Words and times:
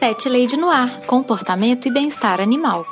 Pet 0.00 0.26
Lady 0.30 0.56
no 0.56 0.70
Ar, 0.70 1.04
comportamento 1.04 1.86
e 1.86 1.92
bem-estar 1.92 2.40
animal. 2.40 2.86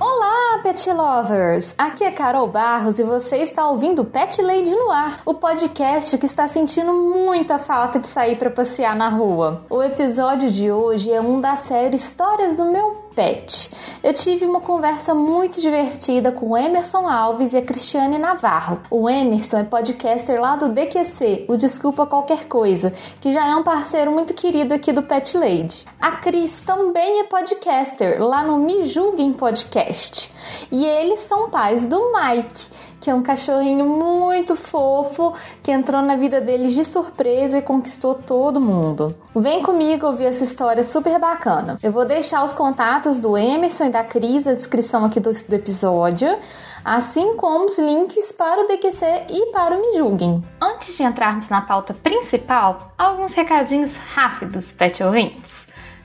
Olá, 0.00 0.58
pet 0.62 0.90
lovers! 0.90 1.74
Aqui 1.76 2.02
é 2.02 2.10
Carol 2.10 2.46
Barros 2.46 2.98
e 2.98 3.04
você 3.04 3.36
está 3.36 3.68
ouvindo 3.68 4.06
Pet 4.06 4.40
Lady 4.40 4.74
no 4.74 4.90
Ar, 4.90 5.20
o 5.26 5.34
podcast 5.34 6.16
que 6.16 6.24
está 6.24 6.48
sentindo 6.48 6.94
muita 6.94 7.58
falta 7.58 7.98
de 7.98 8.06
sair 8.06 8.38
para 8.38 8.50
passear 8.50 8.96
na 8.96 9.10
rua. 9.10 9.66
O 9.68 9.82
episódio 9.82 10.50
de 10.50 10.72
hoje 10.72 11.12
é 11.12 11.20
um 11.20 11.42
da 11.42 11.56
série 11.56 11.96
Histórias 11.96 12.56
do 12.56 12.72
Meu 12.72 13.01
Pet. 13.14 13.70
Eu 14.02 14.12
tive 14.12 14.44
uma 14.44 14.60
conversa 14.60 15.14
muito 15.14 15.60
divertida 15.60 16.32
com 16.32 16.50
o 16.50 16.56
Emerson 16.56 17.08
Alves 17.08 17.52
e 17.52 17.58
a 17.58 17.62
Cristiane 17.62 18.18
Navarro. 18.18 18.80
O 18.90 19.08
Emerson 19.08 19.58
é 19.58 19.64
podcaster 19.64 20.40
lá 20.40 20.56
do 20.56 20.68
DQC, 20.68 21.46
o 21.48 21.56
Desculpa 21.56 22.06
Qualquer 22.06 22.46
Coisa, 22.46 22.92
que 23.20 23.32
já 23.32 23.46
é 23.46 23.54
um 23.54 23.62
parceiro 23.62 24.10
muito 24.10 24.34
querido 24.34 24.74
aqui 24.74 24.92
do 24.92 25.02
Pet 25.02 25.36
Lady. 25.36 25.84
A 26.00 26.12
Cris 26.12 26.60
também 26.60 27.20
é 27.20 27.24
podcaster 27.24 28.22
lá 28.22 28.42
no 28.42 28.58
Me 28.58 28.86
Julguem 28.86 29.32
Podcast. 29.32 30.32
E 30.70 30.84
eles 30.84 31.22
são 31.22 31.50
pais 31.50 31.84
do 31.86 32.12
Mike 32.12 32.91
que 33.02 33.10
é 33.10 33.14
um 33.14 33.20
cachorrinho 33.20 33.84
muito 33.84 34.54
fofo 34.54 35.34
que 35.60 35.72
entrou 35.72 36.00
na 36.00 36.14
vida 36.14 36.40
deles 36.40 36.72
de 36.72 36.84
surpresa 36.84 37.58
e 37.58 37.62
conquistou 37.62 38.14
todo 38.14 38.60
mundo. 38.60 39.16
Vem 39.34 39.60
comigo 39.60 40.06
ouvir 40.06 40.26
essa 40.26 40.44
história 40.44 40.84
super 40.84 41.18
bacana. 41.18 41.76
Eu 41.82 41.90
vou 41.90 42.06
deixar 42.06 42.44
os 42.44 42.52
contatos 42.52 43.18
do 43.18 43.36
Emerson 43.36 43.86
e 43.86 43.90
da 43.90 44.04
Cris 44.04 44.44
na 44.44 44.54
descrição 44.54 45.04
aqui 45.04 45.18
do, 45.18 45.32
do 45.32 45.54
episódio, 45.54 46.38
assim 46.84 47.36
como 47.36 47.66
os 47.66 47.76
links 47.76 48.30
para 48.30 48.62
o 48.62 48.68
DQC 48.68 49.26
e 49.28 49.46
para 49.46 49.76
o 49.76 49.80
Me 49.80 49.98
Julguem. 49.98 50.40
Antes 50.60 50.96
de 50.96 51.02
entrarmos 51.02 51.48
na 51.48 51.60
pauta 51.60 51.92
principal, 51.92 52.92
alguns 52.96 53.32
recadinhos 53.32 53.96
rápidos, 53.96 54.72
pet 54.72 55.02
ouvintes. 55.02 55.42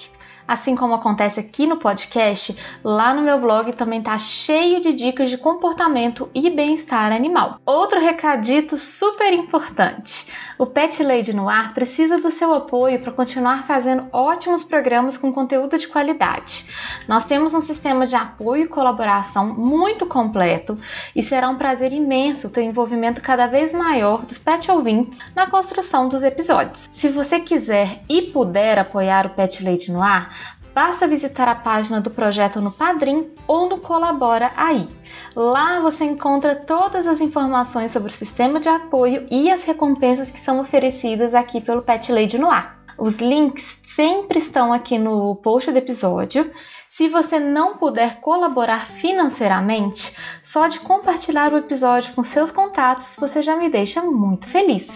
Assim 0.47 0.77
como 0.77 0.95
acontece 0.95 1.41
aqui 1.41 1.67
no 1.67 1.79
podcast, 1.79 2.57
lá 2.83 3.15
no 3.15 3.23
meu 3.23 3.41
blog 3.41 3.73
também 3.73 4.03
tá 4.03 4.19
cheio 4.19 4.81
de 4.81 4.93
dicas 4.93 5.31
de 5.31 5.39
comportamento 5.39 6.29
e 6.35 6.51
bem-estar 6.51 7.13
animal. 7.13 7.59
Outro 7.65 7.99
recadito 7.99 8.77
super 8.77 9.33
importante: 9.33 10.27
o 10.59 10.67
Pet 10.67 11.03
Lady 11.03 11.35
no 11.35 11.49
Ar 11.49 11.75
precisa 11.75 12.19
do 12.19 12.31
seu 12.31 12.55
apoio 12.55 13.01
para 13.01 13.13
continuar 13.13 13.67
fazendo 13.67 14.07
ótimos 14.13 14.63
programas 14.63 15.17
com 15.17 15.33
conteúdo 15.33 15.77
de 15.77 15.89
qualidade. 15.89 16.67
Nós 17.09 17.25
temos 17.25 17.55
um 17.55 17.61
sistema 17.61 18.07
de 18.07 18.15
apoio 18.15 18.65
e 18.65 18.69
colaboração 18.69 19.47
muito 19.47 20.07
completo 20.07 20.79
e 21.15 21.23
será 21.23 21.49
um 21.49 21.57
prazer 21.57 21.93
imenso 21.93 22.51
ter 22.51 22.61
um 22.61 22.71
envolvimento 22.71 23.21
cada 23.21 23.47
vez 23.47 23.73
maior 23.73 24.25
dos 24.25 24.39
pet 24.39 24.71
ouvintes 24.71 25.21
na 25.35 25.49
construção 25.49 26.09
dos 26.09 26.23
episódios. 26.23 26.89
Se 26.91 27.09
você 27.09 27.41
quiser 27.41 28.03
e 28.09 28.23
puder 28.23 28.79
apoiar 28.79 29.27
o 29.27 29.31
Pet 29.31 29.65
Lady 29.65 29.91
no 29.91 30.03
Ar, 30.03 30.54
basta 30.75 31.07
visitar 31.07 31.49
a 31.49 31.55
página 31.55 32.01
do 32.01 32.11
projeto 32.11 32.61
no 32.61 32.73
Padrim 32.73 33.31
ou 33.47 33.69
no 33.69 33.79
Colabora 33.79 34.51
Aí. 34.57 34.89
Lá 35.37 35.81
você 35.81 36.05
encontra 36.05 36.57
todas 36.57 37.07
as 37.07 37.21
informações 37.21 37.91
sobre 37.91 38.11
o 38.11 38.15
sistema 38.15 38.59
de 38.59 38.69
apoio 38.69 39.27
e 39.31 39.51
as 39.51 39.65
recompensas 39.65 40.31
que 40.31 40.41
são 40.41 40.61
oferecidas 40.61 41.35
aqui 41.35 41.61
pelo 41.61 41.83
Pet 41.83 42.13
Lady 42.13 42.39
no 42.39 42.51
ar. 42.51 42.83
Os 42.99 43.17
links 43.17 43.81
sempre 43.95 44.39
estão 44.39 44.73
aqui 44.73 44.99
no 44.99 45.37
post 45.37 45.71
do 45.71 45.79
episódio. 45.79 46.51
Se 46.89 47.09
você 47.09 47.41
não 47.41 47.77
puder 47.77 48.21
colaborar 48.21 48.87
financeiramente, 48.87 50.17
só 50.43 50.69
de 50.69 50.79
compartilhar 50.79 51.53
o 51.53 51.59
episódio 51.59 52.15
com 52.15 52.23
seus 52.23 52.51
contatos 52.51 53.17
você 53.19 53.43
já 53.43 53.57
me 53.57 53.69
deixa 53.69 54.01
muito 54.03 54.49
feliz. 54.49 54.89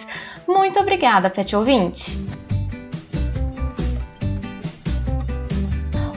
Muito 0.46 0.78
obrigada, 0.78 1.28
Pet 1.28 1.54
Ouvinte! 1.56 2.47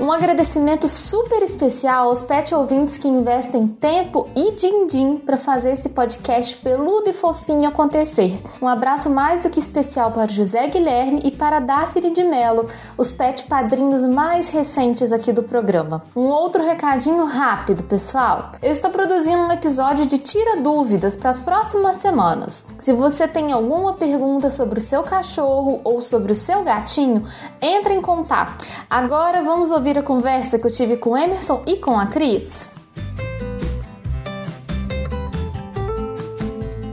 Um 0.01 0.12
agradecimento 0.12 0.88
super 0.88 1.44
especial 1.44 2.07
aos 2.07 2.23
pet 2.23 2.56
ouvintes 2.56 2.97
que 2.97 3.07
investem 3.07 3.67
tempo 3.67 4.28
e 4.35 4.53
din-din 4.53 5.17
para 5.17 5.38
fazer 5.38 5.73
esse 5.73 5.89
podcast 5.89 6.57
peludo 6.57 7.12
e 7.12 7.13
fofinho 7.13 7.69
acontecer. 7.69 8.41
Um 8.59 8.67
abraço 8.67 9.11
mais 9.11 9.41
do 9.41 9.50
que 9.51 9.59
especial 9.59 10.11
para 10.11 10.31
José 10.31 10.66
Guilherme 10.69 11.22
e 11.23 11.29
para 11.29 11.59
Daphne 11.59 12.09
de 12.09 12.23
Mello, 12.23 12.67
os 12.97 13.11
pet 13.11 13.44
padrinhos 13.44 14.01
mais 14.07 14.50
recentes 14.50 15.11
aqui 15.11 15.31
do 15.31 15.44
programa. 15.44 16.01
Um 16.16 16.29
outro 16.29 16.63
recadinho 16.63 17.25
rápido, 17.25 17.84
pessoal. 17.84 18.53
Eu 18.59 18.72
estou 18.72 18.90
produzindo 18.90 19.44
um 19.44 19.51
episódio 19.51 20.07
de 20.07 20.17
Tira 20.17 20.57
Dúvidas 20.61 21.16
para 21.16 21.29
as 21.29 21.44
próximas 21.44 21.97
semanas. 21.97 22.66
Se 22.79 22.91
você 22.91 23.28
tem 23.28 23.51
alguma 23.51 23.94
pergunta 23.94 24.50
sobre 24.50 24.79
o 24.79 24.81
seu 24.81 25.03
cachorro 25.03 25.79
ou 25.84 26.01
sobre 26.01 26.31
o 26.31 26.35
seu 26.35 26.63
gatinho, 26.63 27.23
entre 27.61 27.94
em 27.94 28.01
contato. 28.01 28.66
Agora 28.90 29.44
vamos 29.44 29.69
ouvir 29.69 29.91
ouvir 29.91 30.00
a 30.00 30.03
conversa 30.03 30.57
que 30.57 30.66
eu 30.66 30.72
tive 30.72 30.96
com 30.96 31.18
Emerson 31.18 31.63
e 31.68 31.75
com 31.75 32.00
a 32.00 32.06
Cris? 32.06 32.72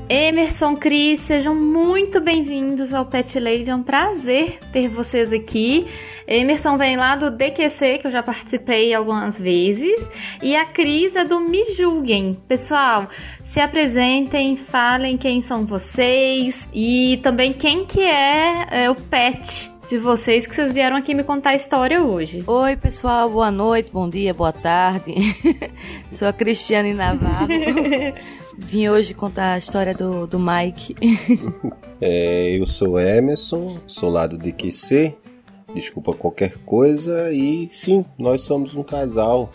Emerson, 0.09 0.75
Cris, 0.75 1.21
sejam 1.21 1.55
muito 1.55 2.21
bem-vindos 2.21 2.93
ao 2.93 3.07
Pet 3.07 3.39
Lady. 3.39 3.71
É 3.71 3.75
um 3.75 3.85
prazer 3.85 4.59
ter 4.73 4.89
vocês 4.89 5.33
aqui. 5.33 5.87
Emerson 6.27 6.77
vem 6.77 6.97
lá 6.97 7.15
do 7.15 7.31
DQC, 7.31 7.99
que 7.99 8.07
eu 8.09 8.11
já 8.11 8.23
participei 8.23 8.93
algumas 8.93 9.39
vezes, 9.39 9.95
e 10.43 10.57
a 10.57 10.65
Cris 10.65 11.15
é 11.15 11.25
do 11.25 11.41
Me 11.41 11.73
Julguem. 11.75 12.37
Pessoal, 12.49 13.09
se 13.47 13.61
apresentem, 13.61 14.57
falem 14.57 15.17
quem 15.17 15.41
são 15.41 15.65
vocês 15.65 16.69
e 16.75 17.21
também 17.23 17.53
quem 17.53 17.85
que 17.85 18.01
é, 18.01 18.67
é 18.71 18.91
o 18.91 18.95
pet 18.95 19.78
de 19.89 19.97
vocês 19.97 20.47
que 20.47 20.55
vocês 20.55 20.71
vieram 20.71 20.97
aqui 20.97 21.15
me 21.15 21.25
contar 21.25 21.51
a 21.51 21.57
história 21.57 22.03
hoje. 22.03 22.45
Oi, 22.47 22.77
pessoal, 22.77 23.31
boa 23.31 23.51
noite, 23.51 23.89
bom 23.91 24.07
dia, 24.07 24.35
boa 24.35 24.53
tarde. 24.53 25.15
Sou 26.13 26.29
a 26.29 26.33
Cristiane 26.33 26.93
Navarro. 26.93 27.49
Vim 28.59 28.89
hoje 28.89 29.15
contar 29.15 29.55
a 29.55 29.59
história 29.59 29.95
do, 29.95 30.27
do 30.27 30.39
Mike. 30.39 30.95
é, 32.03 32.59
eu 32.59 32.67
sou 32.67 33.01
Emerson, 33.01 33.79
sou 33.87 34.11
lá 34.11 34.27
do 34.27 34.37
DQC, 34.37 35.15
desculpa 35.75 36.13
qualquer 36.13 36.57
coisa 36.59 37.33
e 37.33 37.69
sim, 37.71 38.05
nós 38.19 38.43
somos 38.43 38.75
um 38.75 38.83
casal. 38.83 39.51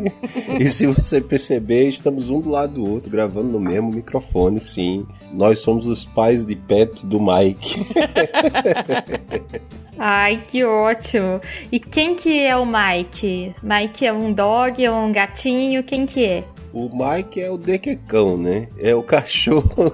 e 0.60 0.66
se 0.66 0.86
você 0.86 1.20
perceber, 1.20 1.88
estamos 1.88 2.30
um 2.30 2.40
do 2.40 2.50
lado 2.50 2.74
do 2.74 2.90
outro, 2.90 3.10
gravando 3.10 3.50
no 3.50 3.60
mesmo 3.60 3.90
microfone, 3.90 4.60
sim. 4.60 5.06
Nós 5.32 5.60
somos 5.60 5.86
os 5.86 6.04
pais 6.04 6.46
de 6.46 6.54
pet 6.54 7.06
do 7.06 7.20
Mike. 7.20 7.86
Ai, 9.98 10.42
que 10.50 10.62
ótimo. 10.62 11.40
E 11.72 11.80
quem 11.80 12.14
que 12.14 12.40
é 12.40 12.54
o 12.54 12.66
Mike? 12.66 13.54
Mike 13.62 14.06
é 14.06 14.12
um 14.12 14.32
dog, 14.32 14.84
é 14.84 14.90
um 14.90 15.10
gatinho, 15.10 15.82
quem 15.82 16.04
que 16.04 16.24
é? 16.24 16.44
O 16.76 16.90
Mike 16.92 17.40
é 17.40 17.50
o 17.50 17.56
dequecão, 17.56 18.36
né? 18.36 18.68
É 18.78 18.94
o 18.94 19.02
cachorro. 19.02 19.70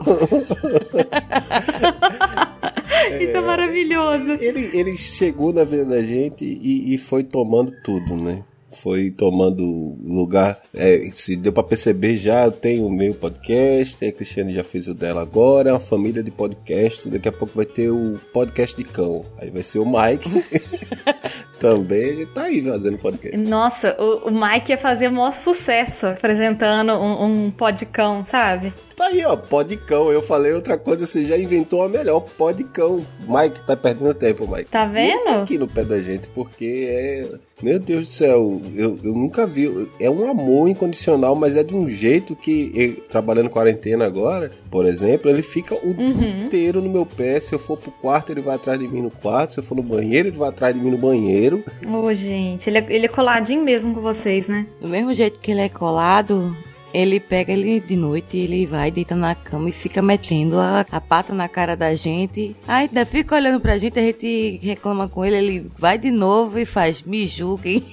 Isso 3.20 3.22
é, 3.22 3.36
é 3.36 3.40
maravilhoso. 3.40 4.32
Ele, 4.32 4.68
ele 4.76 4.96
chegou 4.96 5.52
na 5.52 5.62
vida 5.62 5.84
da 5.84 6.02
gente 6.02 6.44
e, 6.44 6.92
e 6.92 6.98
foi 6.98 7.22
tomando 7.22 7.72
tudo, 7.84 8.16
né? 8.16 8.42
foi 8.72 9.10
tomando 9.10 9.96
lugar. 10.02 10.60
É, 10.74 11.08
se 11.12 11.36
deu 11.36 11.52
para 11.52 11.62
perceber 11.62 12.16
já, 12.16 12.46
eu 12.46 12.50
tenho 12.50 12.86
o 12.86 12.90
meu 12.90 13.14
podcast, 13.14 14.04
a 14.04 14.10
Cristiane 14.10 14.52
já 14.52 14.64
fez 14.64 14.88
o 14.88 14.94
dela 14.94 15.22
agora, 15.22 15.70
é 15.70 15.72
uma 15.72 15.78
família 15.78 16.22
de 16.22 16.32
podcasts. 16.32 17.06
Daqui 17.06 17.28
a 17.28 17.32
pouco 17.32 17.54
vai 17.54 17.66
ter 17.66 17.90
o 17.90 18.18
podcast 18.32 18.76
de 18.76 18.82
cão. 18.82 19.24
Aí 19.38 19.50
vai 19.50 19.62
ser 19.62 19.78
o 19.78 19.86
Mike. 19.86 20.30
Também 21.62 22.02
ele 22.02 22.26
tá 22.26 22.42
aí 22.42 22.60
fazendo 22.60 22.98
podcast. 22.98 23.36
Nossa, 23.36 23.96
o, 23.96 24.28
o 24.28 24.30
Mike 24.32 24.72
ia 24.72 24.76
fazer 24.76 25.06
o 25.06 25.12
maior 25.12 25.32
sucesso 25.32 26.06
apresentando 26.06 26.92
um, 26.94 27.24
um 27.24 27.50
podcão, 27.52 28.26
sabe? 28.26 28.72
Tá 29.02 29.08
aí, 29.08 29.24
ó, 29.24 29.34
podcão. 29.34 30.12
Eu 30.12 30.22
falei 30.22 30.52
outra 30.52 30.78
coisa, 30.78 31.08
você 31.08 31.24
já 31.24 31.36
inventou 31.36 31.82
a 31.82 31.88
melhor, 31.88 32.20
podcão. 32.20 33.04
Mike, 33.26 33.66
tá 33.66 33.76
perdendo 33.76 34.14
tempo, 34.14 34.46
Mike. 34.46 34.70
Tá 34.70 34.86
vendo? 34.86 35.42
aqui 35.42 35.58
no 35.58 35.66
pé 35.66 35.82
da 35.82 36.00
gente, 36.00 36.28
porque 36.28 36.86
é 36.88 37.28
Meu 37.60 37.80
Deus 37.80 38.02
do 38.02 38.06
céu, 38.06 38.62
eu, 38.76 39.00
eu 39.02 39.12
nunca 39.12 39.44
vi. 39.44 39.90
É 39.98 40.08
um 40.08 40.30
amor 40.30 40.68
incondicional, 40.68 41.34
mas 41.34 41.56
é 41.56 41.64
de 41.64 41.74
um 41.74 41.88
jeito 41.88 42.36
que, 42.36 42.70
eu, 42.76 42.94
trabalhando 43.08 43.50
quarentena 43.50 44.06
agora, 44.06 44.52
por 44.70 44.86
exemplo, 44.86 45.28
ele 45.28 45.42
fica 45.42 45.74
o 45.74 45.88
uhum. 45.88 46.12
dia 46.12 46.44
inteiro 46.44 46.80
no 46.80 46.88
meu 46.88 47.04
pé. 47.04 47.40
Se 47.40 47.52
eu 47.52 47.58
for 47.58 47.76
pro 47.76 47.90
quarto, 47.90 48.30
ele 48.30 48.40
vai 48.40 48.54
atrás 48.54 48.78
de 48.78 48.86
mim 48.86 49.02
no 49.02 49.10
quarto. 49.10 49.54
Se 49.54 49.58
eu 49.58 49.64
for 49.64 49.74
no 49.74 49.82
banheiro, 49.82 50.28
ele 50.28 50.38
vai 50.38 50.50
atrás 50.50 50.72
de 50.72 50.80
mim 50.80 50.92
no 50.92 50.98
banheiro. 50.98 51.64
Ô, 51.84 52.04
oh, 52.04 52.14
gente, 52.14 52.70
ele 52.70 52.78
é, 52.78 52.86
ele 52.88 53.06
é 53.06 53.08
coladinho 53.08 53.64
mesmo 53.64 53.92
com 53.92 54.00
vocês, 54.00 54.46
né? 54.46 54.64
Do 54.80 54.86
mesmo 54.86 55.12
jeito 55.12 55.40
que 55.40 55.50
ele 55.50 55.62
é 55.62 55.68
colado, 55.68 56.54
ele 56.92 57.18
pega 57.20 57.52
ele 57.52 57.80
de 57.80 57.96
noite, 57.96 58.36
ele 58.36 58.66
vai, 58.66 58.90
deita 58.90 59.14
na 59.14 59.34
cama 59.34 59.68
e 59.68 59.72
fica 59.72 60.02
metendo 60.02 60.58
a, 60.58 60.84
a 60.90 61.00
pata 61.00 61.34
na 61.34 61.48
cara 61.48 61.76
da 61.76 61.94
gente. 61.94 62.56
Aí 62.66 62.86
ainda 62.88 63.06
fica 63.06 63.34
olhando 63.34 63.60
pra 63.60 63.78
gente, 63.78 63.98
a 63.98 64.02
gente 64.02 64.58
reclama 64.62 65.08
com 65.08 65.24
ele, 65.24 65.36
ele 65.36 65.70
vai 65.76 65.98
de 65.98 66.10
novo 66.10 66.58
e 66.58 66.64
faz, 66.64 67.02
me 67.02 67.26
julguem. 67.26 67.84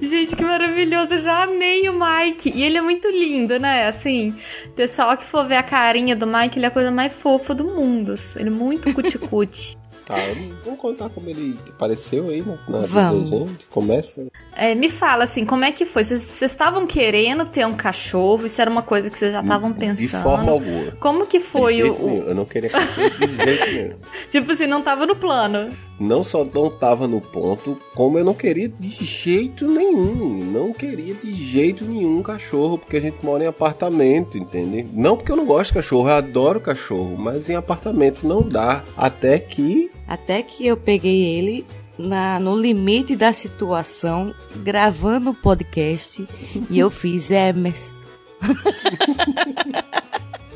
Gente, 0.00 0.36
que 0.36 0.44
maravilhoso. 0.44 1.14
Eu 1.14 1.22
já 1.22 1.44
amei 1.44 1.88
o 1.88 1.92
Mike. 1.92 2.50
E 2.54 2.62
ele 2.62 2.76
é 2.78 2.80
muito 2.80 3.08
lindo, 3.08 3.58
né? 3.58 3.88
Assim, 3.88 4.34
pessoal 4.76 5.16
que 5.16 5.24
for 5.24 5.46
ver 5.46 5.56
a 5.56 5.62
carinha 5.62 6.14
do 6.14 6.26
Mike, 6.26 6.58
ele 6.58 6.66
é 6.66 6.68
a 6.68 6.72
coisa 6.72 6.90
mais 6.90 7.12
fofa 7.12 7.54
do 7.54 7.64
mundo. 7.64 8.14
Ele 8.36 8.48
é 8.48 8.52
muito 8.52 8.92
cuticute. 8.92 9.78
Tá, 10.06 10.16
vamos 10.64 10.78
contar 10.78 11.08
como 11.08 11.30
ele 11.30 11.58
apareceu 11.68 12.28
aí 12.28 12.42
na, 12.42 12.80
na 12.80 12.86
vamos. 12.86 13.30
vida 13.30 13.44
da 13.44 13.46
gente. 13.46 13.66
Começa. 13.68 14.26
É, 14.54 14.74
me 14.74 14.90
fala 14.90 15.24
assim, 15.24 15.46
como 15.46 15.64
é 15.64 15.72
que 15.72 15.86
foi? 15.86 16.04
Vocês 16.04 16.42
estavam 16.42 16.86
querendo 16.86 17.46
ter 17.46 17.66
um 17.66 17.74
cachorro? 17.74 18.46
Isso 18.46 18.60
era 18.60 18.70
uma 18.70 18.82
coisa 18.82 19.08
que 19.08 19.18
vocês 19.18 19.32
já 19.32 19.40
estavam 19.40 19.72
pensando? 19.72 19.96
De 19.96 20.08
forma 20.08 20.52
alguma. 20.52 20.92
Como 21.00 21.26
que 21.26 21.40
foi 21.40 21.82
o. 21.82 21.92
Nenhum. 21.92 22.22
Eu 22.28 22.34
não 22.34 22.44
queria 22.44 22.68
cachorro 22.68 23.10
de 23.10 23.26
jeito 23.36 23.66
nenhum. 23.66 23.94
tipo 24.30 24.52
assim, 24.52 24.66
não 24.66 24.82
tava 24.82 25.06
no 25.06 25.16
plano. 25.16 25.72
Não 25.98 26.22
só 26.22 26.44
não 26.44 26.68
tava 26.68 27.08
no 27.08 27.20
ponto, 27.20 27.80
como 27.94 28.18
eu 28.18 28.24
não 28.24 28.34
queria 28.34 28.68
de 28.68 28.88
jeito 29.04 29.66
nenhum. 29.66 30.44
Não 30.52 30.72
queria 30.72 31.14
de 31.14 31.32
jeito 31.32 31.84
nenhum 31.84 32.22
cachorro, 32.22 32.76
porque 32.76 32.96
a 32.96 33.00
gente 33.00 33.24
mora 33.24 33.44
em 33.44 33.46
apartamento, 33.46 34.36
entende? 34.36 34.86
Não 34.92 35.16
porque 35.16 35.32
eu 35.32 35.36
não 35.36 35.46
gosto 35.46 35.68
de 35.68 35.74
cachorro, 35.74 36.08
eu 36.08 36.14
adoro 36.14 36.60
cachorro, 36.60 37.16
mas 37.16 37.48
em 37.48 37.54
apartamento 37.54 38.26
não 38.26 38.42
dá. 38.42 38.82
Até 38.96 39.38
que 39.38 39.90
até 40.06 40.42
que 40.42 40.66
eu 40.66 40.76
peguei 40.76 41.36
ele 41.36 41.66
na, 41.98 42.38
no 42.40 42.56
limite 42.56 43.14
da 43.16 43.32
situação, 43.32 44.34
gravando 44.56 45.30
o 45.30 45.34
podcast, 45.34 46.26
e 46.70 46.78
eu 46.78 46.90
fiz 46.90 47.30
Emerson. 47.30 48.04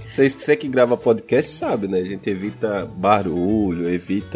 Você 0.09 0.57
que 0.57 0.69
grava 0.69 0.97
podcast 0.97 1.53
sabe, 1.53 1.89
né? 1.89 2.01
A 2.01 2.05
gente 2.05 2.29
evita 2.29 2.85
barulho, 2.85 3.89
evita 3.89 4.29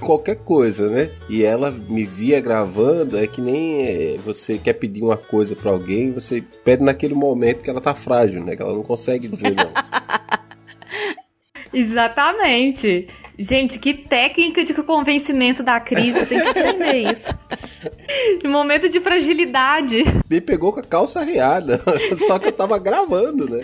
qualquer 0.00 0.36
coisa, 0.36 0.88
né? 0.88 1.10
E 1.28 1.42
ela 1.42 1.70
me 1.70 2.04
via 2.04 2.40
gravando, 2.40 3.18
é 3.18 3.26
que 3.26 3.40
nem 3.40 3.86
é, 3.86 4.18
você 4.24 4.58
quer 4.58 4.74
pedir 4.74 5.02
uma 5.02 5.16
coisa 5.16 5.54
para 5.54 5.70
alguém, 5.70 6.12
você 6.12 6.42
pede 6.64 6.82
naquele 6.82 7.14
momento 7.14 7.62
que 7.62 7.70
ela 7.70 7.80
tá 7.80 7.94
frágil, 7.94 8.44
né? 8.44 8.56
Que 8.56 8.62
ela 8.62 8.74
não 8.74 8.82
consegue 8.82 9.28
dizer 9.28 9.54
não. 9.54 9.70
Exatamente. 11.76 13.06
Gente, 13.38 13.78
que 13.78 13.92
técnica 13.92 14.64
de 14.64 14.72
convencimento 14.72 15.62
da 15.62 15.78
crise, 15.78 16.24
tem 16.24 16.40
que 16.40 16.48
aprender 16.48 17.12
isso. 17.12 17.24
Momento 18.48 18.88
de 18.88 18.98
fragilidade. 18.98 20.02
Me 20.30 20.40
pegou 20.40 20.72
com 20.72 20.80
a 20.80 20.82
calça 20.82 21.20
arreada, 21.20 21.82
só 22.26 22.38
que 22.38 22.48
eu 22.48 22.52
tava 22.52 22.78
gravando, 22.78 23.46
né? 23.46 23.60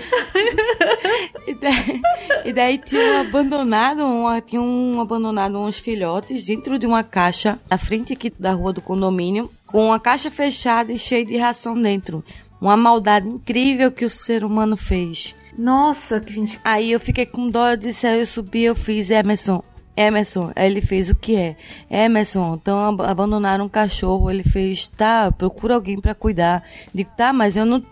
e, 1.48 1.54
daí, 1.54 2.00
e 2.44 2.52
daí 2.52 2.78
tinham 2.78 3.22
abandonado, 3.22 4.04
uma, 4.04 4.42
tinham 4.42 5.00
abandonado 5.00 5.58
uns 5.58 5.78
filhotes 5.78 6.44
dentro 6.44 6.78
de 6.78 6.86
uma 6.86 7.02
caixa 7.02 7.58
na 7.70 7.78
frente 7.78 8.12
aqui 8.12 8.30
da 8.38 8.52
rua 8.52 8.74
do 8.74 8.82
condomínio, 8.82 9.50
com 9.66 9.86
uma 9.86 9.98
caixa 9.98 10.30
fechada 10.30 10.92
e 10.92 10.98
cheia 10.98 11.24
de 11.24 11.38
ração 11.38 11.80
dentro. 11.80 12.22
Uma 12.60 12.76
maldade 12.76 13.26
incrível 13.26 13.90
que 13.90 14.04
o 14.04 14.10
ser 14.10 14.44
humano 14.44 14.76
fez. 14.76 15.34
Nossa, 15.56 16.20
que 16.20 16.32
gente. 16.32 16.58
Aí 16.64 16.92
eu 16.92 17.00
fiquei 17.00 17.26
com 17.26 17.48
dó, 17.48 17.70
eu 17.70 17.76
disse, 17.76 18.06
aí 18.06 18.20
eu 18.20 18.26
subi, 18.26 18.64
eu 18.64 18.74
fiz, 18.74 19.10
Emerson, 19.10 19.62
Emerson, 19.96 20.50
aí 20.56 20.70
ele 20.70 20.80
fez 20.80 21.10
o 21.10 21.14
que 21.14 21.36
é? 21.36 21.56
Emerson, 21.90 22.58
então 22.60 22.78
abandonaram 23.02 23.66
um 23.66 23.68
cachorro. 23.68 24.30
Ele 24.30 24.42
fez, 24.42 24.88
tá, 24.88 25.30
procura 25.30 25.74
alguém 25.74 26.00
para 26.00 26.14
cuidar. 26.14 26.64
Digo, 26.94 27.10
tá, 27.16 27.32
mas 27.32 27.56
eu 27.56 27.66
não. 27.66 27.84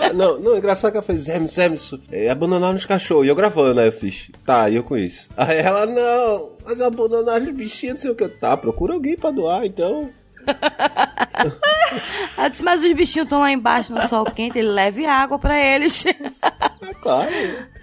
ah, 0.00 0.12
não, 0.14 0.38
não, 0.38 0.56
engraçado 0.56 0.92
que 0.92 0.96
ela 0.96 1.04
fez, 1.04 1.26
Emerson, 1.26 1.62
Emerson, 1.62 1.98
é, 2.12 2.30
abandonaram 2.30 2.76
os 2.76 2.86
cachorros. 2.86 3.26
E 3.26 3.28
eu 3.28 3.34
gravando, 3.34 3.80
aí 3.80 3.88
eu 3.88 3.92
fiz, 3.92 4.30
tá, 4.44 4.70
e 4.70 4.76
eu 4.76 4.84
com 4.84 4.96
isso. 4.96 5.28
Aí 5.36 5.58
ela, 5.58 5.84
não, 5.84 6.52
mas 6.64 6.80
abandonaram 6.80 7.44
os 7.44 7.52
bichinhos, 7.52 7.94
não 7.94 8.02
sei 8.02 8.10
o 8.12 8.14
que. 8.14 8.28
Tá, 8.28 8.56
procura 8.56 8.94
alguém 8.94 9.16
pra 9.16 9.30
doar, 9.30 9.66
então. 9.66 10.10
Ela 12.36 12.48
disse, 12.48 12.64
mas 12.64 12.82
os 12.82 12.92
bichinhos 12.92 13.26
estão 13.26 13.40
lá 13.40 13.50
embaixo 13.52 13.94
no 13.94 14.06
sol 14.08 14.24
quente, 14.24 14.58
ele 14.58 14.68
leve 14.68 15.06
água 15.06 15.38
para 15.38 15.58
eles. 15.58 16.04
É 16.06 16.94
claro. 17.00 17.30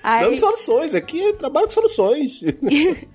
Aí... 0.04 0.26
Dando 0.26 0.38
soluções, 0.38 0.96
aqui 0.96 1.22
é 1.22 1.34
trabalho 1.34 1.68
com 1.68 1.74
soluções. 1.74 2.42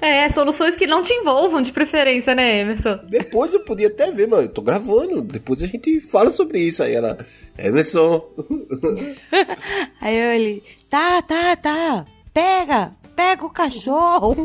É, 0.00 0.31
soluções 0.31 0.76
que 0.76 0.87
não 0.87 1.02
te 1.02 1.12
envolvam 1.12 1.60
de 1.60 1.72
preferência, 1.72 2.34
né, 2.34 2.60
Emerson? 2.60 2.98
Depois 3.08 3.52
eu 3.52 3.60
podia 3.60 3.88
até 3.88 4.10
ver, 4.10 4.28
mas 4.28 4.43
eu 4.43 4.48
tô 4.48 4.62
gravando. 4.62 5.22
Depois 5.22 5.62
a 5.62 5.66
gente 5.66 6.00
fala 6.00 6.31
sobre 6.31 6.60
isso. 6.60 6.82
Aí 6.82 6.94
ela, 6.94 7.19
Emerson. 7.58 8.25
Aí 10.00 10.16
eu 10.16 10.32
ele, 10.32 10.62
tá, 10.88 11.22
tá, 11.22 11.56
tá. 11.56 12.04
Pega, 12.32 12.92
pega 13.16 13.44
o 13.44 13.50
cachorro. 13.50 14.37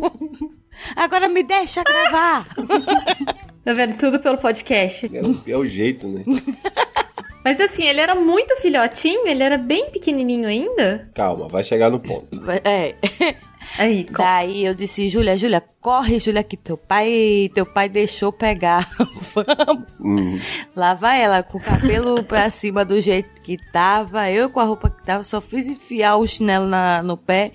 Agora 0.95 1.27
me 1.27 1.43
deixa 1.43 1.83
gravar. 1.83 2.47
Tá 3.63 3.73
vendo? 3.73 3.97
Tudo 3.97 4.19
pelo 4.19 4.37
podcast. 4.37 5.09
É 5.13 5.21
o, 5.21 5.41
é 5.47 5.57
o 5.57 5.65
jeito, 5.65 6.07
né? 6.07 6.23
Mas 7.43 7.59
assim, 7.59 7.83
ele 7.83 7.99
era 7.99 8.13
muito 8.13 8.55
filhotinho, 8.57 9.27
ele 9.27 9.41
era 9.41 9.57
bem 9.57 9.89
pequenininho 9.89 10.47
ainda. 10.47 11.09
Calma, 11.13 11.47
vai 11.47 11.63
chegar 11.63 11.89
no 11.89 11.99
ponto. 11.99 12.27
É. 12.63 12.95
Aí, 13.77 14.05
Daí 14.11 14.65
eu 14.65 14.73
disse, 14.73 15.07
Júlia, 15.07 15.37
Júlia, 15.37 15.63
corre, 15.79 16.19
Júlia, 16.19 16.43
que 16.43 16.57
teu 16.57 16.75
pai, 16.75 17.49
teu 17.53 17.65
pai 17.65 17.87
deixou 17.87 18.31
pegar. 18.31 18.89
Vamos. 19.33 19.85
Uhum. 19.99 20.39
Lá 20.75 20.93
vai 20.93 21.21
ela 21.21 21.41
com 21.41 21.57
o 21.57 21.61
cabelo 21.61 22.21
pra 22.25 22.49
cima 22.51 22.83
do 22.83 22.99
jeito 22.99 23.41
que 23.41 23.57
tava, 23.71 24.29
eu 24.29 24.49
com 24.49 24.59
a 24.59 24.65
roupa 24.65 24.89
que 24.89 25.05
tava, 25.05 25.23
só 25.23 25.39
fiz 25.39 25.67
enfiar 25.67 26.17
o 26.17 26.27
chinelo 26.27 26.67
na, 26.67 27.01
no 27.01 27.15
pé 27.15 27.53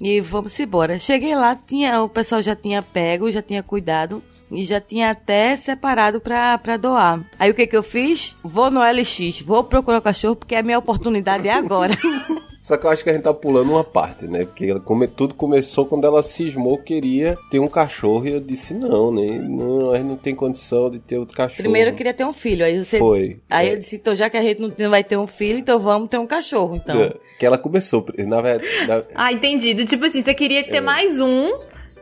e 0.00 0.20
vamos 0.20 0.58
embora. 0.58 0.98
Cheguei 0.98 1.34
lá, 1.34 1.54
tinha, 1.54 2.00
o 2.02 2.08
pessoal 2.08 2.40
já 2.40 2.56
tinha 2.56 2.80
pego, 2.80 3.30
já 3.30 3.42
tinha 3.42 3.62
cuidado 3.62 4.22
e 4.50 4.64
já 4.64 4.80
tinha 4.80 5.10
até 5.10 5.56
separado 5.56 6.20
pra, 6.20 6.58
pra 6.58 6.76
doar. 6.76 7.24
Aí 7.38 7.50
o 7.50 7.54
que 7.54 7.66
que 7.66 7.76
eu 7.76 7.82
fiz? 7.82 8.36
Vou 8.42 8.70
no 8.70 8.80
LX, 8.80 9.42
vou 9.42 9.64
procurar 9.64 9.98
o 9.98 10.02
cachorro 10.02 10.36
porque 10.36 10.54
a 10.54 10.62
minha 10.62 10.78
oportunidade 10.78 11.48
é 11.48 11.52
agora. 11.52 11.96
Só 12.68 12.76
que 12.76 12.84
eu 12.84 12.90
acho 12.90 13.02
que 13.02 13.08
a 13.08 13.14
gente 13.14 13.22
tá 13.22 13.32
pulando 13.32 13.70
uma 13.70 13.82
parte, 13.82 14.26
né? 14.26 14.44
Porque 14.44 14.78
come, 14.80 15.06
tudo 15.06 15.34
começou 15.34 15.86
quando 15.86 16.06
ela 16.06 16.22
cismou 16.22 16.76
queria 16.76 17.34
ter 17.50 17.58
um 17.58 17.66
cachorro 17.66 18.26
e 18.26 18.32
eu 18.32 18.40
disse 18.40 18.74
não, 18.74 19.10
né? 19.10 19.38
Não, 19.38 19.90
a 19.90 19.96
gente 19.96 20.06
não 20.06 20.16
tem 20.18 20.34
condição 20.34 20.90
de 20.90 20.98
ter 20.98 21.16
outro 21.16 21.34
cachorro. 21.34 21.62
Primeiro 21.62 21.92
eu 21.92 21.94
queria 21.94 22.12
ter 22.12 22.26
um 22.26 22.32
filho, 22.34 22.62
aí 22.62 22.84
você... 22.84 22.98
Foi. 22.98 23.40
Aí 23.48 23.70
é. 23.70 23.72
eu 23.72 23.78
disse, 23.78 23.96
então 23.96 24.14
já 24.14 24.28
que 24.28 24.36
a 24.36 24.42
gente 24.42 24.60
não 24.60 24.90
vai 24.90 25.02
ter 25.02 25.16
um 25.16 25.26
filho, 25.26 25.58
então 25.58 25.78
vamos 25.78 26.10
ter 26.10 26.18
um 26.18 26.26
cachorro, 26.26 26.76
então. 26.76 27.00
É. 27.00 27.14
Que 27.38 27.46
ela 27.46 27.56
começou, 27.56 28.04
na 28.18 28.42
verdade... 28.42 28.86
Na... 28.86 29.02
Ah, 29.14 29.32
entendido. 29.32 29.86
Tipo 29.86 30.04
assim, 30.04 30.22
você 30.22 30.34
queria 30.34 30.62
ter 30.62 30.76
é. 30.76 30.80
mais 30.82 31.18
um... 31.18 31.48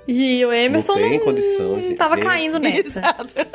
E 0.08 0.44
o 0.44 0.52
Emerson 0.52 0.94
não 0.94 1.08
tem 1.08 1.18
condição, 1.18 1.82
gente. 1.82 1.96
Tava 1.96 2.14
gente, 2.14 2.25
caindo 2.25 2.58
nessa. 2.60 3.02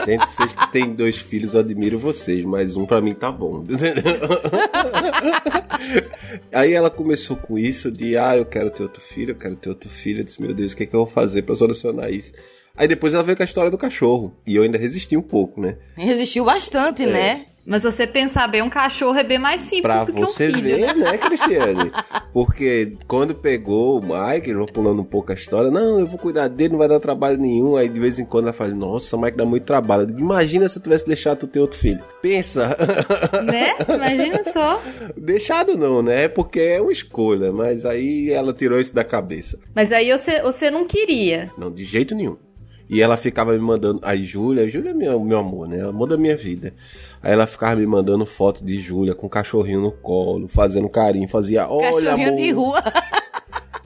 Gente, 0.05 0.27
vocês 0.27 0.53
que 0.53 0.72
têm 0.72 0.93
dois 0.93 1.17
filhos, 1.17 1.53
eu 1.53 1.62
admiro 1.62 1.98
vocês, 1.98 2.43
mas 2.43 2.75
um 2.75 2.86
para 2.86 3.00
mim 3.00 3.13
tá 3.13 3.31
bom. 3.31 3.63
Aí 6.51 6.74
ela 6.74 6.89
começou 6.89 7.38
com 7.38 7.58
isso 7.58 7.89
de, 7.89 8.17
ah, 8.17 8.36
eu 8.36 8.46
quero 8.46 8.70
ter 8.70 8.84
outro 8.84 9.01
filho, 9.01 9.31
eu 9.31 9.36
quero 9.36 9.55
ter 9.55 9.70
outro 9.70 9.89
filho. 9.89 10.20
Eu 10.20 10.25
disse, 10.25 10.41
meu 10.41 10.53
Deus, 10.53 10.74
o 10.74 10.77
que, 10.77 10.84
é 10.84 10.86
que 10.86 10.93
eu 10.93 11.05
vou 11.05 11.08
fazer 11.08 11.43
para 11.43 11.55
solucionar 11.55 12.12
isso? 12.12 12.34
Aí 12.75 12.88
depois 12.88 13.13
ela 13.13 13.24
veio 13.24 13.38
com 13.38 13.43
a 13.43 13.46
história 13.46 13.72
do 13.72 13.77
cachorro. 13.77 14.36
E 14.46 14.55
eu 14.55 14.63
ainda 14.63 14.77
resisti 14.77 15.15
um 15.15 15.22
pouco, 15.22 15.62
né? 15.62 15.77
Resistiu 15.96 16.46
bastante, 16.46 17.03
é. 17.03 17.08
né? 17.08 17.46
Mas 17.65 17.84
você 17.84 18.08
pensar 18.08 18.48
bem, 18.48 18.62
um 18.62 18.70
cachorro 18.70 19.18
é 19.18 19.24
bem 19.24 19.38
mais 19.38 19.62
simples 19.62 19.82
pra 19.82 20.03
do 20.03 20.13
que 20.13 20.20
um 20.20 20.27
filho. 20.27 20.51
Pra 20.51 20.62
você 20.62 20.62
ver, 20.62 20.96
né, 20.96 21.18
Cristiane? 21.18 21.91
Porque 22.34 22.98
quando 23.08 23.36
pegou 23.36 24.00
o 24.00 24.01
Mike, 24.01 24.53
vou 24.53 24.65
pulando 24.65 25.01
um 25.01 25.06
pouco 25.06 25.32
a 25.32 25.36
história, 25.36 25.70
não, 25.70 26.00
eu 26.00 26.08
vou 26.08 26.18
cuidar 26.18 26.48
dele, 26.48 26.72
não 26.72 26.80
vai 26.80 26.88
dar 26.88 27.00
trabalho 27.00 27.38
nenhum. 27.38 27.75
Aí 27.75 27.88
de 27.88 28.00
vez 28.00 28.18
em 28.20 28.25
quando 28.25 28.46
ela 28.46 28.53
fala, 28.53 28.72
nossa, 28.72 29.15
o 29.15 29.22
Mike 29.22 29.38
dá 29.38 29.46
muito 29.46 29.63
trabalho. 29.63 30.08
Imagina 30.18 30.68
se 30.68 30.80
eu 30.80 30.84
tivesse 30.84 31.06
deixado 31.06 31.39
tu 31.39 31.48
ter 31.48 31.60
outro 31.60 31.77
filho. 31.77 32.01
Pensa. 32.22 32.75
Né? 33.41 33.75
Imagina 33.88 34.44
só. 34.51 34.82
Deixado 35.18 35.77
não, 35.77 36.01
né? 36.01 36.27
Porque 36.27 36.60
é 36.60 36.82
uma 36.82 36.91
escolha, 36.91 37.51
mas 37.51 37.86
aí 37.86 38.32
ela 38.32 38.53
tirou 38.53 38.80
isso 38.80 38.94
da 38.94 39.03
cabeça. 39.03 39.60
Mas 39.75 39.91
aí 39.91 40.12
você, 40.12 40.41
você 40.41 40.70
não 40.70 40.86
queria. 40.86 41.50
Não, 41.58 41.72
de 41.72 41.84
jeito 41.84 42.15
nenhum. 42.15 42.38
E 42.92 43.02
ela 43.02 43.16
ficava 43.16 43.54
me 43.54 43.60
mandando. 43.60 44.02
Aí, 44.04 44.22
Júlia, 44.22 44.68
Júlia 44.68 44.90
é 44.92 44.94
meu, 44.94 45.18
meu 45.22 45.40
amor, 45.40 45.66
né? 45.66 45.82
Amor 45.82 46.10
da 46.10 46.18
minha 46.18 46.36
vida. 46.36 46.74
Aí 47.24 47.32
ela 47.32 47.48
ficava 47.48 47.78
me 47.78 47.88
mandando 47.88 48.26
foto 48.26 48.62
de 48.66 48.82
Júlia 48.82 49.16
com 49.16 49.28
um 49.28 49.30
cachorrinho 49.30 49.80
no 49.80 49.92
colo, 49.94 50.50
fazendo 50.50 50.90
carinho, 50.90 51.26
fazia, 51.30 51.70
olha, 51.70 52.10
Cachorrinho 52.10 52.28
amor. 52.28 52.38
de 52.42 52.52
rua. 52.52 52.84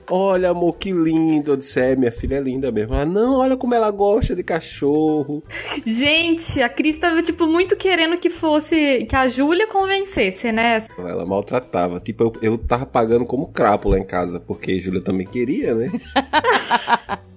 Olha, 0.08 0.50
amor, 0.50 0.76
que 0.76 0.92
lindo. 0.92 1.50
Eu 1.50 1.56
disse, 1.56 1.80
é, 1.80 1.96
minha 1.96 2.12
filha 2.12 2.36
é 2.36 2.40
linda 2.40 2.70
mesmo. 2.70 2.94
Ela, 2.94 3.04
não, 3.04 3.38
olha 3.38 3.56
como 3.56 3.74
ela 3.74 3.90
gosta 3.90 4.36
de 4.36 4.42
cachorro. 4.44 5.42
Gente, 5.84 6.62
a 6.62 6.68
Cris 6.68 6.96
tava, 6.96 7.20
tipo, 7.22 7.44
muito 7.44 7.74
querendo 7.74 8.16
que 8.16 8.30
fosse. 8.30 9.04
que 9.08 9.16
a 9.16 9.26
Júlia 9.26 9.66
convencesse, 9.66 10.52
né? 10.52 10.86
Ela 10.96 11.26
maltratava. 11.26 11.98
Tipo, 11.98 12.22
eu, 12.22 12.32
eu 12.40 12.56
tava 12.56 12.86
pagando 12.86 13.24
como 13.24 13.48
crapo 13.48 13.88
lá 13.88 13.98
em 13.98 14.04
casa, 14.04 14.38
porque 14.38 14.70
a 14.70 14.78
Júlia 14.78 15.00
também 15.00 15.26
queria, 15.26 15.74
né? 15.74 15.90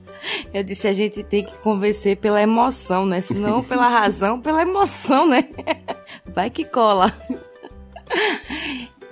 Eu 0.53 0.63
disse, 0.63 0.87
a 0.87 0.93
gente 0.93 1.23
tem 1.23 1.43
que 1.43 1.57
convencer 1.59 2.17
pela 2.17 2.41
emoção, 2.41 3.05
né? 3.05 3.21
Se 3.21 3.33
não 3.33 3.63
pela 3.63 3.87
razão, 3.87 4.39
pela 4.39 4.61
emoção, 4.61 5.27
né? 5.27 5.47
Vai 6.25 6.49
que 6.49 6.63
cola. 6.63 7.13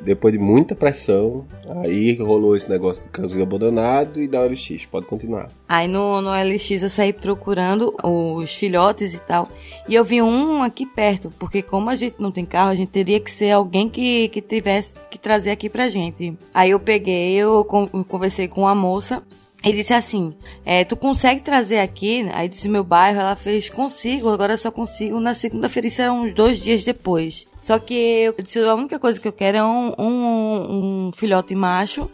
Depois 0.02 0.32
de 0.32 0.40
muita 0.40 0.76
pressão, 0.76 1.46
aí 1.84 2.16
rolou 2.16 2.56
esse 2.56 2.70
negócio 2.70 3.04
do 3.04 3.10
casulo 3.10 3.44
abandonado 3.44 4.22
e 4.22 4.28
da 4.28 4.42
OLX. 4.42 4.86
Pode 4.86 5.06
continuar. 5.06 5.50
Aí 5.68 5.88
no, 5.88 6.22
no 6.22 6.30
LX 6.30 6.84
eu 6.84 6.90
saí 6.90 7.12
procurando 7.12 7.94
os 8.04 8.54
filhotes 8.56 9.14
e 9.14 9.18
tal. 9.18 9.50
E 9.88 9.96
eu 9.96 10.06
vi 10.06 10.22
um 10.22 10.64
aqui 10.64 10.86
perto, 10.86 11.30
porque 11.38 11.62
como 11.62 11.90
a 11.90 11.96
gente 11.96 12.16
não 12.20 12.32
tem 12.32 12.46
carro, 12.46 12.70
a 12.70 12.76
gente 12.76 12.90
teria 12.90 13.20
que 13.20 13.30
ser 13.30 13.52
alguém 13.52 13.90
que, 13.90 14.30
que 14.30 14.42
tivesse 14.42 14.94
que 15.10 15.18
trazer 15.18 15.52
aqui 15.52 15.68
pra 15.68 15.90
gente. 15.90 16.38
Aí 16.54 16.72
eu 16.72 16.80
peguei, 16.80 17.34
eu 17.34 17.66
conversei 17.66 18.48
com 18.48 18.68
a 18.68 18.76
moça 18.76 19.24
ele 19.64 19.78
disse 19.78 19.94
assim: 19.94 20.34
é, 20.66 20.84
Tu 20.84 20.96
consegue 20.96 21.42
trazer 21.42 21.80
aqui? 21.80 22.28
Aí 22.34 22.48
disse 22.48 22.70
meu 22.70 22.84
bairro. 22.84 23.20
Ela 23.20 23.36
fez: 23.36 23.70
Consigo, 23.70 24.30
agora 24.30 24.56
só 24.58 24.72
consigo 24.72 25.20
na 25.20 25.34
segunda-feira. 25.34 25.88
Isso 25.88 26.02
era 26.02 26.14
uns 26.14 26.34
dois 26.34 26.60
dias 26.60 26.84
depois. 26.84 27.46
Só 27.60 27.80
que 27.80 27.94
eu 27.94 28.36
disse: 28.42 28.60
A 28.60 28.76
única 28.76 29.00
coisa 29.00 29.20
que 29.20 29.28
eu 29.28 29.34
quero 29.34 29.58
é 29.58 29.64
um, 29.64 29.94
um, 29.98 31.08
um 31.08 31.12
filhote 31.14 31.56
macho, 31.56 32.10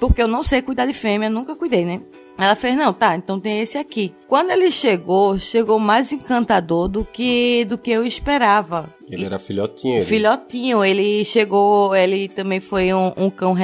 porque 0.00 0.22
eu 0.22 0.28
não 0.28 0.42
sei 0.42 0.62
cuidar 0.62 0.86
de 0.86 0.94
fêmea, 0.94 1.28
nunca 1.28 1.54
cuidei, 1.54 1.84
né? 1.84 2.00
Ela 2.38 2.54
fez, 2.54 2.76
não, 2.76 2.92
tá, 2.92 3.16
então 3.16 3.40
tem 3.40 3.60
esse 3.60 3.78
aqui. 3.78 4.14
Quando 4.28 4.50
ele 4.50 4.70
chegou, 4.70 5.38
chegou 5.38 5.78
mais 5.78 6.12
encantador 6.12 6.86
do 6.86 7.02
que 7.02 7.64
do 7.64 7.78
que 7.78 7.90
eu 7.90 8.04
esperava. 8.04 8.94
Ele 9.08 9.24
era 9.24 9.38
filhotinho. 9.38 9.96
Ele. 9.96 10.04
Filhotinho, 10.04 10.84
ele 10.84 11.24
chegou, 11.24 11.96
ele 11.96 12.28
também 12.28 12.60
foi 12.60 12.92
um, 12.92 13.10
um 13.16 13.30
cão 13.30 13.54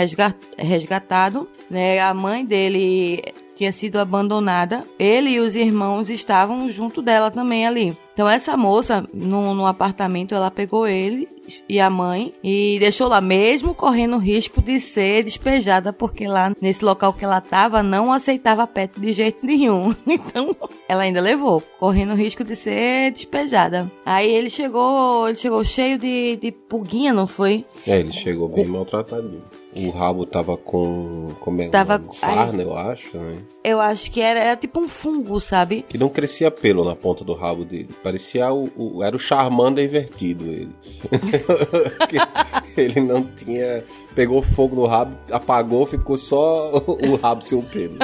resgatado 0.56 1.46
né? 1.72 1.98
A 1.98 2.12
mãe 2.12 2.44
dele 2.44 3.22
tinha 3.54 3.72
sido 3.72 3.98
abandonada. 3.98 4.84
Ele 4.98 5.30
e 5.30 5.40
os 5.40 5.56
irmãos 5.56 6.10
estavam 6.10 6.68
junto 6.68 7.00
dela 7.00 7.30
também 7.30 7.66
ali. 7.66 7.96
Então 8.12 8.28
essa 8.28 8.56
moça, 8.56 9.06
no, 9.12 9.54
no 9.54 9.66
apartamento, 9.66 10.34
ela 10.34 10.50
pegou 10.50 10.86
ele 10.86 11.28
e 11.68 11.80
a 11.80 11.88
mãe 11.88 12.32
e 12.44 12.76
deixou 12.78 13.08
lá 13.08 13.20
mesmo 13.20 13.74
correndo 13.74 14.18
risco 14.18 14.60
de 14.60 14.78
ser 14.78 15.24
despejada 15.24 15.92
porque 15.92 16.26
lá 16.26 16.52
nesse 16.60 16.84
local 16.84 17.12
que 17.12 17.24
ela 17.24 17.40
tava 17.40 17.82
não 17.82 18.12
aceitava 18.12 18.66
pet 18.66 19.00
de 19.00 19.12
jeito 19.12 19.44
nenhum. 19.44 19.94
Então 20.06 20.54
ela 20.88 21.02
ainda 21.02 21.20
levou, 21.20 21.62
correndo 21.78 22.14
risco 22.14 22.44
de 22.44 22.54
ser 22.54 23.12
despejada. 23.12 23.90
Aí 24.04 24.30
ele 24.30 24.50
chegou, 24.50 25.28
ele 25.28 25.38
chegou 25.38 25.64
cheio 25.64 25.98
de, 25.98 26.36
de 26.36 26.52
pulguinha, 26.52 27.12
não 27.12 27.26
foi? 27.26 27.64
É, 27.86 27.98
ele 27.98 28.12
chegou 28.12 28.48
bem 28.48 28.66
maltratadinho. 28.66 29.42
O 29.74 29.90
rabo 29.90 30.26
tava 30.26 30.56
com. 30.56 31.28
Como 31.40 31.62
é? 31.62 31.68
Tava. 31.68 32.02
Sarna, 32.12 32.62
eu 32.62 32.76
acho, 32.76 33.16
né? 33.16 33.38
Eu 33.64 33.80
acho 33.80 34.10
que 34.10 34.20
era, 34.20 34.40
era, 34.40 34.56
tipo 34.56 34.80
um 34.80 34.88
fungo, 34.88 35.40
sabe? 35.40 35.84
Que 35.88 35.96
não 35.96 36.10
crescia 36.10 36.50
pelo 36.50 36.84
na 36.84 36.94
ponta 36.94 37.24
do 37.24 37.32
rabo 37.32 37.64
dele. 37.64 37.88
Parecia 38.02 38.52
o. 38.52 38.70
o 38.76 39.02
era 39.02 39.16
o 39.16 39.18
Charmander 39.18 39.84
invertido 39.84 40.44
ele. 40.44 40.72
ele 42.76 43.00
não 43.00 43.22
tinha. 43.24 43.82
Pegou 44.14 44.42
fogo 44.42 44.76
no 44.76 44.86
rabo, 44.86 45.16
apagou, 45.30 45.86
ficou 45.86 46.18
só 46.18 46.72
o 46.86 47.16
rabo 47.16 47.42
sem 47.42 47.58
o 47.58 47.62
pelo. 47.62 47.96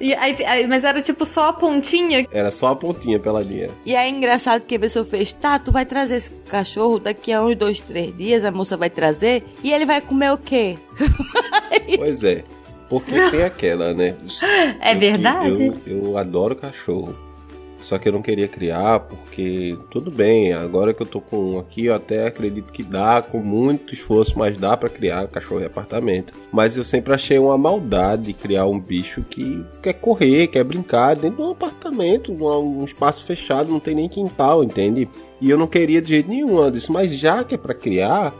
E 0.00 0.12
aí, 0.12 0.44
aí, 0.44 0.66
mas 0.66 0.82
era 0.84 1.00
tipo 1.00 1.24
só 1.24 1.48
a 1.48 1.52
pontinha? 1.52 2.26
Era 2.30 2.50
só 2.50 2.68
a 2.68 2.76
pontinha 2.76 3.18
peladinha. 3.18 3.70
E 3.86 3.94
aí, 3.94 4.10
engraçado 4.10 4.62
que 4.62 4.76
a 4.76 4.80
pessoa 4.80 5.04
fez: 5.04 5.32
tá, 5.32 5.58
tu 5.58 5.70
vai 5.70 5.86
trazer 5.86 6.16
esse 6.16 6.32
cachorro 6.48 6.98
daqui 6.98 7.32
a 7.32 7.42
uns 7.42 7.56
dois, 7.56 7.80
três 7.80 8.16
dias, 8.16 8.44
a 8.44 8.50
moça 8.50 8.76
vai 8.76 8.90
trazer, 8.90 9.44
e 9.62 9.72
ele 9.72 9.84
vai 9.84 10.00
comer 10.00 10.32
o 10.32 10.38
quê? 10.38 10.76
pois 11.96 12.24
é. 12.24 12.44
Porque 12.88 13.12
tem 13.30 13.42
aquela, 13.42 13.94
né? 13.94 14.16
É 14.80 14.94
verdade. 14.94 15.72
Eu, 15.86 16.02
eu 16.04 16.18
adoro 16.18 16.54
cachorro. 16.54 17.16
Só 17.84 17.98
que 17.98 18.08
eu 18.08 18.12
não 18.14 18.22
queria 18.22 18.48
criar 18.48 18.98
porque 19.00 19.76
tudo 19.90 20.10
bem, 20.10 20.54
agora 20.54 20.94
que 20.94 21.02
eu 21.02 21.06
tô 21.06 21.20
com 21.20 21.36
um 21.36 21.58
aqui, 21.58 21.84
eu 21.84 21.94
até 21.94 22.26
acredito 22.26 22.72
que 22.72 22.82
dá 22.82 23.20
com 23.20 23.40
muito 23.40 23.92
esforço, 23.92 24.38
mas 24.38 24.56
dá 24.56 24.74
para 24.74 24.88
criar 24.88 25.28
cachorro 25.28 25.60
e 25.60 25.66
apartamento. 25.66 26.32
Mas 26.50 26.78
eu 26.78 26.84
sempre 26.84 27.12
achei 27.12 27.38
uma 27.38 27.58
maldade 27.58 28.32
criar 28.32 28.64
um 28.64 28.80
bicho 28.80 29.22
que 29.28 29.62
quer 29.82 29.92
correr, 29.92 30.46
quer 30.46 30.64
brincar 30.64 31.14
dentro 31.14 31.36
de 31.36 31.42
um 31.42 31.50
apartamento, 31.50 32.32
num 32.32 32.84
espaço 32.86 33.22
fechado, 33.24 33.70
não 33.70 33.78
tem 33.78 33.94
nem 33.94 34.08
quintal, 34.08 34.64
entende? 34.64 35.06
E 35.38 35.50
eu 35.50 35.58
não 35.58 35.66
queria 35.66 36.00
de 36.00 36.08
jeito 36.08 36.30
nenhum. 36.30 36.58
Eu 36.64 36.70
disse, 36.70 36.90
mas 36.90 37.14
já 37.14 37.44
que 37.44 37.54
é 37.54 37.58
para 37.58 37.74
criar, 37.74 38.32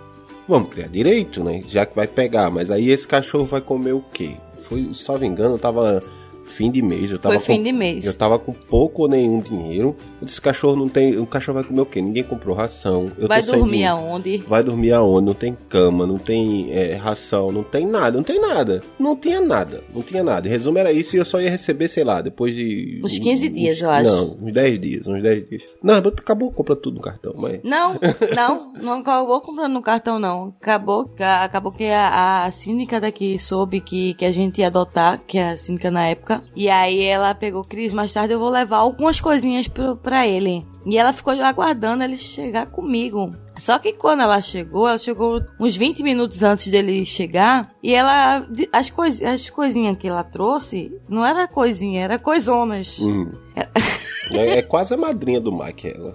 vamos 0.49 0.71
criar 0.71 0.89
direito, 0.89 1.45
né? 1.45 1.63
Já 1.69 1.85
que 1.85 1.95
vai 1.95 2.07
pegar, 2.07 2.49
mas 2.49 2.71
aí 2.71 2.89
esse 2.89 3.07
cachorro 3.07 3.45
vai 3.45 3.61
comer 3.61 3.93
o 3.93 4.03
quê? 4.11 4.37
Foi, 4.63 4.89
só 4.95 5.19
me 5.19 5.27
engano, 5.27 5.57
eu 5.57 5.59
tava 5.59 6.03
fim 6.45 6.71
de 6.71 6.83
mês. 6.83 7.11
Eu 7.11 7.19
tava 7.19 7.35
Foi 7.35 7.45
fim 7.45 7.59
com, 7.59 7.65
de 7.65 7.73
mês. 7.73 8.05
Eu 8.05 8.15
tava 8.15 8.39
com 8.39 8.53
pouco 8.53 9.03
ou 9.03 9.09
nenhum 9.09 9.41
dinheiro. 9.41 9.97
Eu 10.21 10.27
disse, 10.27 10.41
cachorro 10.41 10.77
não 10.77 10.89
tem. 10.89 11.19
O 11.19 11.27
cachorro 11.27 11.57
vai 11.57 11.65
comer 11.65 11.81
o 11.81 11.87
quê? 11.87 12.01
Ninguém 12.01 12.23
comprou 12.23 12.55
ração. 12.55 13.07
Eu 13.19 13.29
vai 13.29 13.43
dormir 13.43 13.85
aonde? 13.85 14.39
Vai 14.39 14.63
dormir 14.63 14.93
aonde? 14.93 15.27
Não 15.27 15.35
tem 15.35 15.57
cama, 15.69 16.07
não 16.07 16.19
tem 16.19 16.71
é, 16.73 16.95
ração, 16.95 17.51
não 17.51 17.63
tem 17.63 17.87
nada, 17.87 18.17
não 18.17 18.25
tem 18.25 18.41
nada. 18.41 18.83
Não 18.99 19.17
tinha 19.17 19.41
nada, 19.41 19.83
não 19.95 20.03
tinha 20.03 20.23
nada. 20.23 20.47
Em 20.47 20.51
resumo, 20.51 20.79
era 20.79 20.93
isso 20.93 21.17
e 21.17 21.19
eu 21.19 21.25
só 21.25 21.41
ia 21.41 21.51
receber, 21.51 21.89
sei 21.89 22.05
lá, 22.05 22.21
depois 22.21 22.55
de. 22.55 23.01
Uns 23.03 23.19
15 23.19 23.47
uns, 23.47 23.53
dias, 23.53 23.81
eu 23.81 23.91
acho. 23.91 24.11
Não, 24.11 24.37
uns 24.43 24.53
10 24.53 24.81
dias, 24.81 25.07
uns 25.07 25.23
10 25.23 25.49
dias. 25.49 25.63
Não, 25.83 25.95
acabou 25.95 26.51
comprando 26.51 26.81
tudo 26.81 26.97
no 26.97 27.01
cartão, 27.01 27.35
mas. 27.37 27.61
Não, 27.63 27.99
não, 28.35 28.73
não 28.75 28.93
acabou 29.01 29.41
comprando 29.41 29.73
no 29.73 29.83
cartão, 29.83 30.19
não. 30.19 30.53
Acabou, 30.61 31.11
acabou 31.19 31.73
que 31.73 31.85
a, 31.85 32.45
a 32.45 32.51
síndica 32.51 33.01
daqui 33.01 33.39
soube 33.39 33.81
que, 33.81 34.15
que 34.15 34.25
a 34.25 34.33
gente 34.33 34.61
ia 34.61 34.69
adotar, 34.69 35.21
que 35.27 35.39
a 35.39 35.57
síndica 35.57 35.91
na 35.91 36.07
época. 36.07 36.34
E 36.55 36.69
aí 36.69 37.03
ela 37.03 37.35
pegou, 37.35 37.65
Cris, 37.65 37.93
mais 37.93 38.13
tarde 38.13 38.33
eu 38.35 38.39
vou 38.39 38.49
levar 38.49 38.79
algumas 38.79 39.21
coisinhas 39.21 39.69
pro, 39.69 39.97
pra 39.97 40.27
ele. 40.27 40.67
E 40.87 40.97
ela 40.99 41.13
ficou 41.13 41.33
aguardando 41.33 42.05
ele 42.05 42.19
chegar 42.19 42.67
comigo. 42.67 43.35
Só 43.57 43.79
que 43.79 43.93
quando 43.93 44.21
ela 44.21 44.41
chegou, 44.41 44.89
ela 44.89 44.99
chegou 44.99 45.41
uns 45.61 45.77
20 45.77 46.03
minutos 46.03 46.43
antes 46.43 46.69
dele 46.69 47.05
chegar. 47.05 47.73
E 47.83 47.95
ela. 47.95 48.47
As, 48.73 48.91
cois, 48.91 49.23
as 49.23 49.49
coisinhas 49.49 49.97
que 49.97 50.09
ela 50.09 50.25
trouxe 50.25 50.93
não 51.09 51.25
era 51.25 51.47
coisinha, 51.47 52.03
era 52.03 52.19
coisonas. 52.19 52.99
Hum. 53.01 53.33
É, 54.31 54.59
é, 54.59 54.63
quase 54.63 54.95
a 54.95 54.97
madrinha 54.97 55.39
do 55.41 55.53
Mike, 55.53 55.89
ela. 55.89 56.15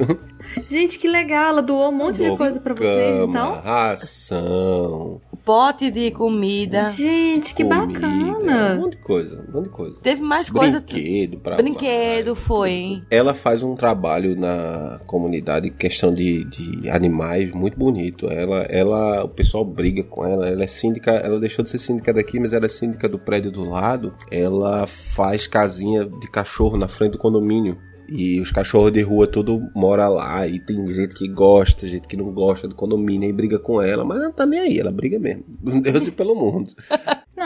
Gente, 0.68 0.98
que 0.98 1.08
legal. 1.08 1.48
Ela 1.48 1.62
doou 1.62 1.88
um 1.88 1.92
monte 1.92 2.18
doou 2.18 2.32
de 2.32 2.36
coisa 2.36 2.60
pra 2.60 2.74
vocês, 2.74 3.28
então. 3.28 3.60
Ração. 3.62 5.20
Pote 5.48 5.90
de 5.90 6.10
comida. 6.10 6.90
Gente, 6.90 7.54
que 7.54 7.64
comida, 7.64 7.86
bacana. 7.86 8.74
Um 8.74 8.80
monte 8.82 8.98
de 8.98 9.02
coisa, 9.02 9.46
um 9.48 9.52
monte 9.54 9.64
de 9.64 9.70
coisa. 9.70 9.96
Teve 10.02 10.20
mais 10.20 10.50
coisa. 10.50 10.78
Brinquedo 10.78 11.38
pra 11.38 11.56
Brinquedo, 11.56 12.34
foi. 12.34 13.00
Ela 13.10 13.32
faz 13.32 13.62
um 13.62 13.74
trabalho 13.74 14.38
na 14.38 15.00
comunidade, 15.06 15.70
questão 15.70 16.12
de, 16.12 16.44
de 16.44 16.90
animais, 16.90 17.50
muito 17.52 17.78
bonito. 17.78 18.26
Ela, 18.30 18.58
ela, 18.68 19.24
o 19.24 19.28
pessoal 19.30 19.64
briga 19.64 20.04
com 20.04 20.22
ela. 20.22 20.46
Ela 20.46 20.64
é 20.64 20.66
síndica, 20.66 21.12
ela 21.12 21.40
deixou 21.40 21.62
de 21.62 21.70
ser 21.70 21.78
síndica 21.78 22.12
daqui, 22.12 22.38
mas 22.38 22.52
ela 22.52 22.66
é 22.66 22.68
síndica 22.68 23.08
do 23.08 23.18
prédio 23.18 23.50
do 23.50 23.64
lado. 23.64 24.12
Ela 24.30 24.86
faz 24.86 25.46
casinha 25.46 26.04
de 26.04 26.30
cachorro 26.30 26.76
na 26.76 26.88
frente 26.88 27.12
do 27.12 27.18
condomínio. 27.18 27.78
E 28.08 28.40
os 28.40 28.50
cachorros 28.50 28.92
de 28.92 29.02
rua 29.02 29.26
tudo 29.26 29.70
mora 29.74 30.08
lá. 30.08 30.46
E 30.46 30.58
tem 30.58 30.86
gente 30.88 31.14
que 31.14 31.28
gosta, 31.28 31.86
gente 31.86 32.08
que 32.08 32.16
não 32.16 32.32
gosta 32.32 32.66
do 32.66 32.74
condomínio 32.74 33.28
e 33.28 33.32
briga 33.32 33.58
com 33.58 33.82
ela. 33.82 34.04
Mas 34.04 34.22
ela 34.22 34.32
tá 34.32 34.46
nem 34.46 34.60
aí, 34.60 34.78
ela 34.78 34.90
briga 34.90 35.18
mesmo. 35.18 35.44
Deus 35.82 36.06
e 36.06 36.10
pelo 36.10 36.34
mundo. 36.34 36.70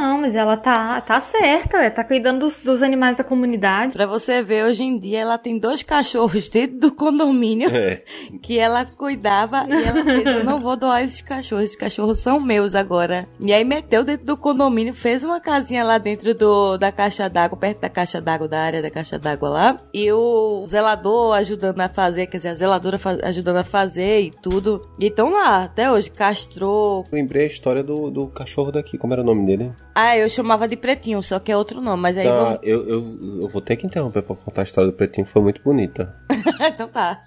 Não, 0.02 0.20
mas 0.20 0.34
ela 0.34 0.56
tá, 0.56 1.00
tá 1.00 1.20
certa, 1.20 1.76
ela 1.76 1.88
tá 1.88 2.02
cuidando 2.02 2.40
dos, 2.40 2.58
dos, 2.58 2.82
animais 2.82 3.16
da 3.16 3.22
comunidade. 3.22 3.92
Pra 3.92 4.04
você 4.04 4.42
ver, 4.42 4.64
hoje 4.64 4.82
em 4.82 4.98
dia 4.98 5.20
ela 5.20 5.38
tem 5.38 5.60
dois 5.60 5.84
cachorros 5.84 6.48
dentro 6.48 6.76
do 6.80 6.92
condomínio 6.92 7.70
é. 7.70 8.02
que 8.42 8.58
ela 8.58 8.84
cuidava 8.84 9.64
e 9.68 9.72
ela 9.72 10.02
fez, 10.02 10.26
eu 10.26 10.42
não 10.42 10.58
vou 10.58 10.76
doar 10.76 11.04
esses 11.04 11.20
cachorros, 11.20 11.66
esses 11.66 11.76
cachorros 11.76 12.18
são 12.18 12.40
meus 12.40 12.74
agora. 12.74 13.28
E 13.38 13.52
aí 13.52 13.64
meteu 13.64 14.02
dentro 14.02 14.26
do 14.26 14.36
condomínio, 14.36 14.92
fez 14.92 15.22
uma 15.22 15.38
casinha 15.38 15.84
lá 15.84 15.98
dentro 15.98 16.34
do, 16.34 16.76
da 16.76 16.90
caixa 16.90 17.30
d'água, 17.30 17.56
perto 17.56 17.82
da 17.82 17.88
caixa 17.88 18.20
d'água, 18.20 18.48
da 18.48 18.60
área 18.60 18.82
da 18.82 18.90
caixa 18.90 19.20
d'água 19.20 19.48
lá. 19.48 19.76
E 19.94 20.10
o 20.10 20.64
zelador 20.66 21.36
ajudando 21.36 21.80
a 21.80 21.88
fazer, 21.88 22.26
quer 22.26 22.38
dizer, 22.38 22.48
a 22.48 22.54
zeladora 22.54 22.98
ajudando 23.22 23.58
a 23.58 23.64
fazer 23.64 24.22
e 24.22 24.30
tudo. 24.32 24.84
E 24.98 25.06
estão 25.06 25.30
lá, 25.30 25.62
até 25.62 25.92
hoje, 25.92 26.10
castrou. 26.10 27.04
Eu 27.12 27.16
lembrei 27.16 27.44
a 27.44 27.46
história 27.46 27.84
do, 27.84 28.10
do 28.10 28.26
cachorro 28.26 28.72
daqui, 28.72 28.98
como 28.98 29.12
era 29.12 29.22
o 29.22 29.24
nome 29.24 29.46
dele? 29.46 29.72
Ah, 29.94 30.16
eu 30.16 30.28
chamava 30.28 30.66
de 30.66 30.76
Pretinho, 30.76 31.22
só 31.22 31.38
que 31.38 31.52
é 31.52 31.56
outro 31.56 31.80
nome, 31.80 32.02
mas 32.02 32.16
aí 32.16 32.26
tá, 32.26 32.34
vamos... 32.34 32.58
eu, 32.62 32.88
eu, 32.88 33.18
eu 33.42 33.48
vou 33.48 33.60
ter 33.60 33.76
que 33.76 33.86
interromper 33.86 34.22
pra 34.22 34.36
contar 34.36 34.62
a 34.62 34.64
história 34.64 34.90
do 34.90 34.96
Pretinho, 34.96 35.26
foi 35.26 35.42
muito 35.42 35.62
bonita. 35.62 36.16
então 36.62 36.88
tá. 36.88 37.22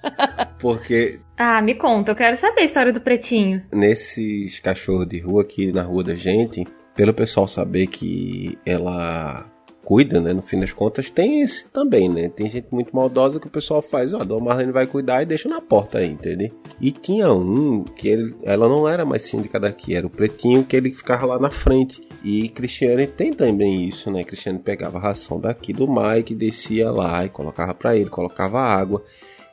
Porque... 0.60 1.19
Ah, 1.38 1.62
me 1.62 1.75
conta, 1.75 2.12
eu 2.12 2.15
quero 2.15 2.38
saber 2.38 2.62
a 2.62 2.65
história 2.65 2.93
do 2.93 3.01
Pretinho. 3.01 3.63
Nesses 3.72 4.60
cachorros 4.60 5.07
de 5.07 5.19
rua 5.19 5.43
aqui 5.43 5.72
na 5.72 5.84
rua 5.84 6.03
da 6.03 6.15
gente, 6.15 6.65
pelo 6.95 7.13
pessoal 7.13 7.48
saber 7.48 7.88
que 7.88 8.57
ela 8.65 9.45
cuida, 9.86 10.20
né? 10.20 10.34
No 10.34 10.42
fim 10.42 10.60
das 10.60 10.74
contas, 10.74 11.12
tem 11.12 11.42
esse 11.42 11.70
também, 11.70 12.10
né? 12.10 12.27
Tem 12.27 12.50
gente 12.50 12.68
muito 12.72 12.94
maldosa 12.94 13.39
que 13.39 13.46
o 13.46 13.51
pessoal 13.51 13.84
faz, 13.84 14.13
ó, 14.13 14.22
a 14.22 14.24
Dona 14.24 14.44
Marlene 14.44 14.72
vai 14.72 14.88
cuidar 14.88 15.22
e 15.22 15.25
deixa 15.25 15.48
na 15.48 15.62
porta 15.62 16.00
aí, 16.00 16.10
entendeu? 16.10 16.50
E 16.82 16.92
tinha 16.92 17.32
um 17.32 17.84
que 17.84 18.08
ele, 18.08 18.36
ela 18.44 18.68
não 18.68 18.89
era 18.89 19.06
mais 19.06 19.22
síndica 19.22 19.60
daqui, 19.60 19.96
era 19.96 20.08
o 20.08 20.10
pretinho 20.10 20.65
que 20.65 20.75
ele 20.75 20.92
ficava 20.92 21.27
lá 21.27 21.39
na 21.39 21.51
frente. 21.51 22.01
E 22.24 22.50
Cristiane 22.50 23.06
tem 23.06 23.32
também 23.32 23.86
isso, 23.86 24.10
né? 24.10 24.24
Cristiane 24.24 24.58
pegava 24.58 24.98
a 24.98 25.01
ração 25.01 25.39
daqui 25.39 25.72
do 25.72 25.88
Mike, 25.88 26.34
descia 26.34 26.89
lá 26.89 27.24
e 27.24 27.30
colocava 27.30 27.75
para 27.75 27.96
ele, 27.96 28.10
colocava 28.10 28.60
água. 28.60 29.04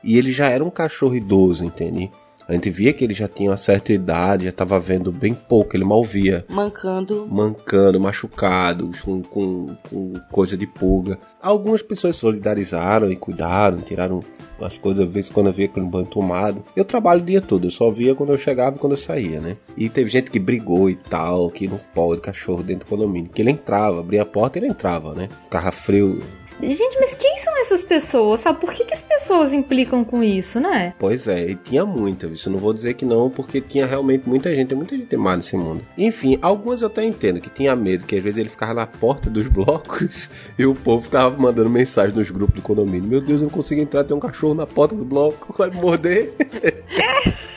E 0.03 0.17
ele 0.17 0.33
já 0.33 0.49
era 0.49 0.65
um 0.65 0.71
cachorro 0.71 1.15
idoso, 1.15 1.65
entende? 1.65 2.11
A 2.53 2.55
gente 2.55 2.69
via 2.69 2.93
que 2.93 3.03
ele 3.03 3.15
já 3.15 3.27
tinha 3.27 3.51
uma 3.51 3.57
certa 3.57 3.95
idade, 3.95 4.45
já 4.45 4.51
estava 4.51 4.79
vendo 4.79 5.11
bem 5.11 5.33
pouco, 5.33 5.75
ele 5.75 5.85
mal 5.85 6.05
via. 6.05 6.45
Mancando. 6.51 7.27
Mancando, 7.27 7.99
machucado, 7.99 8.91
com, 9.03 9.23
com, 9.23 9.75
com 9.89 10.13
coisa 10.31 10.55
de 10.55 10.67
pulga. 10.67 11.19
Algumas 11.41 11.81
pessoas 11.81 12.15
solidarizaram 12.17 13.11
e 13.11 13.17
cuidaram, 13.17 13.79
tiraram 13.79 14.23
as 14.61 14.77
coisas, 14.77 15.07
às 15.07 15.11
vezes 15.11 15.31
quando 15.31 15.47
eu 15.47 15.53
via 15.55 15.65
aquele 15.65 15.87
banho 15.87 16.05
tomado. 16.05 16.63
Eu 16.77 16.85
trabalho 16.85 17.23
o 17.23 17.25
dia 17.25 17.41
todo, 17.41 17.69
eu 17.69 17.71
só 17.71 17.91
via 17.91 18.15
quando 18.15 18.33
eu 18.33 18.39
chegava 18.39 18.77
e 18.77 18.79
quando 18.79 18.93
eu 18.93 18.99
saía, 18.99 19.41
né? 19.41 19.57
E 19.75 19.89
teve 19.89 20.11
gente 20.11 20.31
que 20.31 20.39
brigou 20.39 20.91
e 20.91 20.95
tal, 20.95 21.49
que 21.49 21.67
não 21.67 21.81
pode 21.95 22.21
cachorro 22.21 22.63
dentro 22.63 22.87
do 22.87 22.91
condomínio. 22.91 23.31
Que 23.31 23.41
ele 23.41 23.51
entrava, 23.51 24.01
abria 24.01 24.21
a 24.21 24.27
porta 24.27 24.59
e 24.59 24.61
ele 24.61 24.69
entrava, 24.69 25.15
né? 25.15 25.31
Ficava 25.45 25.73
frio 25.73 26.23
Gente, 26.63 26.97
mas 27.01 27.13
quem 27.15 27.39
são 27.39 27.57
essas 27.61 27.83
pessoas? 27.83 28.41
Sabe 28.41 28.61
por 28.61 28.73
que, 28.73 28.85
que 28.85 28.95
as 28.95 29.03
pessoas 29.03 29.53
implicam 29.53 30.05
com 30.05 30.23
isso, 30.23 30.61
né? 30.61 30.95
Pois 30.97 31.27
é, 31.27 31.51
e 31.51 31.57
tinha 31.57 31.85
muita, 31.85 32.29
isso 32.29 32.49
não 32.49 32.59
vou 32.59 32.73
dizer 32.73 32.95
que 32.95 33.05
não, 33.05 33.29
porque 33.29 33.61
tinha 33.61 33.85
realmente 33.85 34.29
muita 34.29 34.55
gente, 34.55 34.73
muita 34.73 34.97
gente 34.97 35.17
má 35.17 35.37
nesse 35.37 35.57
mundo. 35.57 35.85
Enfim, 35.99 36.39
algumas 36.41 36.81
eu 36.81 36.87
até 36.87 37.05
entendo 37.05 37.41
que 37.41 37.51
tinha 37.51 37.75
medo, 37.75 38.07
que 38.07 38.15
às 38.15 38.23
vezes 38.23 38.39
ele 38.39 38.49
ficava 38.49 38.75
na 38.75 38.87
porta 38.87 39.29
dos 39.29 39.49
blocos 39.49 40.31
e 40.57 40.65
o 40.65 40.75
povo 40.75 41.03
ficava 41.03 41.37
mandando 41.37 41.69
mensagem 41.69 42.15
nos 42.15 42.31
grupos 42.31 42.55
do 42.55 42.63
condomínio. 42.63 43.09
Meu 43.09 43.21
Deus, 43.21 43.41
eu 43.41 43.47
não 43.47 43.53
consigo 43.53 43.81
entrar, 43.81 44.05
tem 44.05 44.17
um 44.17 44.21
cachorro 44.21 44.55
na 44.55 44.67
porta 44.67 44.95
do 44.95 45.05
bloco, 45.05 45.53
vai 45.59 45.69
me 45.69 45.81
morder. 45.81 46.33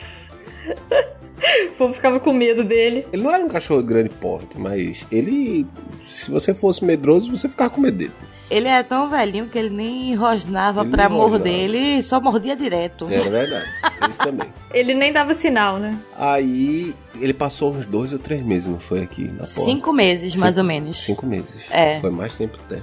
O 1.68 1.72
povo 1.76 1.92
ficava 1.92 2.18
com 2.18 2.32
medo 2.32 2.64
dele. 2.64 3.06
Ele 3.12 3.22
não 3.22 3.32
era 3.32 3.44
um 3.44 3.48
cachorro 3.48 3.82
de 3.82 3.88
grande 3.88 4.08
porte, 4.08 4.58
mas 4.58 5.06
ele. 5.12 5.66
Se 6.00 6.30
você 6.30 6.54
fosse 6.54 6.84
medroso, 6.84 7.30
você 7.30 7.48
ficava 7.48 7.70
com 7.70 7.80
medo 7.80 7.98
dele. 7.98 8.12
Ele 8.48 8.68
é 8.68 8.82
tão 8.82 9.10
velhinho 9.10 9.48
que 9.48 9.58
ele 9.58 9.70
nem 9.70 10.14
rosnava 10.14 10.82
ele 10.82 10.90
pra 10.90 11.08
morder, 11.08 11.52
ele 11.52 12.00
só 12.00 12.20
mordia 12.20 12.54
direto. 12.54 13.08
É 13.10 13.20
verdade, 13.20 13.66
isso 14.08 14.20
também. 14.20 14.48
ele 14.72 14.94
nem 14.94 15.12
dava 15.12 15.34
sinal, 15.34 15.78
né? 15.78 15.98
Aí 16.16 16.94
ele 17.20 17.34
passou 17.34 17.72
uns 17.72 17.86
dois 17.86 18.12
ou 18.12 18.18
três 18.18 18.42
meses, 18.42 18.68
não 18.68 18.78
foi 18.78 19.02
aqui 19.02 19.24
na 19.24 19.46
porta? 19.46 19.64
Cinco 19.64 19.92
meses, 19.92 20.32
cinco, 20.32 20.40
mais 20.42 20.58
ou 20.58 20.64
menos. 20.64 20.96
Cinco 20.96 21.26
meses. 21.26 21.64
É. 21.70 21.98
Foi 22.00 22.10
mais 22.10 22.36
tempo 22.36 22.56
até. 22.64 22.80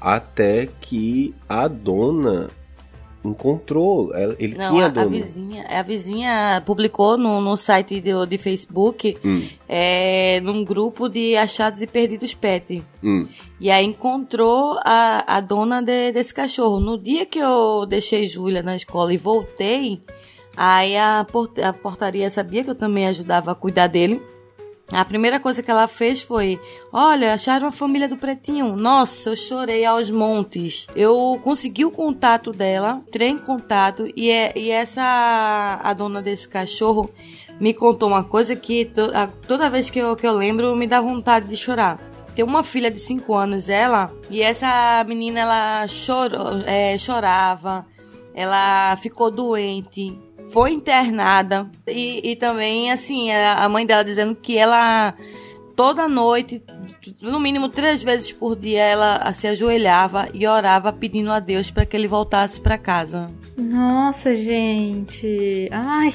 Até 0.00 0.68
que 0.80 1.34
a 1.48 1.66
dona 1.66 2.50
encontrou, 3.24 4.12
ele 4.38 4.54
Não, 4.56 4.70
tinha 4.70 4.86
a, 4.86 4.88
dono. 4.88 5.06
A 5.06 5.10
vizinha, 5.10 5.64
a 5.68 5.82
vizinha 5.82 6.62
publicou 6.66 7.16
no, 7.16 7.40
no 7.40 7.56
site 7.56 8.00
de, 8.00 8.10
de 8.26 8.38
Facebook, 8.38 9.16
hum. 9.24 9.46
é, 9.68 10.40
num 10.40 10.64
grupo 10.64 11.08
de 11.08 11.36
achados 11.36 11.82
e 11.82 11.86
perdidos 11.86 12.34
pet. 12.34 12.82
Hum. 13.02 13.26
E 13.60 13.70
aí 13.70 13.84
encontrou 13.84 14.78
a, 14.84 15.36
a 15.36 15.40
dona 15.40 15.80
de, 15.80 16.12
desse 16.12 16.34
cachorro. 16.34 16.80
No 16.80 16.98
dia 16.98 17.24
que 17.24 17.38
eu 17.38 17.86
deixei 17.86 18.26
Júlia 18.26 18.62
na 18.62 18.74
escola 18.74 19.14
e 19.14 19.16
voltei, 19.16 20.00
aí 20.56 20.96
a, 20.96 21.24
port, 21.30 21.58
a 21.58 21.72
portaria 21.72 22.28
sabia 22.28 22.64
que 22.64 22.70
eu 22.70 22.74
também 22.74 23.06
ajudava 23.06 23.52
a 23.52 23.54
cuidar 23.54 23.86
dele. 23.86 24.20
A 24.92 25.06
primeira 25.06 25.40
coisa 25.40 25.62
que 25.62 25.70
ela 25.70 25.88
fez 25.88 26.20
foi: 26.20 26.60
Olha, 26.92 27.32
acharam 27.32 27.66
a 27.66 27.72
família 27.72 28.06
do 28.06 28.18
Pretinho. 28.18 28.76
Nossa, 28.76 29.30
eu 29.30 29.36
chorei 29.36 29.86
aos 29.86 30.10
montes. 30.10 30.86
Eu 30.94 31.40
consegui 31.42 31.84
o 31.84 31.90
contato 31.90 32.52
dela, 32.52 33.02
entrei 33.08 33.28
em 33.28 33.38
contato 33.38 34.06
e, 34.14 34.30
é, 34.30 34.52
e 34.54 34.70
essa, 34.70 35.80
a 35.82 35.94
dona 35.94 36.20
desse 36.20 36.46
cachorro, 36.46 37.10
me 37.58 37.72
contou 37.72 38.08
uma 38.08 38.22
coisa 38.22 38.54
que 38.54 38.84
to, 38.84 39.10
a, 39.14 39.26
toda 39.26 39.70
vez 39.70 39.88
que 39.88 39.98
eu, 39.98 40.14
que 40.14 40.26
eu 40.26 40.32
lembro 40.32 40.76
me 40.76 40.86
dá 40.86 41.00
vontade 41.00 41.48
de 41.48 41.56
chorar. 41.56 41.98
Tem 42.34 42.44
uma 42.44 42.62
filha 42.62 42.90
de 42.90 42.98
5 42.98 43.34
anos, 43.34 43.68
ela, 43.68 44.10
e 44.30 44.42
essa 44.42 45.04
menina 45.04 45.40
ela 45.40 45.86
chorou, 45.86 46.62
é, 46.66 46.96
chorava, 46.98 47.86
ela 48.34 48.96
ficou 48.96 49.30
doente 49.30 50.18
foi 50.50 50.72
internada 50.72 51.68
e, 51.86 52.32
e 52.32 52.36
também, 52.36 52.90
assim, 52.92 53.30
a 53.30 53.68
mãe 53.68 53.86
dela 53.86 54.04
dizendo 54.04 54.34
que 54.34 54.56
ela 54.56 55.14
toda 55.74 56.08
noite, 56.08 56.62
no 57.20 57.40
mínimo 57.40 57.68
três 57.68 58.02
vezes 58.02 58.32
por 58.32 58.56
dia, 58.56 58.82
ela 58.82 59.32
se 59.32 59.46
ajoelhava 59.46 60.28
e 60.32 60.46
orava 60.46 60.92
pedindo 60.92 61.30
a 61.32 61.40
Deus 61.40 61.70
para 61.70 61.86
que 61.86 61.96
ele 61.96 62.06
voltasse 62.06 62.60
para 62.60 62.78
casa. 62.78 63.30
Nossa, 63.56 64.34
gente. 64.34 65.68
Ai. 65.70 66.12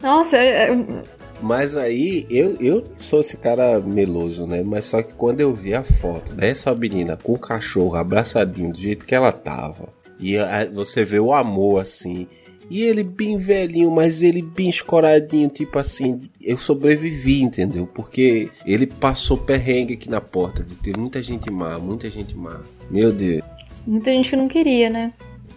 Nossa, 0.00 0.36
é, 0.36 0.70
é, 0.70 1.02
mas 1.42 1.76
aí, 1.76 2.26
eu, 2.30 2.56
eu 2.60 2.84
sou 2.96 3.20
esse 3.20 3.36
cara 3.36 3.80
meloso, 3.80 4.46
né? 4.46 4.62
Mas 4.62 4.86
só 4.86 5.02
que 5.02 5.12
quando 5.12 5.40
eu 5.40 5.54
vi 5.54 5.74
a 5.74 5.82
foto 5.82 6.32
dessa 6.32 6.74
menina 6.74 7.18
com 7.22 7.34
o 7.34 7.38
cachorro 7.38 7.96
abraçadinho 7.96 8.72
do 8.72 8.78
jeito 8.78 9.04
que 9.04 9.14
ela 9.14 9.32
tava, 9.32 9.88
e 10.18 10.36
você 10.72 11.04
vê 11.04 11.20
o 11.20 11.32
amor 11.34 11.82
assim, 11.82 12.26
e 12.70 12.82
ele 12.82 13.02
bem 13.02 13.36
velhinho, 13.36 13.90
mas 13.90 14.22
ele 14.22 14.42
bem 14.42 14.68
escoradinho, 14.68 15.48
tipo 15.48 15.78
assim, 15.78 16.28
eu 16.40 16.56
sobrevivi, 16.56 17.42
entendeu? 17.42 17.86
Porque 17.86 18.50
ele 18.66 18.86
passou 18.86 19.36
perrengue 19.36 19.94
aqui 19.94 20.08
na 20.08 20.20
porta, 20.20 20.62
de 20.62 20.74
ter 20.76 20.96
muita 20.96 21.22
gente 21.22 21.50
má, 21.52 21.78
muita 21.78 22.08
gente 22.10 22.36
má. 22.36 22.60
Meu 22.90 23.12
Deus. 23.12 23.42
Muita 23.86 24.10
gente 24.10 24.30
que 24.30 24.36
não 24.36 24.48
queria, 24.48 24.88
né? 24.88 25.12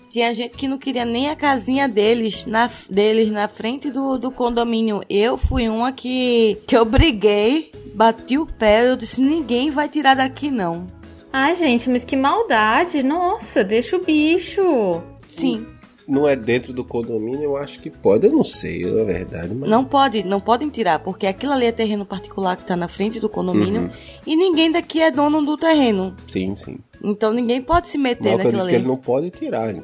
Tinha 0.09 0.33
gente 0.33 0.57
que 0.57 0.67
não 0.67 0.77
queria 0.77 1.05
nem 1.05 1.29
a 1.29 1.35
casinha 1.35 1.87
deles 1.87 2.45
na, 2.45 2.69
deles 2.89 3.29
na 3.29 3.47
frente 3.47 3.91
do, 3.91 4.17
do 4.17 4.31
condomínio. 4.31 5.01
Eu 5.09 5.37
fui 5.37 5.67
uma 5.67 5.91
que, 5.91 6.57
que 6.65 6.75
eu 6.75 6.85
briguei, 6.85 7.71
bati 7.93 8.37
o 8.37 8.45
pé, 8.45 8.89
eu 8.89 8.95
disse, 8.95 9.21
ninguém 9.21 9.69
vai 9.69 9.89
tirar 9.89 10.15
daqui 10.15 10.49
não. 10.49 10.87
Ai, 11.31 11.55
gente, 11.55 11.89
mas 11.89 12.05
que 12.05 12.15
maldade. 12.15 13.03
Nossa, 13.03 13.63
deixa 13.63 13.97
o 13.97 14.03
bicho. 14.03 15.01
Sim 15.27 15.76
não 16.07 16.27
é 16.27 16.35
dentro 16.35 16.71
do 16.71 16.85
condomínio, 16.85 17.43
eu 17.43 17.57
acho 17.57 17.79
que 17.79 17.89
pode, 17.89 18.25
eu 18.25 18.31
não 18.31 18.43
sei, 18.43 18.85
na 18.85 19.03
verdade. 19.03 19.53
Mas... 19.53 19.69
Não 19.69 19.83
pode, 19.83 20.23
não 20.23 20.39
podem 20.39 20.69
tirar, 20.69 20.99
porque 20.99 21.27
aquilo 21.27 21.51
ali 21.51 21.65
é 21.65 21.71
terreno 21.71 22.05
particular 22.05 22.55
que 22.55 22.61
está 22.63 22.75
na 22.75 22.87
frente 22.87 23.19
do 23.19 23.27
condomínio 23.27 23.81
uhum. 23.81 23.89
e 24.25 24.35
ninguém 24.35 24.71
daqui 24.71 25.01
é 25.01 25.11
dono 25.11 25.45
do 25.45 25.57
terreno. 25.57 26.15
Sim, 26.27 26.55
sim. 26.55 26.77
Então 27.03 27.33
ninguém 27.33 27.61
pode 27.61 27.89
se 27.89 27.97
meter 27.97 28.35
Mas 28.35 28.37
naquilo 28.37 28.61
ali. 28.61 28.69
que 28.69 28.75
ele 28.75 28.87
não 28.87 28.97
pode 28.97 29.29
tirar, 29.31 29.73
né? 29.73 29.81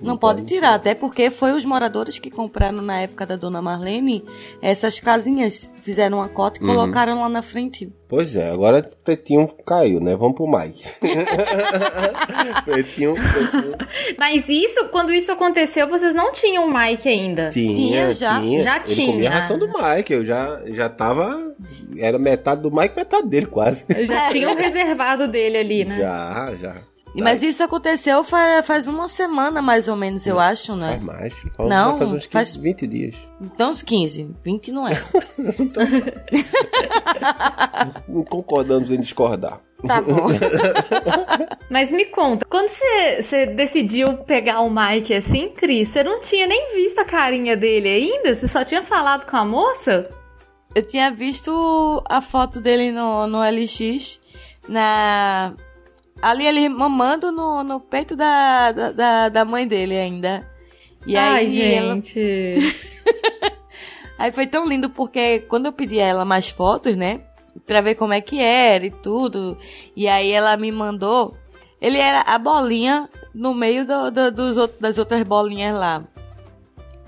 Não, 0.00 0.08
não 0.08 0.16
pode, 0.18 0.42
tirar, 0.42 0.60
tirar, 0.60 0.74
até 0.74 0.94
porque 0.94 1.30
foi 1.30 1.52
os 1.52 1.64
moradores 1.64 2.18
que 2.18 2.30
compraram 2.30 2.82
na 2.82 3.00
época 3.00 3.24
da 3.24 3.36
dona 3.36 3.62
Marlene 3.62 4.24
essas 4.60 5.00
casinhas, 5.00 5.72
fizeram 5.82 6.18
uma 6.18 6.28
cota 6.28 6.58
e 6.58 6.60
uhum. 6.60 6.74
colocaram 6.74 7.20
lá 7.20 7.28
na 7.28 7.42
frente. 7.42 7.90
Pois 8.08 8.36
é, 8.36 8.50
agora 8.50 8.88
Pretinho 9.04 9.48
caiu, 9.64 10.00
né? 10.00 10.14
Vamos 10.14 10.36
pro 10.36 10.46
Mike. 10.46 10.84
pretinho, 12.64 13.14
pretinho. 13.14 13.76
Mas 14.16 14.48
isso, 14.48 14.84
quando 14.90 15.12
isso 15.12 15.32
aconteceu, 15.32 15.88
vocês 15.88 16.14
não 16.14 16.32
tinham 16.32 16.68
o 16.68 16.72
Mike 16.72 17.08
ainda? 17.08 17.50
Tinha, 17.50 17.74
tinha 17.74 18.14
já. 18.14 18.40
Tinha. 18.40 18.62
Já 18.62 18.76
Ele 18.76 18.84
tinha. 18.84 19.12
comia 19.12 19.28
a 19.28 19.32
ração 19.32 19.58
do 19.58 19.66
Mike, 19.66 20.12
eu 20.12 20.24
já, 20.24 20.60
já 20.66 20.88
tava... 20.88 21.52
Era 21.98 22.18
metade 22.18 22.62
do 22.62 22.70
Mike, 22.70 22.94
metade 22.94 23.26
dele 23.26 23.46
quase. 23.46 23.86
Já 24.06 24.30
tinha 24.30 24.50
o 24.50 24.56
reservado 24.56 25.26
dele 25.26 25.58
ali, 25.58 25.84
né? 25.84 25.98
Já, 25.98 26.54
já. 26.60 26.76
Mas 27.22 27.42
isso 27.42 27.62
aconteceu 27.62 28.22
faz, 28.24 28.66
faz 28.66 28.86
uma 28.86 29.08
semana, 29.08 29.62
mais 29.62 29.88
ou 29.88 29.96
menos, 29.96 30.26
eu 30.26 30.38
acho, 30.38 30.76
né? 30.76 30.92
Faz 30.92 31.04
mais. 31.04 31.34
Faz, 31.34 31.68
não, 31.68 31.98
faz 31.98 32.12
uns 32.12 32.26
15, 32.26 32.30
faz... 32.30 32.56
20 32.56 32.86
dias. 32.86 33.16
Então 33.40 33.70
uns 33.70 33.82
15. 33.82 34.34
20 34.44 34.72
não 34.72 34.86
é. 34.86 34.92
não 38.08 38.24
concordamos 38.24 38.90
em 38.90 39.00
discordar. 39.00 39.60
Tá 39.86 40.00
bom. 40.00 40.28
Mas 41.70 41.90
me 41.90 42.06
conta, 42.06 42.46
quando 42.48 42.68
você, 42.68 43.22
você 43.22 43.46
decidiu 43.46 44.06
pegar 44.24 44.60
o 44.60 44.70
Mike 44.70 45.14
assim, 45.14 45.50
Cris, 45.50 45.88
você 45.88 46.02
não 46.02 46.20
tinha 46.20 46.46
nem 46.46 46.74
visto 46.74 46.98
a 46.98 47.04
carinha 47.04 47.56
dele 47.56 47.88
ainda? 47.88 48.34
Você 48.34 48.48
só 48.48 48.64
tinha 48.64 48.82
falado 48.82 49.28
com 49.28 49.36
a 49.36 49.44
moça? 49.44 50.10
Eu 50.74 50.86
tinha 50.86 51.10
visto 51.10 52.02
a 52.08 52.20
foto 52.20 52.60
dele 52.60 52.92
no, 52.92 53.26
no 53.26 53.42
LX, 53.42 54.20
na 54.68 55.54
ali 56.20 56.46
ele 56.46 56.68
mamando 56.68 57.30
no, 57.30 57.62
no 57.62 57.80
peito 57.80 58.16
da, 58.16 58.72
da, 58.72 59.28
da 59.28 59.44
mãe 59.44 59.66
dele 59.66 59.96
ainda. 59.96 60.48
E 61.06 61.16
Ai, 61.16 61.46
aí 61.46 61.54
gente. 61.54 62.20
Ela... 62.20 63.52
aí 64.18 64.32
foi 64.32 64.46
tão 64.46 64.66
lindo 64.66 64.90
porque 64.90 65.40
quando 65.40 65.66
eu 65.66 65.72
pedi 65.72 66.00
a 66.00 66.06
ela 66.06 66.24
mais 66.24 66.48
fotos, 66.48 66.96
né? 66.96 67.20
Pra 67.64 67.80
ver 67.80 67.94
como 67.94 68.12
é 68.12 68.20
que 68.20 68.40
era 68.40 68.84
e 68.84 68.90
tudo. 68.90 69.56
E 69.94 70.08
aí 70.08 70.30
ela 70.30 70.56
me 70.56 70.70
mandou. 70.72 71.34
Ele 71.80 71.98
era 71.98 72.22
a 72.22 72.38
bolinha 72.38 73.08
no 73.34 73.54
meio 73.54 73.86
do, 73.86 74.10
do, 74.10 74.30
dos, 74.32 74.56
das 74.80 74.98
outras 74.98 75.22
bolinhas 75.22 75.76
lá. 75.76 76.04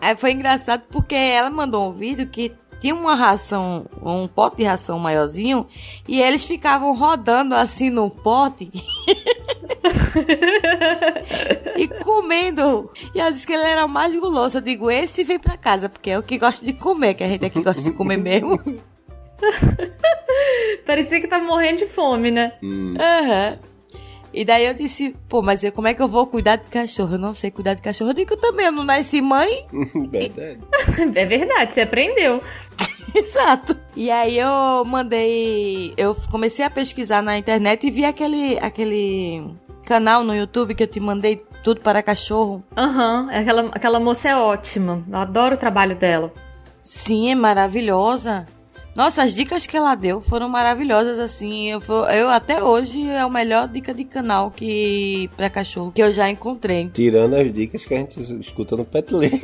Aí 0.00 0.16
foi 0.16 0.32
engraçado 0.32 0.84
porque 0.90 1.14
ela 1.14 1.50
mandou 1.50 1.88
um 1.88 1.92
vídeo 1.92 2.28
que 2.28 2.52
tinha 2.80 2.94
uma 2.94 3.14
ração, 3.14 3.86
um 4.02 4.28
pote 4.28 4.58
de 4.58 4.64
ração 4.64 4.98
maiorzinho, 4.98 5.66
e 6.06 6.20
eles 6.20 6.44
ficavam 6.44 6.94
rodando 6.94 7.54
assim 7.54 7.90
no 7.90 8.10
pote. 8.10 8.70
e 11.76 11.88
comendo. 12.02 12.90
E 13.14 13.20
ela 13.20 13.30
disse 13.30 13.46
que 13.46 13.52
ele 13.52 13.64
era 13.64 13.86
mais 13.86 14.14
guloso. 14.14 14.58
Eu 14.58 14.62
digo, 14.62 14.90
esse 14.90 15.24
vem 15.24 15.38
pra 15.38 15.56
casa, 15.56 15.88
porque 15.88 16.10
é 16.10 16.18
o 16.18 16.22
que 16.22 16.38
gosta 16.38 16.64
de 16.64 16.72
comer, 16.72 17.14
que 17.14 17.24
a 17.24 17.28
gente 17.28 17.44
aqui 17.44 17.62
gosta 17.62 17.82
de 17.82 17.92
comer 17.92 18.16
mesmo. 18.16 18.58
Parecia 20.86 21.20
que 21.20 21.28
tava 21.28 21.44
morrendo 21.44 21.78
de 21.78 21.86
fome, 21.86 22.30
né? 22.30 22.54
Hum. 22.62 22.94
Aham. 22.98 23.52
Uhum. 23.52 23.77
E 24.38 24.44
daí 24.44 24.66
eu 24.66 24.72
disse, 24.72 25.16
pô, 25.28 25.42
mas 25.42 25.64
eu, 25.64 25.72
como 25.72 25.88
é 25.88 25.94
que 25.94 26.00
eu 26.00 26.06
vou 26.06 26.24
cuidar 26.24 26.54
de 26.54 26.70
cachorro? 26.70 27.14
Eu 27.14 27.18
não 27.18 27.34
sei 27.34 27.50
cuidar 27.50 27.74
de 27.74 27.82
cachorro. 27.82 28.10
Eu 28.10 28.14
digo, 28.14 28.34
eu 28.34 28.36
também, 28.36 28.66
eu 28.66 28.70
não 28.70 28.84
nasci 28.84 29.20
mãe. 29.20 29.66
verdade. 30.12 30.60
é 31.16 31.26
verdade, 31.26 31.74
você 31.74 31.80
aprendeu. 31.80 32.40
Exato. 33.12 33.76
E 33.96 34.12
aí 34.12 34.38
eu 34.38 34.84
mandei. 34.84 35.92
Eu 35.96 36.16
comecei 36.30 36.64
a 36.64 36.70
pesquisar 36.70 37.20
na 37.20 37.36
internet 37.36 37.84
e 37.84 37.90
vi 37.90 38.04
aquele, 38.04 38.56
aquele 38.60 39.44
canal 39.84 40.22
no 40.22 40.32
YouTube 40.32 40.76
que 40.76 40.84
eu 40.84 40.88
te 40.88 41.00
mandei 41.00 41.44
tudo 41.64 41.80
para 41.80 42.00
cachorro. 42.00 42.62
Aham, 42.76 43.22
uhum, 43.22 43.30
aquela, 43.30 43.62
aquela 43.72 43.98
moça 43.98 44.28
é 44.28 44.36
ótima. 44.36 45.02
Eu 45.10 45.18
adoro 45.18 45.56
o 45.56 45.58
trabalho 45.58 45.96
dela. 45.96 46.32
Sim, 46.80 47.32
é 47.32 47.34
maravilhosa. 47.34 48.46
Nossa, 48.98 49.22
as 49.22 49.32
dicas 49.32 49.64
que 49.64 49.76
ela 49.76 49.94
deu 49.94 50.20
foram 50.20 50.48
maravilhosas, 50.48 51.20
assim. 51.20 51.70
Eu, 51.70 51.80
eu 52.12 52.28
até 52.30 52.60
hoje 52.60 53.08
é 53.08 53.20
a 53.20 53.28
melhor 53.28 53.68
dica 53.68 53.94
de 53.94 54.02
canal 54.02 54.50
que 54.50 55.30
para 55.36 55.48
cachorro 55.48 55.92
que 55.92 56.02
eu 56.02 56.10
já 56.10 56.28
encontrei. 56.28 56.90
Tirando 56.92 57.36
as 57.36 57.52
dicas 57.52 57.84
que 57.84 57.94
a 57.94 57.98
gente 57.98 58.20
escuta 58.40 58.76
no 58.76 58.84
Pet 58.84 59.14
Lady. 59.14 59.40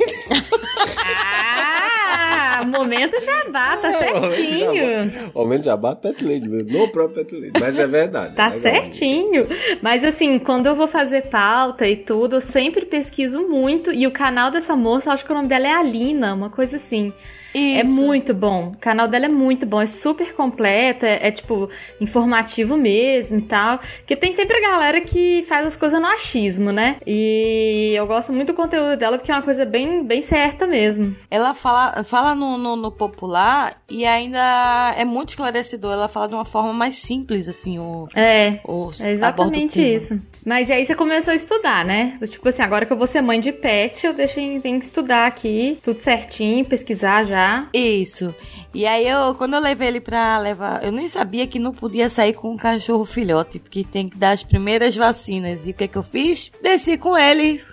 ah, 1.07 2.65
momento 2.67 3.13
jabá, 3.23 3.77
tá 3.77 3.91
é, 3.91 3.93
certinho. 3.93 5.31
Momento 5.33 5.63
jabá, 5.63 5.95
Pet 5.95 6.21
Lady 6.21 6.49
mesmo, 6.49 6.77
no 6.77 6.89
próprio 6.89 7.23
Pet 7.23 7.33
Lady. 7.39 7.53
Mas 7.57 7.79
é 7.79 7.87
verdade. 7.87 8.35
Tá 8.35 8.47
é 8.47 8.59
certinho. 8.59 9.47
Mas 9.81 10.03
assim, 10.03 10.37
quando 10.37 10.65
eu 10.65 10.75
vou 10.75 10.89
fazer 10.89 11.29
pauta 11.29 11.87
e 11.87 11.95
tudo, 11.95 12.35
eu 12.35 12.41
sempre 12.41 12.85
pesquiso 12.85 13.47
muito. 13.47 13.89
E 13.93 14.05
o 14.05 14.11
canal 14.11 14.51
dessa 14.51 14.75
moça, 14.75 15.13
acho 15.13 15.23
que 15.23 15.31
o 15.31 15.35
nome 15.35 15.47
dela 15.47 15.65
é 15.65 15.71
Alina, 15.71 16.33
uma 16.33 16.49
coisa 16.49 16.75
assim. 16.75 17.13
É 17.55 17.59
Isso. 17.59 17.79
É 17.79 17.83
muito 17.83 18.33
bom. 18.33 18.73
O 18.73 18.77
canal 18.77 19.07
dela 19.07 19.27
é 19.27 19.29
muito 19.29 19.65
bom, 19.65 19.81
é 19.81 19.85
super 19.85 20.33
completo, 20.33 21.05
é, 21.05 21.27
é, 21.27 21.31
tipo 21.31 21.69
informativo 22.01 22.75
mesmo 22.75 23.37
e 23.37 23.41
tal. 23.43 23.79
Que 24.05 24.13
tem 24.13 24.35
sempre 24.35 24.57
a 24.57 24.69
galera 24.71 24.99
que 24.99 25.45
faz 25.47 25.65
as 25.65 25.75
coisas 25.75 25.99
no 26.01 26.07
achismo, 26.07 26.73
né? 26.73 26.97
E 27.07 27.93
eu 27.95 28.05
gosto 28.05 28.33
muito 28.33 28.47
do 28.47 28.53
conteúdo 28.53 28.97
dela 28.97 29.17
porque 29.17 29.31
é 29.31 29.35
uma 29.35 29.41
coisa 29.41 29.63
bem, 29.63 30.03
bem 30.03 30.21
certa 30.21 30.67
mesmo. 30.67 31.15
Ela 31.31 31.53
fala, 31.53 32.03
fala 32.03 32.35
no, 32.35 32.57
no, 32.57 32.75
no 32.75 32.91
popular 32.91 33.81
e 33.89 34.05
ainda 34.05 34.93
é 34.97 35.05
muito 35.05 35.29
esclarecedor. 35.29 35.93
Ela 35.93 36.09
fala 36.09 36.27
de 36.27 36.33
uma 36.33 36.45
forma 36.45 36.73
mais 36.73 36.95
simples, 36.95 37.47
assim. 37.47 37.79
O, 37.79 38.09
é, 38.13 38.59
o, 38.65 38.91
é 38.99 39.11
exatamente 39.11 39.81
isso. 39.81 40.19
Mas 40.45 40.69
aí 40.69 40.85
você 40.85 40.93
começou 40.93 41.31
a 41.31 41.35
estudar, 41.35 41.85
né? 41.85 42.17
Tipo 42.29 42.49
assim, 42.49 42.61
agora 42.61 42.85
que 42.85 42.91
eu 42.91 42.97
vou 42.97 43.07
ser 43.07 43.21
mãe 43.21 43.39
de 43.39 43.53
pet, 43.53 44.05
eu 44.05 44.13
deixei, 44.13 44.59
tenho 44.59 44.77
que 44.77 44.85
estudar 44.85 45.25
aqui, 45.25 45.79
tudo 45.83 45.99
certinho, 46.01 46.65
pesquisar 46.65 47.23
já 47.23 47.44
isso. 47.73 48.33
E 48.73 48.85
aí 48.85 49.07
eu, 49.07 49.33
quando 49.35 49.53
eu 49.53 49.61
levei 49.61 49.87
ele 49.87 50.01
pra 50.01 50.37
levar, 50.37 50.83
eu 50.83 50.91
nem 50.91 51.07
sabia 51.07 51.47
que 51.47 51.57
não 51.57 51.71
podia 51.71 52.09
sair 52.09 52.33
com 52.33 52.51
um 52.51 52.57
cachorro 52.57 53.05
filhote, 53.05 53.59
porque 53.59 53.83
tem 53.83 54.07
que 54.07 54.17
dar 54.17 54.31
as 54.31 54.43
primeiras 54.43 54.95
vacinas. 54.95 55.65
E 55.65 55.71
o 55.71 55.73
que 55.73 55.87
que 55.87 55.97
eu 55.97 56.03
fiz? 56.03 56.51
Desci 56.61 56.97
com 56.97 57.17
ele. 57.17 57.63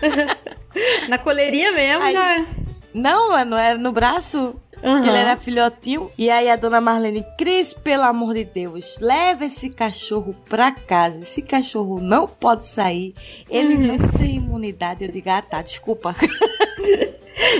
Na 1.08 1.18
coleirinha 1.18 1.72
mesmo, 1.72 2.02
aí, 2.02 2.12
já. 2.12 2.46
Não, 2.94 3.44
não 3.44 3.58
era 3.58 3.78
no 3.78 3.92
braço. 3.92 4.54
Uhum. 4.82 5.04
Ele 5.04 5.16
era 5.16 5.36
filhotinho. 5.36 6.10
E 6.16 6.30
aí 6.30 6.48
a 6.50 6.56
dona 6.56 6.80
Marlene, 6.80 7.24
Cris, 7.36 7.72
pelo 7.72 8.04
amor 8.04 8.34
de 8.34 8.44
Deus, 8.44 8.96
leva 9.00 9.44
esse 9.46 9.68
cachorro 9.70 10.34
pra 10.48 10.72
casa. 10.72 11.20
Esse 11.20 11.42
cachorro 11.42 12.00
não 12.00 12.26
pode 12.26 12.66
sair. 12.66 13.14
Ele 13.50 13.74
uhum. 13.74 13.98
não 13.98 14.08
tem 14.08 14.36
imunidade. 14.36 15.04
Eu 15.04 15.10
digo, 15.10 15.30
ah 15.30 15.42
tá, 15.42 15.62
desculpa. 15.62 16.14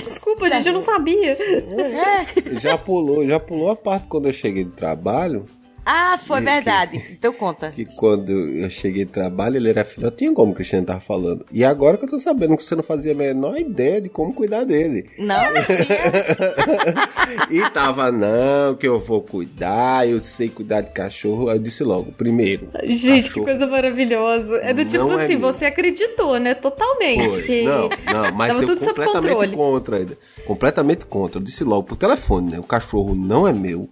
Desculpa, 0.03 0.49
gente, 0.49 0.67
eu 0.67 0.73
não 0.73 0.81
sabia. 0.81 1.31
É. 1.31 2.59
Já 2.59 2.77
pulou, 2.77 3.25
já 3.25 3.39
pulou 3.39 3.69
a 3.69 3.75
parte 3.75 4.07
quando 4.07 4.27
eu 4.27 4.33
cheguei 4.33 4.65
do 4.65 4.71
trabalho. 4.71 5.45
Ah, 5.85 6.17
foi 6.17 6.41
verdade. 6.41 6.99
Que, 6.99 7.13
então 7.13 7.33
conta. 7.33 7.71
Que 7.71 7.85
quando 7.85 8.31
eu 8.31 8.69
cheguei 8.69 9.05
do 9.05 9.11
trabalho, 9.11 9.57
ele 9.57 9.69
era 9.69 9.83
filhotinho, 9.83 10.33
como 10.33 10.51
o 10.51 10.55
Cristiano 10.55 10.85
tava 10.85 10.99
falando. 10.99 11.45
E 11.51 11.63
agora 11.63 11.97
que 11.97 12.05
eu 12.05 12.09
tô 12.09 12.19
sabendo 12.19 12.55
que 12.55 12.63
você 12.63 12.75
não 12.75 12.83
fazia 12.83 13.13
a 13.13 13.15
menor 13.15 13.57
ideia 13.57 14.01
de 14.01 14.09
como 14.09 14.33
cuidar 14.33 14.63
dele. 14.63 15.09
Não, 15.17 15.39
E 17.49 17.69
tava, 17.71 18.11
não, 18.11 18.75
que 18.75 18.87
eu 18.87 18.99
vou 18.99 19.21
cuidar, 19.21 20.07
eu 20.07 20.19
sei 20.19 20.49
cuidar 20.49 20.81
de 20.81 20.91
cachorro. 20.91 21.49
Aí 21.49 21.57
eu 21.57 21.61
disse 21.61 21.83
logo, 21.83 22.11
primeiro. 22.11 22.69
Gente, 22.83 23.27
cachorro, 23.27 23.45
que 23.45 23.51
coisa 23.51 23.67
maravilhosa. 23.67 24.57
É 24.57 24.73
do 24.73 24.85
tipo 24.85 25.11
é 25.11 25.23
assim, 25.23 25.35
meu. 25.35 25.53
você 25.53 25.65
acreditou, 25.65 26.39
né? 26.39 26.53
Totalmente. 26.53 27.29
Foi. 27.29 27.41
Que... 27.43 27.63
Não, 27.63 27.89
não, 28.05 28.31
mas 28.33 28.61
eu 28.61 28.77
completamente 28.77 29.55
contra 29.55 29.97
ainda. 29.97 30.17
Completamente 30.45 31.05
contra. 31.05 31.39
Eu 31.39 31.43
disse 31.43 31.63
logo 31.63 31.83
por 31.83 31.95
telefone, 31.95 32.51
né? 32.51 32.59
O 32.59 32.63
cachorro 32.63 33.15
não 33.15 33.47
é 33.47 33.53
meu 33.53 33.89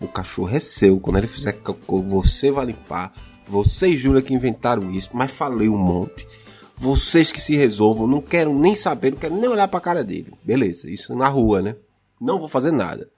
o 0.00 0.08
cachorro 0.08 0.54
é 0.54 0.60
seu. 0.60 0.98
Quando 1.00 1.18
ele 1.18 1.26
fizer 1.26 1.52
cocô, 1.52 2.00
você 2.00 2.50
vai 2.50 2.66
limpar. 2.66 3.12
Você 3.46 3.88
e 3.88 3.96
Júlia 3.96 4.22
que 4.22 4.34
inventaram 4.34 4.90
isso, 4.90 5.10
mas 5.12 5.30
falei 5.30 5.68
um 5.68 5.78
monte. 5.78 6.26
Vocês 6.76 7.32
que 7.32 7.40
se 7.40 7.56
resolvam, 7.56 8.06
não 8.06 8.20
quero 8.20 8.56
nem 8.56 8.76
saber, 8.76 9.10
não 9.10 9.18
quero 9.18 9.34
nem 9.34 9.48
olhar 9.48 9.66
pra 9.66 9.80
cara 9.80 10.04
dele. 10.04 10.32
Beleza, 10.44 10.88
isso 10.88 11.14
na 11.16 11.28
rua, 11.28 11.60
né? 11.60 11.76
Não 12.20 12.38
vou 12.38 12.48
fazer 12.48 12.70
nada. 12.70 13.08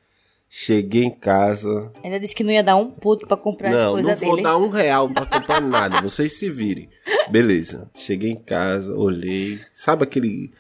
Cheguei 0.49 1.05
em 1.05 1.11
casa. 1.11 1.93
Ainda 2.03 2.19
disse 2.19 2.35
que 2.35 2.43
não 2.43 2.51
ia 2.51 2.63
dar 2.63 2.77
um 2.77 2.91
puto 2.91 3.27
pra 3.27 3.37
comprar 3.37 3.71
não, 3.71 3.93
coisa 3.93 4.17
dele. 4.17 4.27
Não, 4.27 4.33
vou 4.33 4.43
dar 4.43 4.57
um 4.57 4.69
real 4.69 5.09
pra 5.09 5.27
comprar 5.27 5.61
nada. 5.61 6.01
Vocês 6.01 6.39
se 6.39 6.51
virem. 6.51 6.89
Beleza. 7.31 7.89
Cheguei 7.95 8.31
em 8.31 8.37
casa, 8.37 8.93
olhei. 8.97 9.61
Sabe 9.75 10.03
aquele 10.03 10.53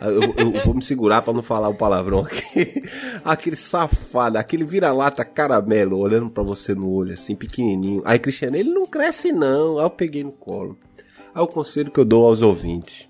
eu, 0.00 0.34
eu, 0.36 0.64
vou 0.64 0.74
me 0.74 0.82
segurar 0.82 1.22
para 1.22 1.32
não 1.32 1.42
falar 1.42 1.68
o 1.68 1.74
palavrão 1.74 2.20
aqui. 2.20 2.82
aquele 3.24 3.56
safado, 3.56 4.36
aquele 4.36 4.64
vira-lata 4.64 5.24
caramelo 5.24 5.98
olhando 5.98 6.28
para 6.28 6.42
você 6.42 6.74
no 6.74 6.90
olho, 6.90 7.14
assim, 7.14 7.34
pequenininho. 7.34 8.02
Aí, 8.04 8.18
Cristiano, 8.18 8.56
ele 8.56 8.70
não 8.70 8.86
cresce 8.86 9.32
não. 9.32 9.78
Aí 9.78 9.84
eu 9.84 9.90
peguei 9.90 10.22
no 10.22 10.32
colo. 10.32 10.76
Aí 11.34 11.42
o 11.42 11.46
conselho 11.46 11.90
que 11.90 11.98
eu 11.98 12.04
dou 12.04 12.26
aos 12.26 12.42
ouvintes: 12.42 13.08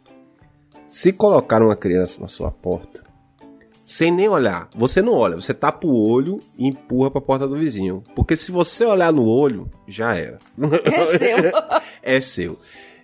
se 0.87 1.13
colocar 1.13 1.61
uma 1.61 1.75
criança 1.75 2.21
na 2.21 2.29
sua 2.29 2.53
porta, 2.53 3.03
sem 3.85 4.11
nem 4.11 4.29
olhar, 4.29 4.69
você 4.75 5.01
não 5.01 5.13
olha, 5.13 5.37
você 5.37 5.55
tapa 5.55 5.87
o 5.87 5.97
olho 5.97 6.37
e 6.59 6.67
empurra 6.67 7.09
para 7.11 7.21
a 7.21 7.25
porta 7.25 7.47
do 7.47 7.57
vizinho. 7.57 8.03
Porque 8.15 8.37
se 8.37 8.53
você 8.53 8.85
olhar 8.85 9.13
no 9.13 9.25
olho, 9.25 9.71
já 9.87 10.17
era. 10.17 10.39
É 10.85 11.19
seu. 11.19 11.53
é 12.03 12.21
seu. 12.21 12.59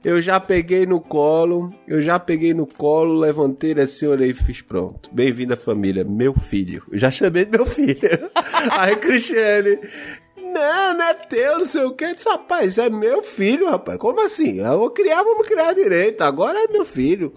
Eu 0.04 0.20
já 0.20 0.40
peguei 0.40 0.84
no 0.84 1.00
colo, 1.00 1.72
eu 1.86 2.02
já 2.02 2.18
peguei 2.18 2.52
no 2.52 2.66
colo, 2.66 3.20
levantei 3.20 3.72
assim, 3.80 4.08
olhei 4.08 4.30
e 4.30 4.34
fiz 4.34 4.60
pronto. 4.60 5.08
Bem-vindo 5.12 5.54
à 5.54 5.56
família, 5.56 6.02
meu 6.02 6.34
filho. 6.34 6.82
Eu 6.90 6.98
já 6.98 7.08
chamei 7.08 7.44
de 7.44 7.56
meu 7.56 7.64
filho. 7.64 8.00
Aí, 8.72 8.96
Cristiane, 8.96 9.78
não, 10.36 10.94
não 10.94 11.04
é 11.04 11.14
teu, 11.14 11.58
não 11.60 11.64
sei 11.64 11.84
o 11.84 11.92
que. 11.92 12.14
Disse, 12.14 12.28
rapaz, 12.28 12.78
é 12.78 12.90
meu 12.90 13.22
filho, 13.22 13.70
rapaz. 13.70 13.96
Como 13.98 14.20
assim? 14.20 14.58
Eu 14.58 14.76
vou 14.76 14.90
criar, 14.90 15.22
vamos 15.22 15.46
criar 15.46 15.72
direito. 15.72 16.20
Agora 16.22 16.58
é 16.58 16.66
meu 16.66 16.84
filho. 16.84 17.32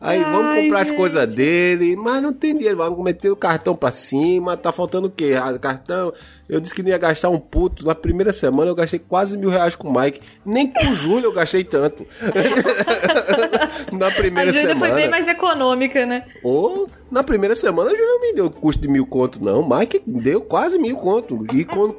Aí 0.00 0.18
Ai, 0.18 0.32
vamos 0.32 0.56
comprar 0.56 0.78
gente. 0.78 0.90
as 0.92 0.96
coisas 0.96 1.26
dele, 1.34 1.94
mas 1.94 2.22
não 2.22 2.32
tem 2.32 2.56
dinheiro, 2.56 2.78
vamos 2.78 3.04
meter 3.04 3.30
o 3.30 3.36
cartão 3.36 3.76
pra 3.76 3.90
cima, 3.90 4.56
tá 4.56 4.72
faltando 4.72 5.08
o 5.08 5.10
quê? 5.10 5.34
Ah, 5.38 5.58
cartão, 5.58 6.10
eu 6.50 6.58
disse 6.58 6.74
que 6.74 6.82
não 6.82 6.88
ia 6.88 6.98
gastar 6.98 7.28
um 7.28 7.38
puto. 7.38 7.86
Na 7.86 7.94
primeira 7.94 8.32
semana 8.32 8.70
eu 8.70 8.74
gastei 8.74 8.98
quase 8.98 9.38
mil 9.38 9.48
reais 9.48 9.76
com 9.76 9.88
o 9.88 10.00
Mike. 10.00 10.20
Nem 10.44 10.66
com 10.66 10.88
o 10.88 10.94
Júlio 10.94 11.26
eu 11.26 11.32
gastei 11.32 11.62
tanto. 11.62 12.04
na 13.92 14.10
primeira 14.10 14.50
a 14.50 14.54
semana. 14.54 14.78
foi 14.78 14.94
bem 14.94 15.08
mais 15.08 15.28
econômica, 15.28 16.04
né? 16.04 16.24
Ou 16.42 16.88
na 17.08 17.22
primeira 17.22 17.54
semana 17.54 17.90
a 17.90 17.94
Júlia 17.94 18.04
não 18.04 18.20
me 18.20 18.32
deu 18.34 18.50
custo 18.50 18.82
de 18.82 18.88
mil 18.88 19.06
conto, 19.06 19.42
não. 19.44 19.60
O 19.60 19.78
Mike 19.78 20.02
deu 20.04 20.40
quase 20.40 20.76
mil 20.76 20.96
conto. 20.96 21.46
E 21.54 21.64
quando 21.64 21.94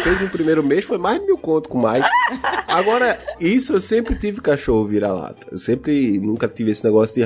fez 0.00 0.22
o 0.22 0.30
primeiro 0.30 0.62
mês 0.62 0.84
foi 0.84 0.98
mais 0.98 1.18
de 1.18 1.26
mil 1.26 1.38
conto 1.38 1.68
com 1.68 1.78
o 1.78 1.92
Mike. 1.92 2.06
Agora, 2.68 3.18
isso 3.40 3.72
eu 3.72 3.80
sempre 3.80 4.14
tive 4.14 4.40
cachorro 4.40 4.86
vira-lata. 4.86 5.48
Eu 5.50 5.58
sempre 5.58 6.20
nunca 6.20 6.46
tive 6.46 6.70
esse 6.70 6.84
negócio 6.84 7.16
de 7.16 7.22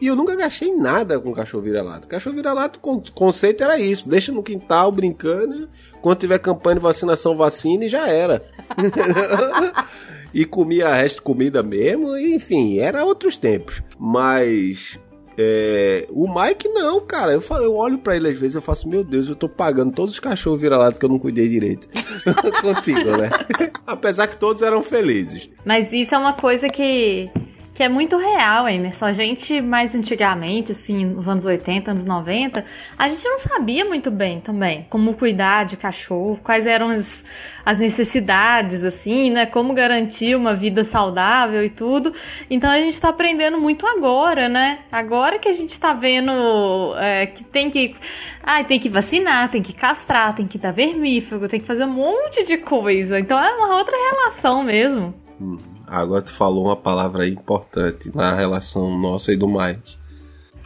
E 0.00 0.06
eu 0.06 0.14
nunca 0.14 0.36
gastei 0.36 0.72
nada 0.74 1.18
com 1.18 1.32
cachorro 1.32 1.62
vira-lata. 1.62 2.06
Cachorro 2.06 2.36
vira-lata, 2.36 2.78
o 2.82 3.12
conceito 3.12 3.64
era 3.64 3.78
isso: 3.78 4.08
deixa 4.08 4.30
no 4.30 4.42
quintal 4.42 4.92
brincando. 4.92 5.68
Quando 6.00 6.18
tiver 6.18 6.38
campanha 6.38 6.76
de 6.76 6.82
vacinação, 6.82 7.36
vacina 7.36 7.84
e 7.84 7.88
já 7.88 8.08
era. 8.08 8.42
e 10.32 10.44
comia 10.44 10.94
resto 10.94 11.16
de 11.16 11.22
comida 11.22 11.62
mesmo, 11.62 12.16
enfim, 12.16 12.78
era 12.78 13.04
outros 13.04 13.36
tempos. 13.36 13.82
Mas 13.98 14.98
é, 15.40 16.04
o 16.10 16.26
Mike 16.26 16.68
não, 16.68 17.00
cara. 17.00 17.32
Eu, 17.32 17.42
eu 17.62 17.76
olho 17.76 17.98
para 17.98 18.16
ele 18.16 18.28
às 18.28 18.36
vezes 18.36 18.56
e 18.56 18.60
faço, 18.60 18.88
meu 18.88 19.04
Deus, 19.04 19.28
eu 19.28 19.36
tô 19.36 19.48
pagando 19.48 19.92
todos 19.92 20.14
os 20.14 20.20
cachorros 20.20 20.60
vira-lata 20.60 20.98
que 20.98 21.04
eu 21.04 21.08
não 21.08 21.18
cuidei 21.18 21.48
direito. 21.48 21.88
Contigo, 22.60 23.16
né? 23.16 23.30
Apesar 23.86 24.26
que 24.26 24.36
todos 24.36 24.62
eram 24.62 24.82
felizes. 24.82 25.48
Mas 25.64 25.92
isso 25.92 26.12
é 26.12 26.18
uma 26.18 26.32
coisa 26.32 26.66
que 26.66 27.30
que 27.78 27.84
é 27.84 27.88
muito 27.88 28.16
real, 28.16 28.68
Emerson. 28.68 29.04
A 29.04 29.12
gente, 29.12 29.60
mais 29.60 29.94
antigamente, 29.94 30.72
assim, 30.72 31.04
nos 31.04 31.28
anos 31.28 31.44
80, 31.44 31.92
anos 31.92 32.04
90, 32.04 32.64
a 32.98 33.08
gente 33.08 33.24
não 33.24 33.38
sabia 33.38 33.84
muito 33.84 34.10
bem 34.10 34.40
também 34.40 34.84
como 34.90 35.14
cuidar 35.14 35.64
de 35.64 35.76
cachorro, 35.76 36.40
quais 36.42 36.66
eram 36.66 36.88
as, 36.88 37.22
as 37.64 37.78
necessidades, 37.78 38.82
assim, 38.82 39.30
né? 39.30 39.46
Como 39.46 39.72
garantir 39.74 40.34
uma 40.34 40.56
vida 40.56 40.82
saudável 40.82 41.64
e 41.64 41.70
tudo. 41.70 42.12
Então 42.50 42.68
a 42.68 42.80
gente 42.80 43.00
tá 43.00 43.10
aprendendo 43.10 43.60
muito 43.60 43.86
agora, 43.86 44.48
né? 44.48 44.80
Agora 44.90 45.38
que 45.38 45.48
a 45.48 45.52
gente 45.52 45.78
tá 45.78 45.92
vendo 45.92 46.96
é, 46.98 47.26
que 47.26 47.44
tem 47.44 47.70
que. 47.70 47.94
Ah, 48.42 48.64
tem 48.64 48.80
que 48.80 48.88
vacinar, 48.88 49.52
tem 49.52 49.62
que 49.62 49.72
castrar, 49.72 50.34
tem 50.34 50.48
que 50.48 50.58
dar 50.58 50.72
vermífugo, 50.72 51.46
tem 51.46 51.60
que 51.60 51.66
fazer 51.66 51.84
um 51.84 51.92
monte 51.92 52.42
de 52.42 52.56
coisa. 52.56 53.20
Então 53.20 53.38
é 53.38 53.54
uma 53.54 53.76
outra 53.76 53.94
relação 53.96 54.64
mesmo. 54.64 55.14
Hum. 55.40 55.77
Agora 55.90 56.22
tu 56.22 56.32
falou 56.32 56.66
uma 56.66 56.76
palavra 56.76 57.26
importante 57.26 58.14
na 58.14 58.34
relação 58.34 58.98
nossa 58.98 59.32
e 59.32 59.36
do 59.36 59.48
Mike. 59.48 59.96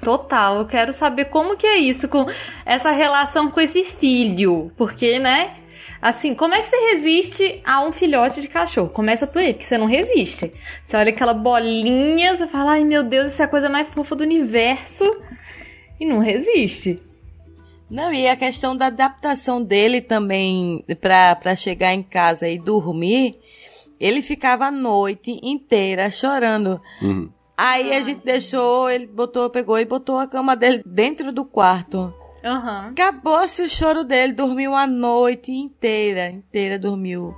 Total, 0.01 0.59
eu 0.59 0.67
quero 0.67 0.93
saber 0.93 1.27
como 1.27 1.57
que 1.57 1.67
é 1.67 1.79
isso, 1.79 2.09
com 2.09 2.27
essa 2.67 2.91
relação 2.91 3.51
com 3.51 3.61
esse 3.61 3.85
filho. 3.85 4.73
Porque, 4.77 5.19
né? 5.19 5.57
Assim, 6.01 6.35
como 6.35 6.55
é 6.55 6.61
que 6.61 6.69
você 6.69 6.77
resiste 6.93 7.61
a 7.65 7.85
um 7.85 7.93
filhote 7.93 8.41
de 8.41 8.49
cachorro? 8.49 8.89
Começa 8.89 9.25
por 9.25 9.41
aí, 9.41 9.53
porque 9.53 9.65
você 9.65 9.79
não 9.79 9.87
resiste. 9.87 10.53
Você 10.85 10.97
olha 10.97 11.11
aquela 11.11 11.33
bolinha, 11.33 12.37
você 12.37 12.49
fala, 12.49 12.73
ai 12.73 12.85
meu 12.85 13.05
Deus, 13.05 13.33
isso 13.33 13.41
é 13.41 13.45
a 13.45 13.49
coisa 13.49 13.69
mais 13.69 13.89
fofa 13.91 14.17
do 14.17 14.25
universo. 14.25 15.05
E 16.01 16.05
não 16.05 16.19
resiste. 16.19 17.01
Não, 17.89 18.13
e 18.13 18.27
a 18.27 18.35
questão 18.35 18.77
da 18.77 18.87
adaptação 18.87 19.63
dele 19.63 20.01
também 20.01 20.85
para 21.01 21.55
chegar 21.55 21.93
em 21.93 22.03
casa 22.03 22.49
e 22.49 22.59
dormir 22.59 23.37
ele 24.03 24.21
ficava 24.21 24.67
a 24.67 24.71
noite 24.73 25.39
inteira 25.45 26.11
chorando. 26.11 26.81
Uhum. 27.01 27.31
Aí 27.57 27.95
a 27.95 28.01
gente 28.01 28.25
deixou, 28.25 28.91
ele 28.91 29.07
botou, 29.07 29.49
pegou 29.49 29.79
e 29.79 29.85
botou 29.85 30.19
a 30.19 30.27
cama 30.27 30.57
dele 30.57 30.83
dentro 30.85 31.31
do 31.31 31.45
quarto. 31.45 32.13
Uhum. 32.43 32.89
Acabou-se 32.91 33.63
o 33.63 33.69
choro 33.69 34.03
dele, 34.03 34.33
dormiu 34.33 34.75
a 34.75 34.89
noite 34.89 35.53
inteira, 35.53 36.29
inteira 36.29 36.81
dormiu. 36.81 37.33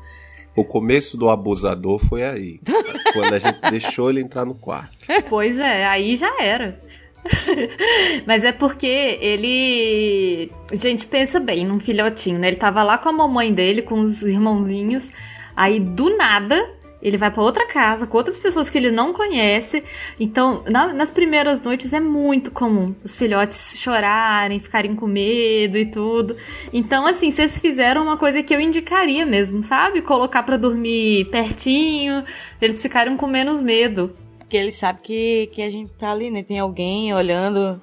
O 0.57 0.64
começo 0.64 1.18
do 1.18 1.29
abusador 1.29 1.98
foi 1.98 2.24
aí. 2.24 2.61
quando 3.12 3.35
a 3.35 3.38
gente 3.38 3.61
deixou 3.70 4.09
ele 4.09 4.22
entrar 4.22 4.46
no 4.46 4.55
quarto. 4.55 4.96
Pois 5.29 5.59
é, 5.59 5.85
aí 5.85 6.16
já 6.16 6.33
era. 6.40 6.81
Mas 8.27 8.42
é 8.42 8.53
porque 8.53 9.18
ele. 9.20 10.50
Gente, 10.72 11.05
pensa 11.05 11.38
bem 11.38 11.66
num 11.66 11.81
filhotinho, 11.81 12.38
né? 12.38 12.48
Ele 12.48 12.57
tava 12.57 12.83
lá 12.83 12.96
com 12.96 13.11
a 13.11 13.12
mamãe 13.12 13.53
dele, 13.53 13.83
com 13.83 14.00
os 14.00 14.22
irmãozinhos. 14.22 15.11
Aí 15.57 15.81
do 15.81 16.17
nada 16.17 16.69
ele 17.05 17.19
vai 17.19 17.31
para 17.31 17.43
outra 17.43 17.67
casa 17.67 18.07
com 18.07 18.17
outras 18.17 18.38
pessoas 18.38 18.71
que 18.71 18.79
ele 18.79 18.90
não 18.90 19.12
conhece. 19.12 19.85
Então, 20.19 20.64
na, 20.67 20.90
nas 20.90 21.11
primeiras 21.11 21.61
noites 21.61 21.93
é 21.93 22.01
muito 22.01 22.51
comum 22.51 22.95
os 23.05 23.14
filhotes 23.14 23.75
chorarem, 23.77 24.59
ficarem 24.59 24.97
com 24.97 25.07
medo 25.07 25.77
e 25.77 25.85
tudo. 25.85 26.35
Então, 26.73 27.07
assim, 27.07 27.31
vocês 27.31 27.59
fizeram 27.59 28.03
uma 28.03 28.17
coisa 28.17 28.43
que 28.43 28.55
eu 28.55 28.61
indicaria 28.61 29.27
mesmo, 29.27 29.62
sabe? 29.62 30.01
Colocar 30.01 30.45
para 30.45 30.57
dormir 30.57 31.27
pertinho, 31.27 32.25
eles 32.59 32.81
ficaram 32.81 33.19
com 33.19 33.27
menos 33.27 33.61
medo. 33.61 34.14
Porque 34.38 34.57
ele 34.57 34.73
sabe 34.73 35.03
que, 35.03 35.47
que 35.49 35.61
a 35.61 35.71
gente 35.71 35.93
tá 35.93 36.11
ali, 36.11 36.31
né? 36.31 36.43
Tem 36.43 36.59
alguém 36.59 37.12
olhando. 37.12 37.83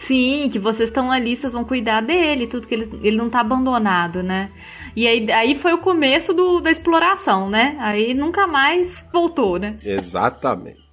Sim, 0.00 0.48
que 0.50 0.58
vocês 0.58 0.88
estão 0.88 1.10
ali, 1.10 1.36
vocês 1.36 1.52
vão 1.52 1.64
cuidar 1.64 2.02
dele, 2.02 2.48
tudo 2.48 2.66
que 2.66 2.74
ele, 2.74 2.90
ele 3.02 3.16
não 3.16 3.30
tá 3.30 3.40
abandonado, 3.40 4.22
né? 4.24 4.50
E 4.96 5.06
aí, 5.06 5.30
aí 5.30 5.54
foi 5.54 5.74
o 5.74 5.78
começo 5.78 6.32
do, 6.32 6.58
da 6.58 6.70
exploração, 6.70 7.50
né? 7.50 7.76
Aí 7.78 8.14
nunca 8.14 8.46
mais 8.46 9.04
voltou, 9.12 9.58
né? 9.58 9.76
Exatamente. 9.84 10.86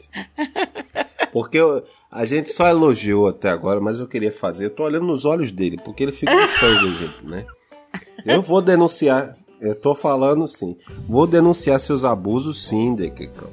Porque 1.32 1.58
eu, 1.58 1.82
a 2.12 2.26
gente 2.26 2.50
só 2.52 2.68
elogiou 2.68 3.30
até 3.30 3.50
agora, 3.50 3.80
mas 3.80 4.00
eu 4.00 4.08
queria 4.08 4.32
fazer. 4.32 4.66
Eu 4.66 4.70
tô 4.70 4.84
olhando 4.84 5.06
nos 5.06 5.24
olhos 5.24 5.52
dele, 5.52 5.80
porque 5.84 6.04
ele 6.04 6.12
fica 6.12 6.34
estranho 6.34 6.96
jeito, 6.96 7.26
né? 7.26 7.46
Eu 8.26 8.42
vou 8.42 8.62
denunciar. 8.62 9.38
Eu 9.62 9.74
tô 9.74 9.96
falando 9.96 10.46
sim. 10.50 10.78
Vou 11.08 11.26
denunciar 11.26 11.80
seus 11.80 12.04
abusos 12.04 12.68
sim, 12.68 12.94
Dequecão. 12.94 13.50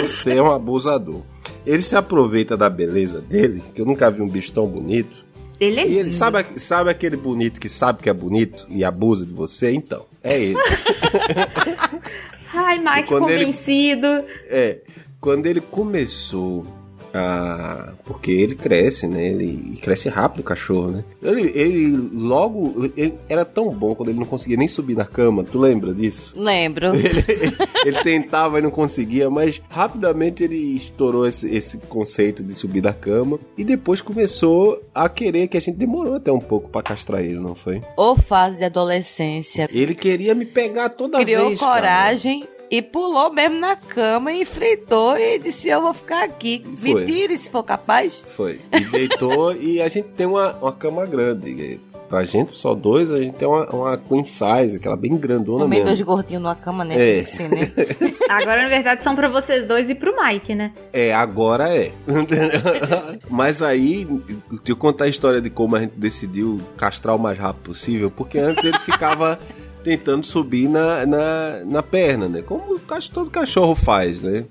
Você 0.00 0.34
é 0.34 0.42
um 0.42 0.50
abusador. 0.50 1.22
Ele 1.64 1.82
se 1.82 1.94
aproveita 1.94 2.56
da 2.56 2.68
beleza 2.68 3.20
dele, 3.20 3.62
que 3.72 3.80
eu 3.80 3.86
nunca 3.86 4.10
vi 4.10 4.20
um 4.20 4.28
bicho 4.28 4.52
tão 4.52 4.66
bonito. 4.66 5.21
É 5.64 5.86
e 5.86 5.98
ele 5.98 6.10
sabe, 6.10 6.44
sabe 6.58 6.90
aquele 6.90 7.16
bonito 7.16 7.60
que 7.60 7.68
sabe 7.68 8.02
que 8.02 8.10
é 8.10 8.12
bonito 8.12 8.66
e 8.68 8.84
abusa 8.84 9.24
de 9.24 9.32
você? 9.32 9.70
Então, 9.70 10.06
é 10.22 10.40
ele. 10.40 10.58
Ai, 12.54 12.78
Mike 12.78 13.08
convencido. 13.08 14.06
Ele, 14.06 14.26
é, 14.48 14.78
quando 15.20 15.46
ele 15.46 15.60
começou 15.60 16.66
ah, 17.14 17.92
porque 18.04 18.30
ele 18.30 18.54
cresce, 18.54 19.06
né? 19.06 19.26
Ele 19.26 19.76
cresce 19.80 20.08
rápido 20.08 20.40
o 20.40 20.44
cachorro, 20.44 20.92
né? 20.92 21.04
Ele, 21.22 21.52
ele 21.54 22.10
logo. 22.12 22.90
Ele 22.96 23.14
era 23.28 23.44
tão 23.44 23.72
bom 23.74 23.94
quando 23.94 24.08
ele 24.08 24.18
não 24.18 24.26
conseguia 24.26 24.56
nem 24.56 24.68
subir 24.68 24.96
na 24.96 25.04
cama. 25.04 25.44
Tu 25.44 25.58
lembra 25.58 25.92
disso? 25.92 26.32
Lembro. 26.36 26.92
Ele, 27.02 27.56
ele, 27.84 28.02
tentava 28.02 28.58
e 28.58 28.62
não 28.62 28.70
conseguia, 28.70 29.28
mas 29.28 29.60
rapidamente 29.68 30.42
ele 30.44 30.56
estourou 30.56 31.26
esse, 31.26 31.52
esse 31.52 31.78
conceito 31.78 32.42
de 32.42 32.54
subir 32.54 32.80
da 32.80 32.92
cama. 32.92 33.38
E 33.56 33.64
depois 33.64 34.00
começou 34.00 34.82
a 34.94 35.08
querer, 35.08 35.48
que 35.48 35.56
a 35.56 35.60
gente 35.60 35.76
demorou 35.76 36.14
até 36.14 36.30
um 36.30 36.38
pouco 36.38 36.68
para 36.68 36.82
castrar 36.82 37.22
ele, 37.22 37.38
não 37.38 37.54
foi? 37.54 37.80
Ou 37.96 38.16
fase 38.16 38.58
de 38.58 38.64
adolescência. 38.64 39.68
Ele 39.70 39.94
queria 39.94 40.34
me 40.34 40.46
pegar 40.46 40.90
toda 40.90 41.18
Criou 41.18 41.48
vez. 41.48 41.58
Criou 41.58 41.72
coragem. 41.72 42.40
Cara 42.40 42.61
e 42.72 42.80
pulou 42.80 43.30
mesmo 43.30 43.60
na 43.60 43.76
cama 43.76 44.32
e 44.32 44.40
enfrentou 44.40 45.18
e 45.18 45.38
disse: 45.38 45.68
Eu 45.68 45.82
vou 45.82 45.92
ficar 45.92 46.24
aqui. 46.24 46.64
Foi. 46.74 46.94
Me 46.94 47.06
tire 47.06 47.36
se 47.36 47.50
for 47.50 47.62
capaz. 47.62 48.24
Foi. 48.28 48.60
E 48.72 48.80
deitou 48.80 49.54
e 49.54 49.82
a 49.82 49.88
gente 49.88 50.08
tem 50.08 50.26
uma, 50.26 50.52
uma 50.52 50.72
cama 50.72 51.04
grande. 51.04 51.78
Pra 52.08 52.24
gente, 52.24 52.56
só 52.58 52.74
dois, 52.74 53.10
a 53.10 53.22
gente 53.22 53.36
tem 53.36 53.48
uma, 53.48 53.64
uma 53.70 53.96
queen 53.96 54.22
size, 54.24 54.76
aquela 54.76 54.96
bem 54.96 55.16
grandona 55.16 55.60
Também 55.60 55.78
mesmo. 55.78 55.86
dois 55.86 56.02
gordinhos 56.02 56.42
numa 56.42 56.54
cama, 56.54 56.84
né? 56.84 57.20
É. 57.20 57.24
Ser, 57.24 57.48
né? 57.48 57.60
agora, 58.28 58.62
na 58.62 58.68
verdade, 58.68 59.02
são 59.02 59.16
pra 59.16 59.28
vocês 59.30 59.66
dois 59.66 59.88
e 59.88 59.94
pro 59.94 60.14
Mike, 60.14 60.54
né? 60.54 60.72
É, 60.92 61.14
agora 61.14 61.74
é. 61.74 61.90
Mas 63.30 63.62
aí, 63.62 64.04
deixa 64.04 64.62
eu 64.68 64.76
contar 64.76 65.04
a 65.04 65.08
história 65.08 65.40
de 65.40 65.48
como 65.48 65.74
a 65.74 65.80
gente 65.80 65.94
decidiu 65.96 66.60
castrar 66.76 67.16
o 67.16 67.18
mais 67.18 67.38
rápido 67.38 67.62
possível, 67.62 68.10
porque 68.10 68.38
antes 68.38 68.62
ele 68.62 68.78
ficava 68.80 69.38
tentando 69.82 70.24
subir 70.24 70.68
na, 70.68 71.04
na, 71.06 71.64
na 71.64 71.82
perna, 71.82 72.28
né? 72.28 72.42
Como 72.42 72.80
todo 73.12 73.30
cachorro 73.30 73.74
faz, 73.74 74.22
né? 74.22 74.44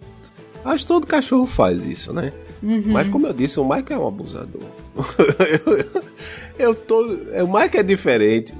Acho 0.64 0.86
todo 0.86 1.08
cachorro 1.08 1.48
faz 1.48 1.84
isso, 1.86 2.14
né? 2.14 2.32
Uhum. 2.62 2.84
Mas 2.88 3.10
como 3.10 3.26
eu 3.26 3.34
disse, 3.34 3.60
o 3.60 3.68
Mike 3.68 3.92
é 3.92 3.98
um 3.98 4.08
abusador. 4.08 4.62
eu, 5.66 6.04
eu 6.70 6.76
tô. 6.76 7.02
O 7.44 7.60
Mike 7.60 7.78
é 7.78 7.84
diferente. 7.84 8.54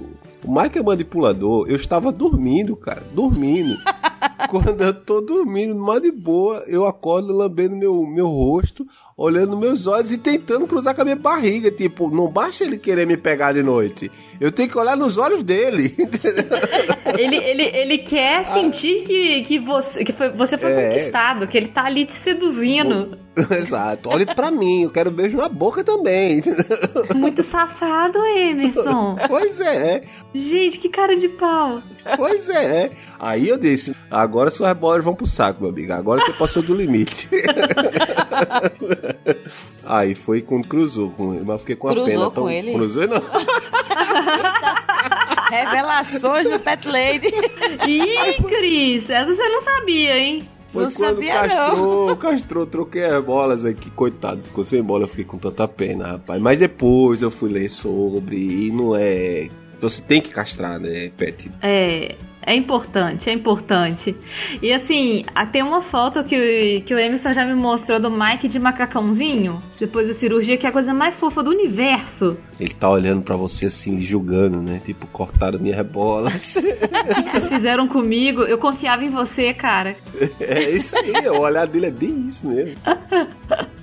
O 0.44 0.52
Mike 0.52 0.80
é 0.80 0.82
manipulador. 0.82 1.68
Eu 1.70 1.76
estava 1.76 2.12
dormindo, 2.12 2.76
cara. 2.76 3.04
Dormindo. 3.14 3.78
Quando 4.50 4.82
eu 4.82 4.94
tô 4.94 5.22
dormindo, 5.22 5.76
numa 5.76 6.02
de 6.02 6.12
boa, 6.12 6.64
eu 6.68 6.86
acordo 6.86 7.32
lambendo 7.32 7.76
meu, 7.76 8.06
meu 8.06 8.28
rosto, 8.28 8.86
olhando 9.22 9.58
meus 9.58 9.86
olhos 9.86 10.12
e 10.12 10.18
tentando 10.18 10.66
cruzar 10.66 10.96
com 10.96 11.02
a 11.02 11.06
minha 11.06 11.16
barriga. 11.16 11.72
Tipo, 11.72 12.10
não 12.10 12.28
basta 12.28 12.64
ele 12.64 12.78
querer 12.78 13.06
me 13.06 13.16
pegar 13.16 13.54
de 13.54 13.62
noite. 13.62 14.12
Eu 14.40 14.52
tenho 14.52 14.70
que 14.70 14.78
olhar 14.78 14.98
nos 14.98 15.18
olhos 15.18 15.44
dele. 15.44 15.96
ele, 17.18 17.38
ele, 17.38 17.64
ele 17.64 17.98
quer 18.00 18.40
ah. 18.48 18.54
sentir 18.54 19.04
que, 19.04 19.44
que, 19.44 19.60
você, 19.60 20.04
que 20.04 20.14
foi, 20.14 20.30
você 20.32 20.58
foi 20.58 20.72
é. 20.72 20.88
conquistado, 20.88 21.48
que 21.48 21.58
ele 21.58 21.68
tá 21.68 21.86
ali 21.86 22.06
te 22.06 22.16
seduzindo. 22.16 23.18
Exato. 23.58 24.10
Olhe 24.10 24.26
pra 24.26 24.52
mim, 24.52 24.84
eu 24.84 24.90
quero 24.90 25.10
beijo 25.10 25.38
na 25.38 25.48
boca 25.48 25.84
também. 25.84 26.42
Muito 27.16 27.44
safado, 27.44 28.18
Emerson. 28.26 29.16
Pois 29.28 29.60
é. 29.60 30.02
Gente, 30.34 30.80
que 30.80 30.90
cara 30.90 31.16
de 31.16 31.30
pau. 31.30 31.82
Pois 32.18 32.50
é. 32.50 32.92
Aí 33.20 33.48
eu 33.48 33.58
disse, 33.58 33.96
agora 34.10 34.52
suas 34.52 34.76
bolas 34.78 35.04
vão 35.04 35.16
pro 35.16 35.26
saco, 35.26 35.62
meu 35.62 35.70
amigo. 35.70 35.94
Agora 35.94 36.22
você 36.22 36.34
passou 36.34 36.62
do 36.62 36.76
limite. 36.76 37.30
Aí 39.86 40.16
foi 40.16 40.42
quando 40.42 40.68
cruzou 40.68 41.10
com 41.12 41.34
ele, 41.34 41.44
mas 41.46 41.62
fiquei 41.62 41.76
com 41.76 41.88
a 41.90 41.92
cruzou 41.92 42.10
pena. 42.10 42.32
Com 42.32 42.50
ele? 42.50 42.74
Cruzou 42.74 43.08
não. 43.08 43.22
Revelações 45.50 46.50
do 46.50 46.60
Pet 46.60 46.88
Lady. 46.88 47.28
Ih, 47.88 48.42
Cris, 48.44 49.10
essa 49.10 49.36
você 49.36 49.50
não 49.50 49.62
sabia, 49.62 50.18
hein? 50.18 50.48
Foi 50.72 50.84
não 50.84 50.92
quando 50.92 51.16
sabia, 51.16 51.34
castrou, 51.34 52.08
não. 52.08 52.16
castrou, 52.16 52.66
troquei 52.66 53.04
as 53.04 53.24
bolas 53.24 53.66
aqui, 53.66 53.90
coitado, 53.92 54.42
ficou 54.42 54.64
sem 54.64 54.82
bola, 54.82 55.04
eu 55.04 55.08
fiquei 55.08 55.26
com 55.26 55.38
tanta 55.38 55.68
pena, 55.68 56.14
rapaz. 56.14 56.42
Mas 56.42 56.58
depois 56.58 57.22
eu 57.22 57.30
fui 57.30 57.52
ler 57.52 57.68
sobre, 57.70 58.38
e 58.38 58.72
não 58.72 58.96
é. 58.96 59.50
Você 59.82 60.02
tem 60.02 60.22
que 60.22 60.30
castrar, 60.30 60.80
né, 60.80 61.12
Pet? 61.18 61.52
É. 61.62 62.16
É 62.44 62.56
importante, 62.56 63.30
é 63.30 63.34
importante. 63.34 64.16
E 64.62 64.74
assim, 64.74 65.24
tem 65.52 65.62
uma 65.62 65.82
foto 65.82 66.24
que, 66.24 66.82
que 66.86 66.94
o 66.94 67.00
Emerson 67.00 67.34
já 67.34 67.46
me 67.46 67.54
mostrou 67.54 68.00
do 68.00 68.10
Mike 68.10 68.48
de 68.48 68.60
macacãozinho, 68.60 69.62
depois 69.80 70.08
da 70.08 70.14
cirurgia, 70.14 70.58
que 70.58 70.66
é 70.66 70.70
a 70.70 70.72
coisa 70.72 70.94
mais 70.94 71.14
fofa 71.16 71.44
do 71.44 71.52
universo. 71.52 72.38
Ele 72.60 72.74
tá 72.74 72.90
olhando 72.90 73.22
para 73.22 73.36
você 73.36 73.68
assim, 73.68 74.02
julgando, 74.02 74.62
né? 74.62 74.82
Tipo, 74.84 75.08
cortaram 75.08 75.60
minha 75.60 75.76
rebola. 75.76 76.30
o 76.34 77.24
que 77.24 77.32
vocês 77.32 77.50
fizeram 77.50 77.88
comigo? 77.88 78.42
Eu 78.42 78.58
confiava 78.58 79.04
em 79.04 79.10
você, 79.10 79.54
cara. 79.54 79.96
É 80.40 80.70
isso 80.70 80.96
aí, 80.98 81.28
o 81.28 81.40
olhar 81.40 81.68
dele 81.68 81.88
é 81.88 81.92
bem 81.92 82.26
isso 82.26 82.48
mesmo. 82.48 82.76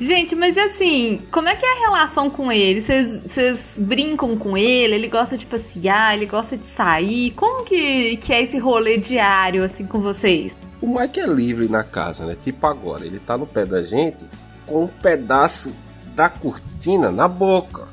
Gente, 0.00 0.34
mas 0.34 0.56
assim, 0.58 1.22
como 1.32 1.48
é 1.48 1.56
que 1.56 1.64
é 1.64 1.72
a 1.72 1.80
relação 1.80 2.28
com 2.28 2.52
ele? 2.52 2.80
Vocês 2.80 3.60
brincam 3.76 4.36
com 4.36 4.56
ele? 4.56 4.94
Ele 4.94 5.08
gosta 5.08 5.36
de 5.36 5.46
passear? 5.46 6.14
Ele 6.14 6.26
gosta 6.26 6.56
de 6.56 6.66
sair? 6.68 7.32
Como 7.32 7.64
que, 7.64 8.16
que 8.18 8.32
é 8.32 8.42
esse 8.42 8.58
rolê 8.58 8.98
diário, 8.98 9.64
assim, 9.64 9.86
com 9.86 10.00
vocês? 10.00 10.56
O 10.80 10.98
Mike 10.98 11.20
é 11.20 11.26
livre 11.26 11.68
na 11.68 11.82
casa, 11.82 12.24
né? 12.26 12.36
Tipo 12.42 12.66
agora, 12.66 13.04
ele 13.04 13.18
tá 13.18 13.36
no 13.36 13.46
pé 13.46 13.66
da 13.66 13.82
gente 13.82 14.24
com 14.66 14.84
um 14.84 14.88
pedaço 14.88 15.72
da 16.14 16.28
cortina 16.28 17.10
na 17.10 17.28
boca. 17.28 17.89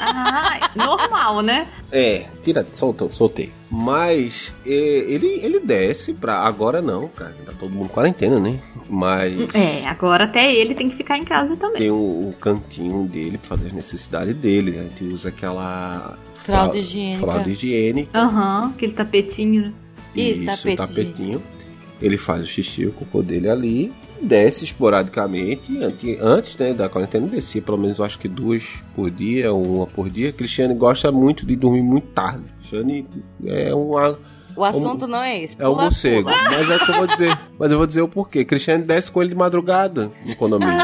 Ah, 0.00 0.70
normal, 0.74 1.42
né? 1.42 1.66
É, 1.90 2.26
tira, 2.42 2.66
soltou, 2.72 3.10
soltei. 3.10 3.52
Mas 3.70 4.54
é, 4.64 4.70
ele, 4.70 5.40
ele 5.42 5.60
desce 5.60 6.14
pra. 6.14 6.40
Agora 6.40 6.80
não, 6.80 7.08
cara. 7.08 7.34
Tá 7.44 7.52
todo 7.58 7.70
mundo 7.70 7.88
quarentena, 7.88 8.38
né? 8.38 8.58
Mas. 8.88 9.54
É, 9.54 9.86
agora 9.86 10.24
até 10.24 10.54
ele 10.54 10.74
tem 10.74 10.88
que 10.88 10.96
ficar 10.96 11.18
em 11.18 11.24
casa 11.24 11.56
também. 11.56 11.82
Tem 11.82 11.90
o, 11.90 11.94
o 12.30 12.34
cantinho 12.40 13.06
dele 13.06 13.38
pra 13.38 13.56
fazer 13.56 13.68
as 13.68 13.72
necessidades 13.72 14.34
dele. 14.34 14.72
Né? 14.72 14.80
A 14.80 14.82
gente 14.84 15.04
usa 15.04 15.28
aquela. 15.28 16.18
Fralda 16.34 16.78
higiênica. 16.78 17.26
Fralda 17.26 17.50
higiênica. 17.50 18.18
Aham, 18.18 18.62
uhum, 18.62 18.68
aquele 18.70 18.92
tapetinho. 18.92 19.62
Né? 19.62 19.72
Isso, 20.14 20.42
Isso 20.42 20.46
tapetinho. 20.46 20.76
tapetinho. 20.76 21.42
Ele 22.00 22.16
faz 22.16 22.44
o 22.44 22.46
xixi, 22.46 22.86
o 22.86 22.92
cocô 22.92 23.22
dele 23.22 23.50
ali 23.50 23.92
desce 24.22 24.64
esporadicamente. 24.64 25.78
Antes 26.20 26.56
né, 26.56 26.72
da 26.72 26.88
quarentena, 26.88 27.26
descia 27.26 27.62
pelo 27.62 27.78
menos, 27.78 27.98
eu 27.98 28.04
acho 28.04 28.18
que 28.18 28.28
duas 28.28 28.82
por 28.94 29.10
dia, 29.10 29.52
uma 29.52 29.86
por 29.86 30.08
dia. 30.08 30.32
Cristiane 30.32 30.74
gosta 30.74 31.10
muito 31.12 31.46
de 31.46 31.56
dormir 31.56 31.82
muito 31.82 32.08
tarde. 32.08 32.44
Cristiane 32.58 33.06
é 33.44 33.74
uma. 33.74 34.18
O 34.56 34.64
assunto 34.64 35.04
um, 35.04 35.08
não 35.08 35.22
é 35.22 35.42
esse. 35.42 35.56
é 35.58 35.68
o 35.68 35.74
morcego. 35.74 36.28
Mas 36.28 36.70
é 36.70 36.78
que 36.78 36.90
eu 36.90 36.96
vou 36.96 37.06
dizer. 37.06 37.38
Mas 37.58 37.70
eu 37.70 37.78
vou 37.78 37.86
dizer 37.86 38.02
o 38.02 38.08
porquê. 38.08 38.44
Cristiane 38.44 38.84
desce 38.84 39.10
com 39.10 39.22
ele 39.22 39.30
de 39.30 39.36
madrugada 39.36 40.10
no 40.24 40.34
condomínio. 40.36 40.76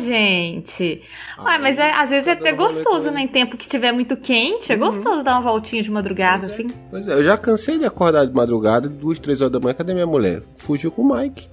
Gente. 0.00 1.02
Ué, 1.38 1.58
mas 1.58 1.78
é, 1.78 1.92
às 1.92 2.10
vezes 2.10 2.26
é 2.26 2.32
até 2.32 2.52
gostoso, 2.52 3.10
né? 3.10 3.22
Em 3.22 3.28
tempo 3.28 3.56
que 3.56 3.68
tiver 3.68 3.92
muito 3.92 4.16
quente, 4.16 4.72
é 4.72 4.74
uhum. 4.76 4.80
gostoso 4.80 5.22
dar 5.22 5.34
uma 5.34 5.42
voltinha 5.42 5.82
de 5.82 5.90
madrugada, 5.90 6.46
pois 6.46 6.52
assim. 6.52 6.66
É. 6.66 6.88
Pois 6.90 7.08
é, 7.08 7.12
eu 7.12 7.22
já 7.22 7.36
cansei 7.36 7.78
de 7.78 7.84
acordar 7.84 8.26
de 8.26 8.32
madrugada, 8.32 8.88
duas, 8.88 9.18
três 9.18 9.40
horas 9.40 9.52
da 9.52 9.60
manhã, 9.60 9.74
cadê 9.74 9.92
minha 9.94 10.06
mulher? 10.06 10.42
Fugiu 10.56 10.90
com 10.90 11.02
o 11.02 11.16
Mike. 11.16 11.48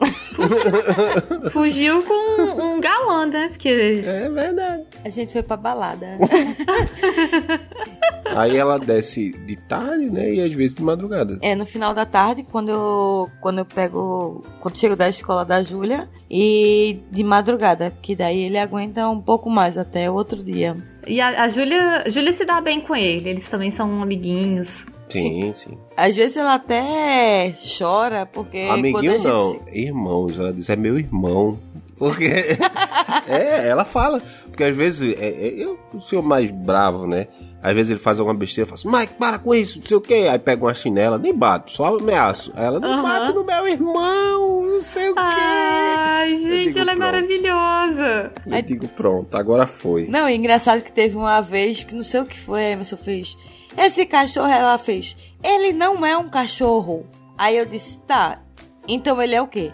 Fugiu 1.52 2.04
com 2.04 2.64
um 2.64 2.80
galã, 2.80 3.26
né? 3.26 3.50
Porque... 3.50 4.04
É 4.06 4.30
verdade. 4.30 4.84
A 5.04 5.10
gente 5.10 5.34
foi 5.34 5.44
pra 5.44 5.58
balada. 5.58 6.08
Aí 8.36 8.58
ela 8.58 8.78
desce 8.78 9.32
de 9.32 9.56
tarde, 9.56 10.10
né? 10.10 10.34
E 10.34 10.42
às 10.42 10.54
vezes 10.54 10.78
de 10.78 10.84
madrugada. 10.84 11.38
É, 11.42 11.56
no 11.56 11.66
final 11.66 11.94
da 11.94 12.06
tarde, 12.06 12.44
quando 12.44 12.70
eu, 12.70 13.30
quando 13.42 13.60
eu 13.60 13.66
pego. 13.66 14.44
Quando 14.60 14.78
chego 14.78 14.96
da 14.96 15.10
escola 15.10 15.46
da 15.46 15.64
Júlia. 15.64 16.10
E 16.30 17.00
de 17.12 17.24
madrugada, 17.24 17.96
que 18.02 18.16
daí 18.16 18.46
ele 18.46 18.58
aguenta 18.58 19.08
um 19.08 19.22
pouco 19.22 19.50
mais 19.50 19.78
até 19.78 20.10
outro 20.10 20.44
dia. 20.44 20.76
E 21.08 21.22
a, 21.22 21.44
a 21.44 21.50
Júlia, 21.50 22.04
Júlia 22.10 22.34
se 22.34 22.44
dá 22.44 22.60
bem 22.60 22.82
com 22.82 22.96
ele, 22.96 23.30
eles 23.30 23.48
também 23.48 23.70
são 23.70 24.02
amiguinhos. 24.02 24.84
Sim, 25.10 25.54
sim. 25.54 25.54
sim. 25.54 25.78
Às 25.96 26.16
vezes 26.16 26.36
ela 26.38 26.56
até 26.56 27.56
chora, 27.78 28.26
porque. 28.26 28.68
Amiguinho 28.72 29.24
não, 29.24 29.52
gente... 29.52 29.78
irmãos. 29.78 30.40
Ela 30.40 30.52
diz, 30.52 30.70
é 30.70 30.76
meu 30.76 30.98
irmão. 30.98 31.60
Porque. 31.98 32.26
é, 33.28 33.68
ela 33.68 33.86
fala. 33.86 34.22
Porque 34.56 34.64
às 34.64 34.76
vezes 34.76 35.14
é, 35.20 35.28
é, 35.28 35.54
eu 35.62 35.78
sou 36.00 36.22
mais 36.22 36.50
bravo, 36.50 37.06
né? 37.06 37.28
Às 37.62 37.74
vezes 37.74 37.90
ele 37.90 38.00
faz 38.00 38.20
alguma 38.20 38.38
besteira, 38.38 38.66
fala 38.66 38.80
assim, 38.80 38.90
Mike, 38.90 39.20
para 39.20 39.38
com 39.38 39.54
isso, 39.54 39.80
não 39.80 39.86
sei 39.86 39.98
o 39.98 40.02
quê. 40.02 40.30
Aí 40.32 40.40
pega 40.40 40.64
uma 40.64 40.74
chinela, 40.74 41.18
nem 41.18 41.34
bato, 41.34 41.72
só 41.72 41.98
ameaço. 41.98 42.54
Aí 42.56 42.64
ela, 42.64 42.80
não 42.80 42.96
uhum. 42.96 43.04
bate 43.04 43.34
no 43.34 43.44
meu 43.44 43.68
irmão, 43.68 44.66
não 44.66 44.82
sei 44.82 45.10
o 45.10 45.14
quê. 45.14 45.22
Ai, 45.22 46.38
gente, 46.38 46.68
digo, 46.68 46.80
ela 46.80 46.94
é 46.94 46.96
maravilhosa. 46.96 48.32
Eu 48.46 48.54
Aí... 48.54 48.62
digo, 48.62 48.88
pronto, 48.88 49.36
agora 49.36 49.68
foi. 49.68 50.08
Não, 50.08 50.26
é 50.26 50.34
engraçado 50.34 50.82
que 50.82 50.92
teve 50.92 51.18
uma 51.18 51.42
vez 51.42 51.84
que 51.84 51.94
não 51.94 52.04
sei 52.04 52.22
o 52.22 52.26
que 52.26 52.40
foi, 52.40 52.62
a 52.62 52.72
Emerson 52.72 52.96
fez. 52.96 53.38
Esse 53.78 54.06
cachorro, 54.06 54.48
ela 54.48 54.78
fez, 54.78 55.18
ele 55.44 55.74
não 55.74 56.06
é 56.06 56.16
um 56.16 56.30
cachorro. 56.30 57.06
Aí 57.38 57.58
eu 57.58 57.66
disse, 57.66 58.00
tá, 58.08 58.40
então 58.88 59.22
ele 59.22 59.36
é 59.36 59.42
o 59.42 59.48
quê? 59.48 59.74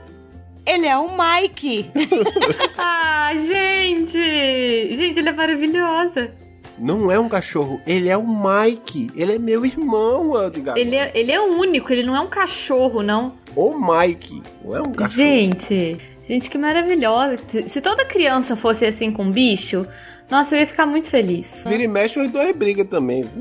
Ele 0.65 0.85
é 0.85 0.97
o 0.97 1.09
Mike. 1.09 1.91
ah, 2.77 3.31
gente! 3.35 4.95
Gente, 4.95 5.19
ele 5.19 5.29
é 5.29 5.31
maravilhosa. 5.31 6.31
Não 6.77 7.11
é 7.11 7.19
um 7.19 7.29
cachorro, 7.29 7.79
ele 7.85 8.09
é 8.09 8.17
o 8.17 8.25
Mike. 8.25 9.11
Ele 9.15 9.35
é 9.35 9.39
meu 9.39 9.65
irmão, 9.65 10.47
Edgar. 10.47 10.77
Ele 10.77 10.95
é, 10.95 11.11
ele 11.13 11.31
é 11.31 11.39
único, 11.39 11.91
ele 11.91 12.03
não 12.03 12.15
é 12.15 12.19
um 12.19 12.27
cachorro, 12.27 13.03
não. 13.03 13.33
O 13.55 13.73
Mike, 13.73 14.41
não 14.63 14.75
é 14.75 14.79
um 14.79 14.91
cachorro. 14.91 15.15
Gente, 15.15 15.97
gente, 16.27 16.49
que 16.49 16.57
maravilhosa. 16.57 17.37
Se 17.67 17.81
toda 17.81 18.05
criança 18.05 18.55
fosse 18.55 18.85
assim 18.85 19.11
com 19.11 19.29
bicho, 19.29 19.85
nossa, 20.31 20.55
eu 20.55 20.61
ia 20.61 20.67
ficar 20.67 20.85
muito 20.85 21.09
feliz. 21.09 21.53
Vira 21.65 21.83
e 21.83 21.87
mexe, 21.89 22.17
os 22.17 22.29
dois 22.29 22.55
brigam 22.55 22.85
também. 22.85 23.25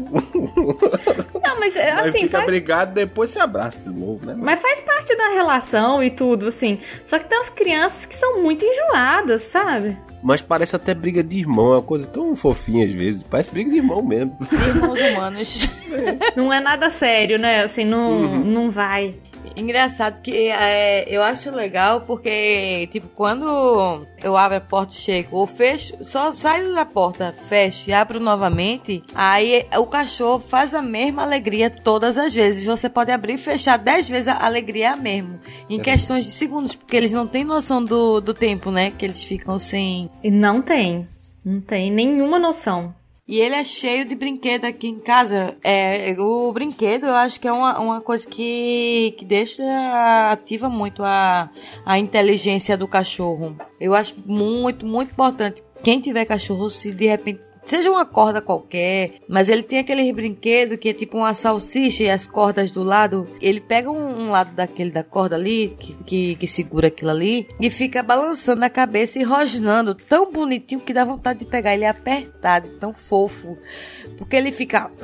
Não, 1.40 1.60
mas 1.60 1.76
é 1.76 1.92
assim. 1.92 2.22
fica 2.22 2.38
faz... 2.38 2.46
brigado, 2.46 2.94
depois 2.94 3.30
se 3.30 3.38
abraça 3.38 3.78
de 3.78 3.90
novo, 3.90 4.26
né? 4.26 4.34
Mas 4.36 4.60
faz 4.60 4.80
parte 4.80 5.16
da 5.16 5.28
relação 5.28 6.02
e 6.02 6.10
tudo, 6.10 6.48
assim. 6.48 6.80
Só 7.06 7.20
que 7.20 7.28
tem 7.28 7.38
umas 7.38 7.50
crianças 7.50 8.04
que 8.06 8.16
são 8.16 8.42
muito 8.42 8.64
enjoadas, 8.64 9.42
sabe? 9.42 9.96
Mas 10.20 10.42
parece 10.42 10.74
até 10.74 10.92
briga 10.92 11.22
de 11.22 11.38
irmão, 11.38 11.74
é 11.74 11.76
uma 11.76 11.82
coisa 11.82 12.08
tão 12.08 12.34
fofinha 12.34 12.84
às 12.84 12.92
vezes. 12.92 13.22
Parece 13.22 13.52
briga 13.52 13.70
de 13.70 13.76
irmão 13.76 14.02
mesmo. 14.02 14.36
Irmãos 14.50 15.00
humanos. 15.00 15.70
Não 16.36 16.52
é 16.52 16.60
nada 16.60 16.90
sério, 16.90 17.38
né? 17.38 17.62
Assim, 17.62 17.84
não, 17.84 18.10
uhum. 18.10 18.44
não 18.44 18.70
vai. 18.70 19.14
Engraçado 19.56 20.20
que 20.20 20.48
é, 20.48 21.04
eu 21.08 21.22
acho 21.22 21.50
legal 21.50 22.02
porque, 22.02 22.88
tipo, 22.90 23.08
quando 23.08 24.06
eu 24.22 24.36
abro 24.36 24.58
a 24.58 24.60
porta 24.60 24.92
e 24.92 24.96
chego, 24.96 25.36
ou 25.36 25.46
fecho, 25.46 25.96
só 26.02 26.32
saio 26.32 26.74
da 26.74 26.84
porta, 26.84 27.34
fecho 27.48 27.90
e 27.90 27.92
abro 27.92 28.20
novamente, 28.20 29.02
aí 29.14 29.66
o 29.76 29.86
cachorro 29.86 30.40
faz 30.40 30.74
a 30.74 30.82
mesma 30.82 31.22
alegria 31.22 31.70
todas 31.70 32.16
as 32.16 32.34
vezes. 32.34 32.64
Você 32.64 32.88
pode 32.88 33.10
abrir 33.10 33.34
e 33.34 33.38
fechar 33.38 33.76
dez 33.76 34.08
vezes, 34.08 34.28
a 34.28 34.44
alegria 34.44 34.86
é 34.86 34.88
a 34.88 34.96
mesma. 34.96 35.40
Em 35.68 35.80
é 35.80 35.82
questões 35.82 36.24
de 36.24 36.30
segundos, 36.30 36.74
porque 36.74 36.96
eles 36.96 37.12
não 37.12 37.26
têm 37.26 37.44
noção 37.44 37.84
do, 37.84 38.20
do 38.20 38.34
tempo, 38.34 38.70
né? 38.70 38.90
Que 38.90 39.04
eles 39.04 39.22
ficam 39.22 39.58
sem. 39.58 40.10
Não 40.22 40.62
tem. 40.62 41.06
Não 41.44 41.60
tem 41.60 41.90
nenhuma 41.90 42.38
noção. 42.38 42.94
E 43.30 43.38
ele 43.38 43.54
é 43.54 43.62
cheio 43.62 44.04
de 44.04 44.16
brinquedo 44.16 44.64
aqui 44.64 44.88
em 44.88 44.98
casa. 44.98 45.56
É, 45.62 46.16
o 46.18 46.52
brinquedo 46.52 47.06
eu 47.06 47.14
acho 47.14 47.38
que 47.38 47.46
é 47.46 47.52
uma, 47.52 47.78
uma 47.78 48.00
coisa 48.00 48.26
que, 48.26 49.14
que 49.16 49.24
deixa 49.24 49.62
ativa 50.32 50.68
muito 50.68 51.04
a, 51.04 51.48
a 51.86 51.96
inteligência 51.96 52.76
do 52.76 52.88
cachorro. 52.88 53.56
Eu 53.80 53.94
acho 53.94 54.16
muito, 54.26 54.84
muito 54.84 55.12
importante. 55.12 55.62
Quem 55.84 56.00
tiver 56.00 56.24
cachorro, 56.24 56.68
se 56.68 56.90
de 56.90 57.06
repente 57.06 57.40
seja 57.64 57.90
uma 57.90 58.04
corda 58.04 58.40
qualquer, 58.40 59.14
mas 59.28 59.48
ele 59.48 59.62
tem 59.62 59.78
aquele 59.78 60.12
brinquedo 60.12 60.76
que 60.76 60.88
é 60.88 60.92
tipo 60.92 61.18
uma 61.18 61.34
salsicha 61.34 62.04
e 62.04 62.10
as 62.10 62.26
cordas 62.26 62.70
do 62.70 62.82
lado. 62.82 63.28
Ele 63.40 63.60
pega 63.60 63.90
um, 63.90 64.26
um 64.26 64.30
lado 64.30 64.52
daquele 64.52 64.90
da 64.90 65.04
corda 65.04 65.36
ali, 65.36 65.76
que, 65.78 65.94
que, 66.04 66.34
que, 66.36 66.46
segura 66.46 66.88
aquilo 66.88 67.10
ali, 67.10 67.48
e 67.60 67.70
fica 67.70 68.02
balançando 68.02 68.64
a 68.64 68.70
cabeça 68.70 69.18
e 69.18 69.22
rosnando, 69.22 69.94
tão 69.94 70.30
bonitinho 70.30 70.80
que 70.80 70.92
dá 70.92 71.04
vontade 71.04 71.40
de 71.40 71.44
pegar 71.44 71.74
ele 71.74 71.86
apertado, 71.86 72.68
tão 72.78 72.92
fofo. 72.92 73.56
Porque 74.18 74.36
ele 74.36 74.52
fica. 74.52 74.90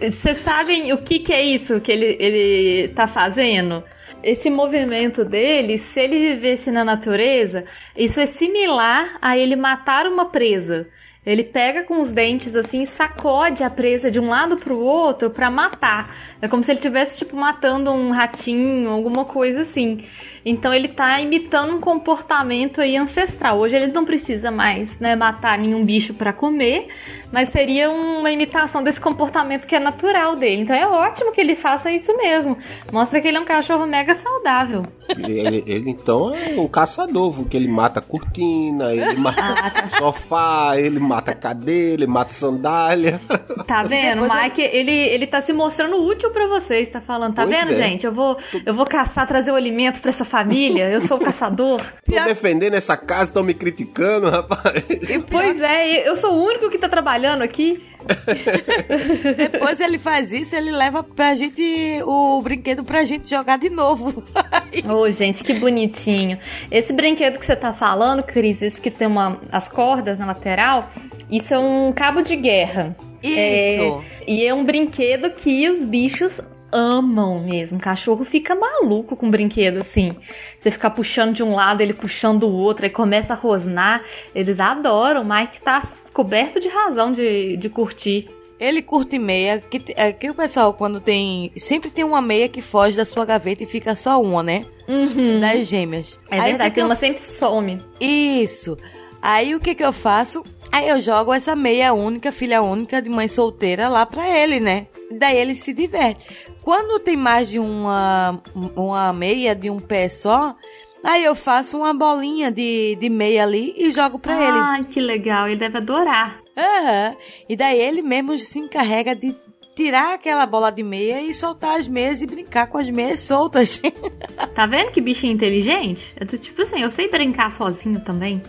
Vocês 0.00 0.42
sabem 0.42 0.92
o 0.92 0.98
que, 0.98 1.18
que 1.18 1.32
é 1.32 1.44
isso 1.44 1.80
que 1.80 1.92
ele, 1.92 2.16
ele 2.18 2.88
tá 2.94 3.06
fazendo? 3.06 3.84
Esse 4.22 4.50
movimento 4.50 5.24
dele, 5.24 5.78
se 5.78 6.00
ele 6.00 6.34
vivesse 6.34 6.70
na 6.70 6.84
natureza, 6.84 7.64
isso 7.96 8.20
é 8.20 8.26
similar 8.26 9.16
a 9.20 9.36
ele 9.36 9.56
matar 9.56 10.06
uma 10.06 10.26
presa. 10.26 10.88
Ele 11.28 11.44
pega 11.44 11.82
com 11.82 12.00
os 12.00 12.10
dentes 12.10 12.56
assim 12.56 12.86
sacode 12.86 13.62
a 13.62 13.68
presa 13.68 14.10
de 14.10 14.18
um 14.18 14.30
lado 14.30 14.56
para 14.56 14.72
o 14.72 14.80
outro 14.80 15.28
para 15.28 15.50
matar. 15.50 16.16
É 16.40 16.48
como 16.48 16.64
se 16.64 16.70
ele 16.70 16.78
estivesse 16.78 17.18
tipo 17.18 17.36
matando 17.36 17.92
um 17.92 18.10
ratinho, 18.10 18.88
alguma 18.88 19.26
coisa 19.26 19.60
assim. 19.60 20.06
Então 20.42 20.72
ele 20.72 20.88
tá 20.88 21.20
imitando 21.20 21.74
um 21.74 21.80
comportamento 21.80 22.80
aí 22.80 22.96
ancestral. 22.96 23.58
Hoje 23.58 23.76
ele 23.76 23.88
não 23.88 24.06
precisa 24.06 24.50
mais, 24.50 24.98
né, 24.98 25.14
matar 25.14 25.58
nenhum 25.58 25.84
bicho 25.84 26.14
para 26.14 26.32
comer, 26.32 26.88
mas 27.32 27.50
seria 27.50 27.90
uma 27.90 28.30
imitação 28.30 28.82
desse 28.82 29.00
comportamento 29.00 29.66
que 29.66 29.76
é 29.76 29.80
natural 29.80 30.36
dele. 30.36 30.62
Então 30.62 30.74
é 30.74 30.86
ótimo 30.86 31.32
que 31.32 31.40
ele 31.40 31.54
faça 31.54 31.90
isso 31.90 32.16
mesmo. 32.16 32.56
Mostra 32.92 33.20
que 33.20 33.28
ele 33.28 33.36
é 33.36 33.40
um 33.40 33.44
cachorro 33.44 33.86
mega 33.86 34.14
saudável. 34.14 34.82
Ele, 35.08 35.62
ele 35.66 35.90
então 35.90 36.34
é 36.34 36.58
um 36.58 36.68
caçador, 36.68 37.34
porque 37.34 37.56
ele 37.56 37.68
mata 37.68 38.00
cortina, 38.00 38.94
ele 38.94 39.16
mata 39.20 39.42
ah, 39.42 39.70
tá. 39.70 39.88
sofá, 39.88 40.76
ele 40.76 40.98
mata 40.98 41.34
cadeira, 41.34 42.02
ele 42.02 42.06
mata 42.06 42.32
sandália. 42.32 43.20
Tá 43.66 43.82
vendo? 43.82 44.24
O 44.24 44.34
Mike, 44.34 44.62
é... 44.62 44.76
ele, 44.76 44.92
ele 44.92 45.26
tá 45.26 45.40
se 45.42 45.52
mostrando 45.52 45.96
útil 45.96 46.30
para 46.30 46.46
vocês, 46.46 46.88
tá 46.90 47.00
falando. 47.00 47.34
Tá 47.34 47.44
pois 47.44 47.58
vendo, 47.58 47.72
é. 47.72 47.76
gente? 47.76 48.06
Eu 48.06 48.12
vou, 48.12 48.38
eu 48.64 48.74
vou 48.74 48.86
caçar, 48.86 49.26
trazer 49.26 49.50
o 49.50 49.54
alimento 49.54 50.00
para 50.00 50.10
essa 50.10 50.24
família. 50.24 50.88
Eu 50.88 51.00
sou 51.02 51.18
o 51.18 51.20
caçador. 51.20 51.80
Tô 52.08 52.24
defendendo 52.24 52.74
essa 52.74 52.96
casa, 52.96 53.24
estão 53.24 53.42
me 53.42 53.54
criticando, 53.54 54.30
rapaz. 54.30 54.84
Pois 55.30 55.60
é, 55.60 56.08
eu 56.08 56.16
sou 56.16 56.34
o 56.34 56.44
único 56.44 56.70
que 56.70 56.78
tá 56.78 56.88
trabalhando 56.88 57.17
aqui. 57.26 57.82
Depois 59.36 59.80
ele 59.80 59.98
faz 59.98 60.32
isso, 60.32 60.54
ele 60.54 60.70
leva 60.70 61.02
pra 61.02 61.34
gente 61.34 61.62
o 62.04 62.40
brinquedo 62.42 62.84
pra 62.84 63.04
gente 63.04 63.28
jogar 63.28 63.58
de 63.58 63.68
novo. 63.68 64.22
Ô, 64.88 64.92
oh, 64.92 65.10
gente, 65.10 65.42
que 65.42 65.54
bonitinho. 65.54 66.38
Esse 66.70 66.92
brinquedo 66.92 67.38
que 67.38 67.46
você 67.46 67.56
tá 67.56 67.74
falando, 67.74 68.22
Cris, 68.22 68.62
esse 68.62 68.80
que 68.80 68.90
tem 68.90 69.06
uma, 69.06 69.40
as 69.50 69.68
cordas 69.68 70.18
na 70.18 70.26
lateral, 70.26 70.88
isso 71.30 71.52
é 71.52 71.58
um 71.58 71.92
cabo 71.92 72.22
de 72.22 72.36
guerra. 72.36 72.96
Isso. 73.22 73.36
É, 73.36 74.00
e 74.26 74.46
é 74.46 74.54
um 74.54 74.64
brinquedo 74.64 75.30
que 75.30 75.68
os 75.68 75.84
bichos 75.84 76.40
amam 76.70 77.40
mesmo. 77.40 77.78
O 77.78 77.80
cachorro 77.80 78.24
fica 78.24 78.54
maluco 78.54 79.16
com 79.16 79.30
brinquedo 79.30 79.78
assim. 79.78 80.10
Você 80.58 80.70
ficar 80.70 80.90
puxando 80.90 81.34
de 81.34 81.42
um 81.42 81.54
lado, 81.54 81.80
ele 81.80 81.94
puxando 81.94 82.40
do 82.40 82.50
outro, 82.50 82.84
aí 82.84 82.90
começa 82.90 83.32
a 83.32 83.36
rosnar. 83.36 84.02
Eles 84.34 84.60
adoram. 84.60 85.22
O 85.22 85.24
Mike 85.24 85.60
tá 85.60 85.82
coberto 86.18 86.58
de 86.58 86.66
razão 86.66 87.12
de, 87.12 87.56
de 87.56 87.68
curtir. 87.68 88.28
Ele 88.58 88.82
curte 88.82 89.20
meia, 89.20 89.60
que, 89.60 89.80
é, 89.94 90.12
que 90.12 90.28
o 90.28 90.34
pessoal, 90.34 90.74
quando 90.74 91.00
tem. 91.00 91.52
Sempre 91.56 91.90
tem 91.90 92.02
uma 92.02 92.20
meia 92.20 92.48
que 92.48 92.60
foge 92.60 92.96
da 92.96 93.04
sua 93.04 93.24
gaveta 93.24 93.62
e 93.62 93.66
fica 93.66 93.94
só 93.94 94.20
uma, 94.20 94.42
né? 94.42 94.64
Uhum. 94.88 95.38
Das 95.38 95.68
gêmeas. 95.68 96.18
É 96.28 96.40
Aí, 96.40 96.48
verdade, 96.50 96.74
que 96.74 96.82
uma 96.82 96.94
eu... 96.94 96.98
sempre 96.98 97.22
some. 97.22 97.78
Isso. 98.00 98.76
Aí 99.22 99.54
o 99.54 99.60
que 99.60 99.76
que 99.76 99.84
eu 99.84 99.92
faço? 99.92 100.42
Aí 100.72 100.88
eu 100.88 101.00
jogo 101.00 101.32
essa 101.32 101.54
meia 101.54 101.92
única, 101.92 102.32
filha 102.32 102.62
única 102.62 103.00
de 103.00 103.08
mãe 103.08 103.28
solteira 103.28 103.88
lá 103.88 104.04
pra 104.04 104.28
ele, 104.28 104.58
né? 104.58 104.88
Daí 105.12 105.38
ele 105.38 105.54
se 105.54 105.72
diverte. 105.72 106.26
Quando 106.60 106.98
tem 106.98 107.16
mais 107.16 107.48
de 107.48 107.60
uma, 107.60 108.42
uma 108.74 109.12
meia 109.12 109.54
de 109.54 109.70
um 109.70 109.78
pé 109.78 110.08
só, 110.08 110.56
aí 111.04 111.24
eu 111.24 111.34
faço 111.34 111.78
uma 111.78 111.94
bolinha 111.94 112.50
de, 112.50 112.96
de 113.00 113.08
meia 113.08 113.42
ali 113.42 113.74
e 113.76 113.90
jogo 113.90 114.18
pra 114.18 114.34
ah, 114.34 114.42
ele. 114.42 114.58
Ah, 114.58 114.84
que 114.90 115.00
legal, 115.00 115.48
ele 115.48 115.56
deve 115.56 115.78
adorar. 115.78 116.40
Aham. 116.56 117.10
Uhum. 117.10 117.16
E 117.48 117.56
daí 117.56 117.80
ele 117.80 118.02
mesmo 118.02 118.36
se 118.38 118.58
encarrega 118.58 119.14
de 119.14 119.34
tirar 119.74 120.14
aquela 120.14 120.44
bola 120.44 120.72
de 120.72 120.82
meia 120.82 121.22
e 121.22 121.32
soltar 121.32 121.78
as 121.78 121.86
meias 121.86 122.20
e 122.20 122.26
brincar 122.26 122.66
com 122.66 122.78
as 122.78 122.90
meias 122.90 123.20
soltas. 123.20 123.80
tá 124.54 124.66
vendo 124.66 124.90
que 124.90 125.00
bichinho 125.00 125.32
inteligente? 125.32 126.12
Eu 126.18 126.26
tô, 126.26 126.36
tipo 126.36 126.62
assim, 126.62 126.82
eu 126.82 126.90
sei 126.90 127.08
brincar 127.08 127.52
sozinho 127.52 128.00
também. 128.00 128.42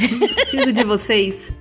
Não 0.00 0.28
preciso 0.28 0.72
de 0.72 0.82
vocês. 0.82 1.59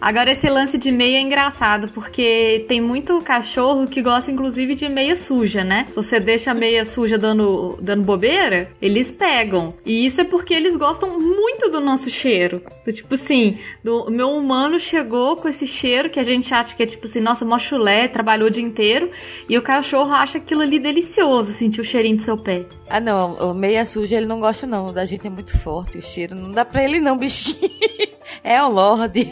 Agora, 0.00 0.32
esse 0.32 0.48
lance 0.48 0.78
de 0.78 0.90
meia 0.90 1.18
é 1.18 1.20
engraçado, 1.20 1.88
porque 1.88 2.64
tem 2.66 2.80
muito 2.80 3.18
cachorro 3.20 3.86
que 3.86 4.00
gosta, 4.00 4.30
inclusive, 4.30 4.74
de 4.74 4.88
meia 4.88 5.14
suja, 5.14 5.62
né? 5.62 5.84
Se 5.88 5.94
você 5.94 6.18
deixa 6.18 6.52
a 6.52 6.54
meia 6.54 6.84
suja 6.86 7.18
dando, 7.18 7.78
dando 7.82 8.02
bobeira, 8.02 8.70
eles 8.80 9.10
pegam. 9.10 9.74
E 9.84 10.06
isso 10.06 10.20
é 10.20 10.24
porque 10.24 10.54
eles 10.54 10.74
gostam 10.74 11.20
muito 11.20 11.70
do 11.70 11.80
nosso 11.80 12.08
cheiro. 12.08 12.62
Tipo 12.90 13.14
assim, 13.14 13.58
do, 13.84 14.10
meu 14.10 14.30
humano 14.30 14.80
chegou 14.80 15.36
com 15.36 15.48
esse 15.48 15.66
cheiro 15.66 16.08
que 16.08 16.18
a 16.18 16.24
gente 16.24 16.52
acha 16.54 16.74
que 16.74 16.82
é 16.82 16.86
tipo 16.86 17.06
assim, 17.06 17.20
nossa, 17.20 17.44
mó 17.44 17.58
chulé, 17.58 18.08
trabalhou 18.08 18.48
o 18.48 18.50
dia 18.50 18.62
inteiro. 18.62 19.10
E 19.48 19.58
o 19.58 19.62
cachorro 19.62 20.12
acha 20.12 20.38
aquilo 20.38 20.62
ali 20.62 20.78
delicioso, 20.78 21.52
sentir 21.52 21.82
o 21.82 21.84
cheirinho 21.84 22.16
do 22.16 22.22
seu 22.22 22.38
pé. 22.38 22.64
Ah, 22.88 23.00
não, 23.00 23.34
o 23.50 23.54
meia 23.54 23.84
suja 23.84 24.16
ele 24.16 24.26
não 24.26 24.40
gosta, 24.40 24.66
não. 24.66 24.86
O 24.86 24.92
da 24.92 25.04
gente 25.04 25.26
é 25.26 25.30
muito 25.30 25.58
forte 25.58 25.98
o 25.98 26.02
cheiro. 26.02 26.34
Não 26.34 26.50
dá 26.50 26.64
pra 26.64 26.82
ele, 26.82 27.00
não, 27.00 27.18
bichinho. 27.18 27.70
É 28.42 28.62
um 28.62 28.68
Lorde. 28.70 29.30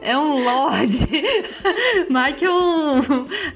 É 0.00 0.16
um 0.16 0.44
Lorde. 0.44 0.98
Mike 2.08 2.44
é 2.44 2.50
um. 2.50 3.00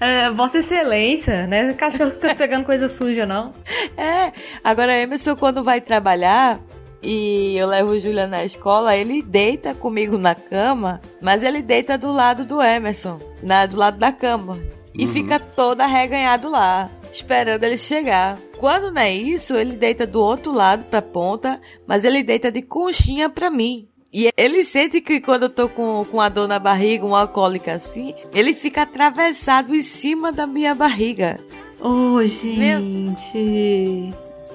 É, 0.00 0.30
Vossa 0.32 0.58
Excelência, 0.58 1.46
né? 1.46 1.72
Cachorro 1.74 2.10
que 2.10 2.18
tá 2.18 2.34
pegando 2.34 2.64
coisa 2.64 2.88
suja, 2.88 3.24
não. 3.24 3.54
É. 3.96 4.32
Agora, 4.64 4.98
Emerson, 4.98 5.36
quando 5.36 5.62
vai 5.62 5.80
trabalhar, 5.80 6.60
e 7.02 7.56
eu 7.56 7.66
levo 7.66 7.90
o 7.90 7.98
Julia 8.00 8.26
na 8.26 8.44
escola, 8.44 8.96
ele 8.96 9.22
deita 9.22 9.74
comigo 9.74 10.18
na 10.18 10.34
cama, 10.34 11.00
mas 11.20 11.42
ele 11.42 11.62
deita 11.62 11.96
do 11.96 12.10
lado 12.10 12.44
do 12.44 12.60
Emerson, 12.60 13.18
na, 13.42 13.64
do 13.66 13.76
lado 13.76 13.98
da 13.98 14.12
cama. 14.12 14.58
E 14.94 15.06
uhum. 15.06 15.12
fica 15.12 15.38
todo 15.38 15.80
arreganhado 15.80 16.50
lá, 16.50 16.90
esperando 17.12 17.64
ele 17.64 17.78
chegar. 17.78 18.36
Quando 18.58 18.92
não 18.92 19.00
é 19.00 19.12
isso, 19.12 19.54
ele 19.54 19.76
deita 19.76 20.06
do 20.06 20.20
outro 20.20 20.52
lado 20.52 20.84
pra 20.84 21.00
ponta, 21.00 21.60
mas 21.86 22.04
ele 22.04 22.22
deita 22.22 22.50
de 22.50 22.60
conchinha 22.60 23.30
pra 23.30 23.48
mim. 23.50 23.88
E 24.12 24.30
ele 24.36 24.64
sente 24.64 25.00
que 25.00 25.20
quando 25.20 25.44
eu 25.44 25.50
tô 25.50 25.68
com, 25.68 26.04
com 26.04 26.20
a 26.20 26.28
dor 26.28 26.48
na 26.48 26.58
barriga, 26.58 27.06
uma 27.06 27.28
cólica 27.28 27.74
assim, 27.74 28.14
ele 28.32 28.52
fica 28.52 28.82
atravessado 28.82 29.74
em 29.74 29.82
cima 29.82 30.32
da 30.32 30.46
minha 30.46 30.74
barriga. 30.74 31.38
Oh, 31.80 32.20
gente. 32.26 32.58
Meu... 32.58 32.80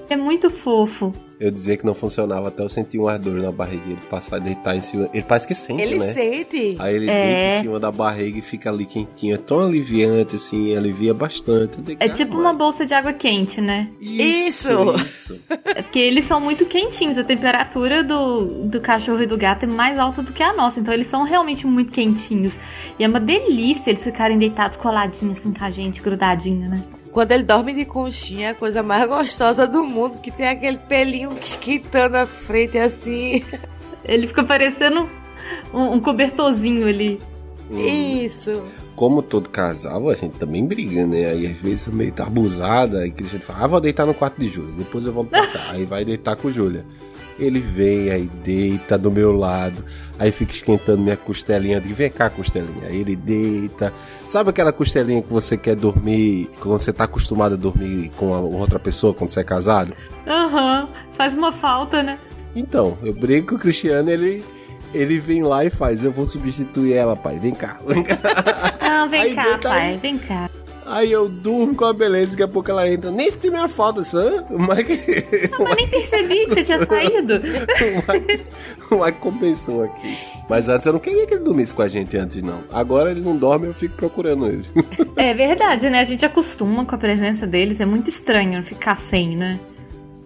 É 0.09 0.15
muito 0.15 0.49
fofo 0.49 1.13
eu 1.39 1.51
dizia 1.51 1.75
que 1.75 1.85
não 1.85 1.93
funcionava 1.93 2.47
até 2.47 2.63
eu 2.63 2.69
sentir 2.69 2.97
um 2.99 3.07
ardor 3.07 3.41
na 3.41 3.51
barriga. 3.51 3.83
Ele 3.87 3.99
passar 4.09 4.37
a 4.37 4.39
deitar 4.39 4.75
em 4.75 4.81
cima. 4.81 5.09
Ele 5.13 5.23
parece 5.23 5.47
que 5.47 5.53
sente, 5.55 5.81
ele 5.81 5.97
né? 5.97 6.05
Ele 6.05 6.13
sente. 6.13 6.75
Aí 6.79 6.95
ele 6.95 7.09
é. 7.09 7.13
deita 7.13 7.55
em 7.55 7.61
cima 7.63 7.79
da 7.79 7.91
barriga 7.91 8.39
e 8.39 8.41
fica 8.41 8.69
ali 8.69 8.85
quentinho. 8.85 9.35
É 9.35 9.37
tão 9.37 9.61
aliviante, 9.61 10.35
assim, 10.37 10.75
alivia 10.75 11.13
bastante. 11.13 11.81
Digo, 11.81 12.01
é 12.01 12.09
tipo 12.09 12.37
uma 12.37 12.53
bolsa 12.53 12.85
de 12.85 12.93
água 12.93 13.11
quente, 13.13 13.59
né? 13.59 13.89
Isso! 13.99 14.69
isso. 15.05 15.39
é 15.65 15.81
porque 15.81 15.99
eles 15.99 16.25
são 16.25 16.39
muito 16.39 16.65
quentinhos. 16.65 17.17
A 17.17 17.23
temperatura 17.23 18.03
do, 18.03 18.65
do 18.65 18.79
cachorro 18.79 19.21
e 19.21 19.27
do 19.27 19.37
gato 19.37 19.63
é 19.63 19.67
mais 19.67 19.99
alta 19.99 20.21
do 20.21 20.31
que 20.31 20.41
a 20.41 20.53
nossa. 20.53 20.79
Então 20.79 20.93
eles 20.93 21.07
são 21.07 21.23
realmente 21.23 21.67
muito 21.67 21.91
quentinhos. 21.91 22.57
E 22.97 23.03
é 23.03 23.07
uma 23.07 23.19
delícia 23.19 23.89
eles 23.89 24.03
ficarem 24.03 24.37
deitados 24.37 24.77
coladinhos 24.77 25.37
assim 25.37 25.51
com 25.51 25.63
a 25.63 25.71
gente, 25.71 26.01
grudadinho, 26.01 26.69
né? 26.69 26.83
Quando 27.15 27.31
ele 27.31 27.43
dorme 27.43 27.73
de 27.73 27.85
conchinha, 27.85 28.47
é 28.47 28.51
a 28.51 28.53
coisa 28.53 28.83
mais 28.83 29.07
gostosa 29.07 29.65
do 29.65 29.85
mundo, 29.85 30.19
que 30.19 30.29
tem 30.29 30.49
aquele 30.49 30.77
pelinho 30.77 31.31
esquentando 31.41 32.17
a 32.17 32.27
frente 32.27 32.77
assim. 32.77 33.41
Ele 34.03 34.27
fica 34.27 34.43
parecendo 34.43 35.09
um, 35.73 35.93
um 35.93 36.01
cobertorzinho 36.01 36.85
ali. 36.85 37.21
Hum. 37.71 37.79
Isso. 37.79 38.61
Como 38.97 39.21
todo 39.21 39.47
casal, 39.47 40.09
a 40.09 40.13
gente 40.13 40.33
também 40.33 40.65
briga, 40.65 41.07
né? 41.07 41.27
Aí 41.27 41.47
às 41.47 41.57
vezes 41.57 41.87
meio 41.87 42.11
tá 42.11 42.25
abusada, 42.25 42.99
aí 42.99 43.11
Cristiano 43.11 43.45
fala, 43.45 43.63
ah, 43.63 43.67
vou 43.67 43.79
deitar 43.79 44.05
no 44.05 44.13
quarto 44.13 44.37
de 44.37 44.49
Júlia, 44.49 44.73
depois 44.77 45.05
eu 45.05 45.13
vou 45.13 45.23
pra 45.23 45.47
cá. 45.47 45.67
aí 45.69 45.85
vai 45.85 46.03
deitar 46.03 46.35
com 46.35 46.51
Júlia. 46.51 46.85
Ele 47.37 47.59
vem, 47.59 48.11
aí 48.11 48.29
deita 48.43 48.97
do 48.97 49.11
meu 49.11 49.33
lado, 49.33 49.83
aí 50.17 50.31
fica 50.31 50.53
esquentando 50.53 51.01
minha 51.01 51.17
costelinha. 51.17 51.81
Digo, 51.81 51.93
vem 51.93 52.09
cá, 52.09 52.29
costelinha. 52.29 52.87
Aí 52.87 53.01
ele 53.01 53.15
deita. 53.15 53.93
Sabe 54.25 54.49
aquela 54.49 54.71
costelinha 54.71 55.21
que 55.21 55.31
você 55.31 55.57
quer 55.57 55.75
dormir 55.75 56.49
quando 56.59 56.81
você 56.81 56.93
tá 56.93 57.03
acostumado 57.03 57.55
a 57.55 57.57
dormir 57.57 58.11
com 58.17 58.27
outra 58.27 58.79
pessoa 58.79 59.13
quando 59.13 59.29
você 59.29 59.41
é 59.41 59.43
casado? 59.43 59.93
Aham, 60.25 60.83
uhum. 60.83 60.87
faz 61.17 61.33
uma 61.33 61.51
falta, 61.51 62.01
né? 62.01 62.17
Então, 62.55 62.97
eu 63.03 63.13
brinco 63.13 63.49
com 63.49 63.55
o 63.55 63.59
Cristiano, 63.59 64.09
ele 64.09 64.41
ele 64.93 65.19
vem 65.19 65.43
lá 65.43 65.65
e 65.65 65.69
faz, 65.69 66.03
eu 66.03 66.11
vou 66.11 66.25
substituir 66.25 66.93
ela, 66.93 67.17
pai. 67.17 67.37
Vem 67.37 67.53
cá. 67.53 67.77
Vem 67.85 68.01
cá. 68.01 68.17
Não, 68.81 69.09
vem 69.09 69.21
Aí 69.21 69.35
cá, 69.35 69.57
pai, 69.57 69.99
vem 70.01 70.17
cá. 70.17 70.49
Aí 70.85 71.11
eu 71.11 71.27
durmo 71.27 71.73
com 71.73 71.85
a 71.85 71.93
beleza, 71.93 72.31
daqui 72.31 72.43
a 72.43 72.47
pouco 72.47 72.69
ela 72.69 72.87
entra. 72.87 73.09
Nem 73.09 73.31
senti 73.31 73.49
minha 73.49 73.67
falta. 73.67 74.01
O 74.01 74.59
Mike. 74.59 75.49
Não, 75.51 75.65
mas 75.65 75.75
nem 75.75 75.89
percebi 75.89 76.45
que 76.45 76.53
você 76.53 76.63
tinha 76.63 76.85
saído. 76.85 77.33
o, 77.41 78.11
Mike, 78.11 78.45
o 78.91 79.03
Mike 79.03 79.19
compensou 79.19 79.83
aqui. 79.83 80.17
Mas 80.47 80.69
antes 80.69 80.85
eu 80.85 80.93
não 80.93 80.99
queria 80.99 81.25
que 81.25 81.33
ele 81.33 81.43
dormisse 81.43 81.73
com 81.73 81.81
a 81.81 81.87
gente 81.87 82.15
antes, 82.15 82.41
não. 82.43 82.59
Agora 82.71 83.09
ele 83.09 83.21
não 83.21 83.35
dorme, 83.35 83.65
eu 83.65 83.73
fico 83.73 83.95
procurando 83.95 84.45
ele. 84.47 84.65
É 85.17 85.33
verdade, 85.33 85.89
né? 85.89 86.01
A 86.01 86.03
gente 86.03 86.25
acostuma 86.25 86.85
com 86.85 86.93
a 86.93 86.97
presença 86.97 87.47
deles. 87.47 87.79
É 87.79 87.85
muito 87.85 88.09
estranho 88.09 88.61
ficar 88.63 88.99
sem, 88.99 89.35
né? 89.35 89.59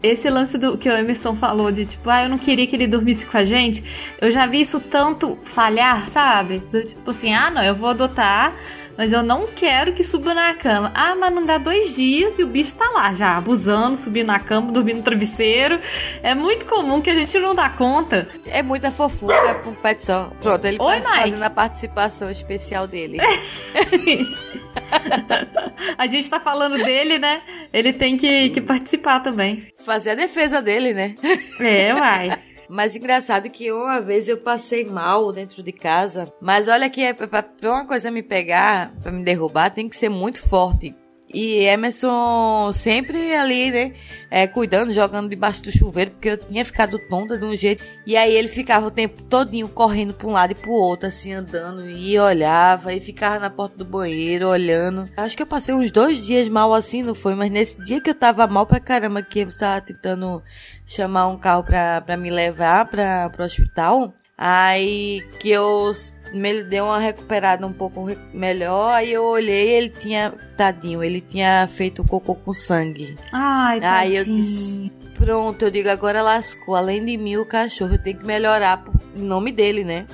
Esse 0.01 0.29
lance 0.29 0.57
do 0.57 0.77
que 0.77 0.89
o 0.89 0.93
Emerson 0.93 1.35
falou 1.35 1.71
de 1.71 1.85
tipo, 1.85 2.09
ah, 2.09 2.23
eu 2.23 2.29
não 2.29 2.37
queria 2.37 2.65
que 2.65 2.75
ele 2.75 2.87
dormisse 2.87 3.25
com 3.25 3.37
a 3.37 3.43
gente. 3.43 3.83
Eu 4.19 4.31
já 4.31 4.45
vi 4.45 4.61
isso 4.61 4.79
tanto 4.79 5.37
falhar, 5.45 6.09
sabe? 6.09 6.59
Do, 6.71 6.83
tipo 6.83 7.11
assim, 7.11 7.33
ah, 7.33 7.51
não, 7.51 7.63
eu 7.63 7.75
vou 7.75 7.89
adotar 7.89 8.53
mas 8.99 9.13
eu 9.13 9.23
não 9.23 9.47
quero 9.47 9.93
que 9.93 10.03
suba 10.03 10.33
na 10.33 10.53
cama. 10.53 10.91
Ah, 10.93 11.15
mas 11.15 11.33
não 11.33 11.45
dá 11.45 11.57
dois 11.57 11.95
dias 11.95 12.37
e 12.37 12.43
o 12.43 12.47
bicho 12.47 12.75
tá 12.75 12.89
lá 12.89 13.13
já, 13.13 13.37
abusando, 13.37 13.97
subindo 13.97 14.27
na 14.27 14.41
cama, 14.41 14.73
dormindo 14.73 14.97
no 14.97 15.03
travesseiro. 15.03 15.79
É 16.21 16.35
muito 16.35 16.65
comum 16.65 16.99
que 16.99 17.09
a 17.09 17.15
gente 17.15 17.39
não 17.39 17.55
dá 17.55 17.69
conta. 17.69 18.27
É 18.45 18.61
muita 18.61 18.91
fofura 18.91 19.55
pro 19.55 19.71
pet 19.71 20.03
só. 20.03 20.29
Pronto, 20.41 20.65
ele 20.65 20.75
Oi, 20.81 20.99
tá 20.99 21.21
fazendo 21.21 21.43
a 21.43 21.49
participação 21.49 22.29
especial 22.29 22.87
dele. 22.87 23.19
a 25.97 26.05
gente 26.05 26.29
tá 26.29 26.41
falando 26.41 26.77
dele, 26.83 27.19
né? 27.19 27.41
Ele 27.71 27.93
tem 27.93 28.17
que, 28.17 28.49
que 28.49 28.59
participar 28.59 29.21
também. 29.21 29.67
Fazer 29.79 30.09
a 30.09 30.15
defesa 30.15 30.61
dele, 30.61 30.93
né? 30.93 31.15
É, 31.57 31.93
vai. 31.93 32.37
Mas 32.69 32.95
engraçado 32.95 33.49
que 33.49 33.71
uma 33.71 33.99
vez 33.99 34.27
eu 34.27 34.37
passei 34.37 34.85
mal 34.85 35.31
dentro 35.31 35.63
de 35.63 35.71
casa. 35.71 36.31
Mas 36.39 36.67
olha 36.67 36.89
que 36.89 37.01
é, 37.01 37.13
pra, 37.13 37.27
pra 37.41 37.71
uma 37.71 37.87
coisa 37.87 38.11
me 38.11 38.21
pegar, 38.21 38.93
pra 39.01 39.11
me 39.11 39.23
derrubar, 39.23 39.71
tem 39.71 39.89
que 39.89 39.97
ser 39.97 40.09
muito 40.09 40.47
forte. 40.47 40.95
E 41.31 41.63
Emerson 41.65 42.71
sempre 42.73 43.35
ali, 43.35 43.69
né? 43.69 43.93
É, 44.31 44.47
cuidando, 44.47 44.91
jogando 44.91 45.29
debaixo 45.29 45.61
do 45.61 45.71
chuveiro, 45.71 46.11
porque 46.11 46.29
eu 46.29 46.37
tinha 46.37 46.65
ficado 46.65 46.97
tonta 47.07 47.37
de 47.37 47.45
um 47.45 47.55
jeito. 47.55 47.83
E 48.05 48.17
aí 48.17 48.33
ele 48.33 48.47
ficava 48.47 48.87
o 48.87 48.91
tempo 48.91 49.21
todinho 49.23 49.67
correndo 49.67 50.13
pra 50.13 50.27
um 50.27 50.31
lado 50.31 50.51
e 50.51 50.55
pro 50.55 50.71
outro, 50.71 51.07
assim, 51.07 51.33
andando. 51.33 51.87
E 51.87 52.17
olhava 52.17 52.93
e 52.93 52.99
ficava 52.99 53.37
na 53.37 53.49
porta 53.49 53.77
do 53.77 53.85
banheiro, 53.85 54.47
olhando. 54.47 55.07
Acho 55.15 55.37
que 55.37 55.43
eu 55.43 55.47
passei 55.47 55.73
uns 55.73 55.91
dois 55.91 56.25
dias 56.25 56.47
mal 56.47 56.73
assim, 56.73 57.03
não 57.03 57.13
foi? 57.13 57.35
Mas 57.35 57.51
nesse 57.51 57.79
dia 57.83 58.01
que 58.01 58.09
eu 58.09 58.15
tava 58.15 58.47
mal 58.47 58.65
pra 58.65 58.79
caramba, 58.79 59.21
que 59.21 59.39
eu 59.39 59.47
estava 59.47 59.81
tentando 59.81 60.41
chamar 60.85 61.27
um 61.27 61.37
carro 61.37 61.63
pra, 61.63 62.01
pra 62.01 62.17
me 62.17 62.31
levar 62.31 62.85
pra, 62.85 63.29
pro 63.29 63.45
hospital. 63.45 64.13
Aí 64.41 65.21
que 65.41 65.49
eu 65.49 65.91
me 66.33 66.63
deu 66.63 66.85
uma 66.85 66.97
recuperada 66.97 67.67
um 67.67 67.73
pouco 67.73 68.07
melhor. 68.33 68.93
Aí 68.93 69.11
eu 69.11 69.25
olhei, 69.25 69.71
ele 69.71 69.89
tinha, 69.89 70.33
tadinho, 70.55 71.03
ele 71.03 71.19
tinha 71.19 71.67
feito 71.67 72.05
cocô 72.05 72.33
com 72.35 72.53
sangue. 72.53 73.17
Ai, 73.33 73.81
tadinho. 73.81 73.99
Aí 73.99 74.15
eu 74.15 74.23
disse, 74.23 74.91
pronto, 75.15 75.63
eu 75.63 75.69
digo, 75.69 75.89
agora 75.89 76.21
lascou. 76.21 76.73
Além 76.73 77.03
de 77.03 77.17
mim, 77.17 77.35
o 77.35 77.45
cachorro 77.45 77.97
tem 77.97 78.15
que 78.15 78.25
melhorar 78.25 78.77
por, 78.77 78.93
nome 79.13 79.51
dele, 79.51 79.83
né? 79.83 80.07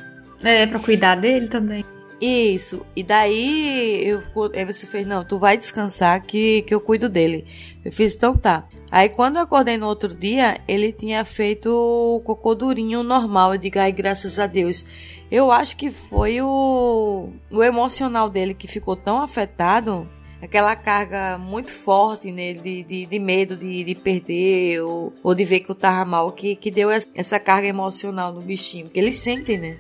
É, 0.44 0.66
pra 0.66 0.80
cuidar 0.80 1.18
dele 1.18 1.48
também. 1.48 1.86
Isso. 2.20 2.84
E 2.96 3.04
daí 3.04 4.08
eu, 4.08 4.24
você 4.66 4.88
fez, 4.88 5.06
não, 5.06 5.24
tu 5.24 5.38
vai 5.38 5.56
descansar 5.56 6.20
que, 6.24 6.64
que 6.64 6.74
eu 6.74 6.82
cuido 6.82 7.08
dele. 7.08 7.46
Eu 7.84 7.92
fiz, 7.92 8.16
então 8.16 8.36
tá. 8.36 8.68
Aí 8.96 9.10
quando 9.10 9.36
eu 9.36 9.42
acordei 9.42 9.76
no 9.76 9.88
outro 9.88 10.16
dia, 10.16 10.62
ele 10.66 10.90
tinha 10.90 11.26
feito 11.26 11.70
o 11.70 12.22
cocô 12.22 12.56
durinho 12.56 13.04
normal. 13.04 13.54
Eu 13.54 13.60
digo, 13.60 13.78
ai, 13.78 13.92
graças 13.92 14.40
a 14.40 14.48
Deus. 14.48 14.86
Eu 15.30 15.52
acho 15.52 15.76
que 15.76 15.92
foi 15.92 16.42
o, 16.42 17.28
o 17.52 17.62
emocional 17.62 18.30
dele 18.30 18.54
que 18.54 18.70
ficou 18.70 18.96
tão 18.96 19.22
afetado, 19.22 20.08
aquela 20.42 20.78
carga 20.78 21.38
muito 21.38 21.72
forte 21.72 22.32
nele 22.32 22.62
de, 22.62 22.84
de, 22.84 23.06
de 23.06 23.20
medo 23.20 23.58
de, 23.58 23.84
de 23.84 23.96
perder 23.96 24.80
ou, 24.80 25.12
ou, 25.22 25.36
de 25.36 25.44
ver 25.44 25.60
que 25.60 25.70
eu 25.70 25.76
tava 25.76 26.06
mal, 26.06 26.32
que, 26.32 26.56
que 26.56 26.72
deu 26.72 26.90
essa 26.90 27.38
carga 27.38 27.68
emocional 27.68 28.32
no 28.32 28.40
bichinho. 28.40 28.90
Eles 28.94 29.18
sentem, 29.18 29.58
né? 29.58 29.78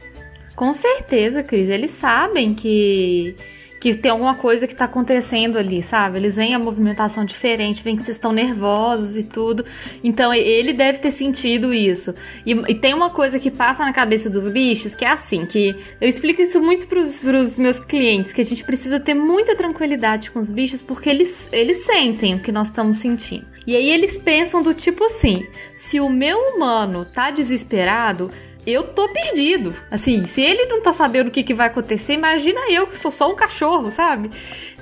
Com 0.58 0.74
certeza, 0.74 1.42
Cris. 1.42 1.70
Eles 1.70 1.92
sabem 1.92 2.54
que 2.54 3.34
que 3.94 4.02
tem 4.02 4.10
alguma 4.10 4.34
coisa 4.34 4.66
que 4.66 4.74
está 4.74 4.86
acontecendo 4.86 5.60
ali, 5.60 5.84
sabe? 5.84 6.18
Eles 6.18 6.38
veem 6.38 6.56
a 6.56 6.60
movimentação 6.60 7.24
diferente, 7.24 7.84
veem 7.84 7.96
que 7.96 8.02
vocês 8.02 8.18
estão 8.18 8.32
nervosos 8.32 9.16
e 9.16 9.22
tudo. 9.22 9.64
Então 10.04 10.34
ele 10.34 10.74
deve 10.74 10.98
ter 10.98 11.12
sentido 11.12 11.72
isso. 11.72 12.14
E, 12.44 12.54
e, 12.54 12.74
tem 12.74 12.96
uma 12.96 13.12
coisa 13.12 13.40
que 13.40 13.52
passa 13.52 13.86
na 13.86 13.94
cabeça 13.94 14.28
dos 14.28 14.50
bichos 14.50 14.96
que 14.96 15.06
é 15.06 15.10
assim, 15.10 15.46
que 15.46 15.76
eu 16.02 16.10
explico 16.10 16.42
isso 16.42 16.60
muito 16.60 16.88
para 16.88 17.00
os 17.00 17.58
meus 17.58 17.80
clientes, 17.80 18.34
que 18.34 18.42
a 18.42 18.46
gente 18.46 18.64
precisa 18.64 19.00
ter 19.00 19.14
muita 19.14 19.56
tranquilidade 19.56 20.32
com 20.32 20.40
os 20.40 20.50
bichos 20.50 20.82
porque 20.82 21.08
eles, 21.08 21.48
eles 21.52 21.86
sentem 21.86 22.34
o 22.34 22.40
que 22.40 22.52
nós 22.52 22.70
estamos 22.70 22.98
sentindo. 22.98 23.46
E 23.68 23.76
aí 23.76 23.90
eles 23.90 24.18
pensam 24.18 24.64
do 24.64 24.74
tipo 24.74 25.04
assim: 25.04 25.46
se 25.78 26.00
o 26.00 26.10
meu 26.10 26.40
humano 26.40 27.06
tá 27.06 27.30
desesperado, 27.30 28.32
eu 28.66 28.84
tô 28.84 29.08
perdido. 29.10 29.76
Assim, 29.90 30.26
se 30.26 30.42
ele 30.42 30.66
não 30.66 30.82
tá 30.82 30.94
sabendo 30.94 31.28
o 31.28 31.32
que, 31.32 31.44
que 31.44 31.54
vai 31.54 31.68
acontecer, 31.68 32.14
imagina 32.14 32.72
eu 32.72 32.88
que 32.88 32.98
sou 32.98 33.12
só 33.12 33.32
um 33.32 33.36
cachorro, 33.36 33.92
sabe? 33.92 34.32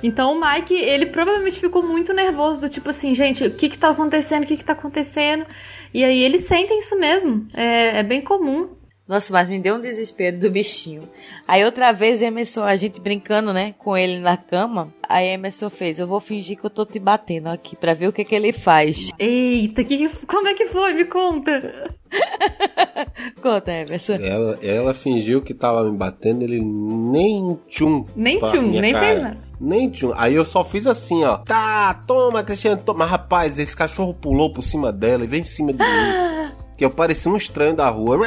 Então 0.02 0.32
o 0.32 0.40
Mike, 0.40 0.74
ele 0.74 1.06
provavelmente 1.06 1.58
ficou 1.58 1.82
muito 1.82 2.12
nervoso, 2.12 2.60
do 2.60 2.68
tipo 2.68 2.90
assim, 2.90 3.14
gente, 3.14 3.44
o 3.44 3.50
que 3.50 3.68
que 3.68 3.78
tá 3.78 3.90
acontecendo, 3.90 4.44
o 4.44 4.46
que 4.46 4.56
que 4.56 4.64
tá 4.64 4.72
acontecendo? 4.72 5.46
E 5.92 6.04
aí 6.04 6.22
eles 6.22 6.46
sentem 6.46 6.78
isso 6.78 6.98
mesmo, 6.98 7.46
é, 7.54 7.98
é 7.98 8.02
bem 8.02 8.20
comum. 8.20 8.68
Nossa, 9.06 9.30
mas 9.34 9.50
me 9.50 9.60
deu 9.60 9.74
um 9.74 9.80
desespero 9.80 10.38
do 10.38 10.50
bichinho. 10.50 11.02
Aí 11.46 11.62
outra 11.62 11.92
vez 11.92 12.22
Emerson, 12.22 12.62
a 12.62 12.74
gente 12.74 13.02
brincando, 13.02 13.52
né, 13.52 13.74
com 13.78 13.94
ele 13.94 14.18
na 14.18 14.34
cama. 14.34 14.92
Aí 15.06 15.28
Emerson 15.28 15.68
fez, 15.68 15.98
eu 15.98 16.06
vou 16.06 16.20
fingir 16.20 16.58
que 16.58 16.64
eu 16.64 16.70
tô 16.70 16.86
te 16.86 16.98
batendo 16.98 17.48
aqui 17.48 17.76
pra 17.76 17.92
ver 17.92 18.08
o 18.08 18.12
que 18.12 18.24
que 18.24 18.34
ele 18.34 18.50
faz. 18.50 19.10
Eita, 19.18 19.84
que, 19.84 20.08
como 20.26 20.48
é 20.48 20.54
que 20.54 20.68
foi? 20.68 20.94
Me 20.94 21.04
conta. 21.04 21.92
conta, 23.42 23.72
Emerson. 23.72 24.14
Ela, 24.14 24.58
ela 24.62 24.94
fingiu 24.94 25.42
que 25.42 25.52
tava 25.52 25.84
me 25.84 25.96
batendo, 25.96 26.42
ele 26.42 26.60
nem 26.60 27.60
tchum. 27.68 28.06
Nem 28.16 28.38
tchum, 28.38 28.62
nem 28.62 28.92
cara. 28.92 29.06
fez 29.06 29.22
nada. 29.22 29.38
Nem 29.60 29.90
tchum. 29.90 30.12
Aí 30.16 30.34
eu 30.34 30.46
só 30.46 30.64
fiz 30.64 30.86
assim, 30.86 31.24
ó. 31.24 31.38
Tá, 31.38 31.92
toma, 32.06 32.42
Cristiano, 32.42 32.80
toma. 32.82 33.00
Mas 33.00 33.10
rapaz, 33.10 33.58
esse 33.58 33.76
cachorro 33.76 34.14
pulou 34.14 34.50
por 34.50 34.62
cima 34.62 34.90
dela 34.90 35.24
e 35.24 35.26
vem 35.26 35.42
em 35.42 35.44
cima 35.44 35.74
de 35.74 35.78
mim. 35.78 35.84
Que 36.76 36.84
eu 36.84 36.90
parecia 36.90 37.30
um 37.30 37.36
estranho 37.36 37.74
da 37.74 37.88
rua. 37.88 38.18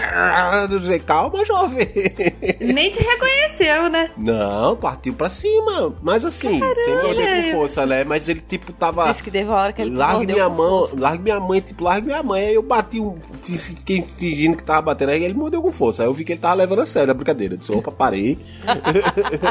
Calma, 1.05 1.43
jovem. 1.43 1.85
Nem 2.61 2.91
te 2.91 3.03
reconheceu, 3.03 3.89
né? 3.89 4.09
Não, 4.17 4.75
partiu 4.75 5.13
pra 5.13 5.29
cima. 5.29 5.93
Mas 6.01 6.23
assim, 6.23 6.59
Caramba. 6.59 6.75
sem 6.75 6.95
morder 6.95 7.43
com 7.43 7.51
força, 7.51 7.85
né? 7.85 8.03
Mas 8.05 8.29
ele, 8.29 8.39
tipo, 8.39 8.71
tava. 8.71 9.11
Diz 9.11 9.19
que 9.19 9.29
teve 9.29 9.49
hora 9.49 9.73
que 9.73 9.81
ele 9.81 9.95
Largue 9.95 10.27
minha 10.27 10.47
mão, 10.47 10.79
força. 10.79 10.95
largue 10.97 11.23
minha 11.23 11.39
mãe, 11.39 11.59
tipo, 11.59 11.83
largue 11.83 12.07
minha 12.07 12.23
mãe. 12.23 12.47
Aí 12.47 12.55
eu 12.55 12.63
bati 12.63 13.01
um. 13.01 13.17
Fiquei 13.43 14.05
fingindo 14.17 14.55
que 14.55 14.63
tava 14.63 14.81
batendo. 14.81 15.11
Aí 15.11 15.23
ele 15.23 15.33
mordeu 15.33 15.61
com 15.61 15.71
força. 15.71 16.03
Aí 16.03 16.07
eu 16.07 16.13
vi 16.13 16.23
que 16.23 16.31
ele 16.31 16.39
tava 16.39 16.55
levando 16.55 16.81
a 16.81 16.85
sério 16.85 17.11
a 17.11 17.13
brincadeira. 17.13 17.55
Eu 17.55 17.57
disse, 17.57 17.71
opa, 17.71 17.91
parei. 17.91 18.37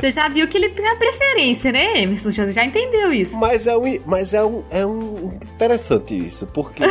Você 0.00 0.12
já 0.12 0.28
viu 0.28 0.46
que 0.48 0.56
ele 0.56 0.70
tem 0.70 0.86
a 0.86 0.96
preferência, 0.96 1.72
né, 1.72 2.02
Emerson? 2.02 2.30
Já, 2.30 2.48
já 2.48 2.64
entendeu 2.64 3.12
isso. 3.12 3.36
Mas 3.36 3.66
é 3.66 3.76
um, 3.76 3.98
mas 4.06 4.34
é 4.34 4.44
um, 4.44 4.62
é 4.70 4.84
um 4.84 5.38
interessante 5.54 6.16
isso, 6.16 6.46
porque. 6.46 6.82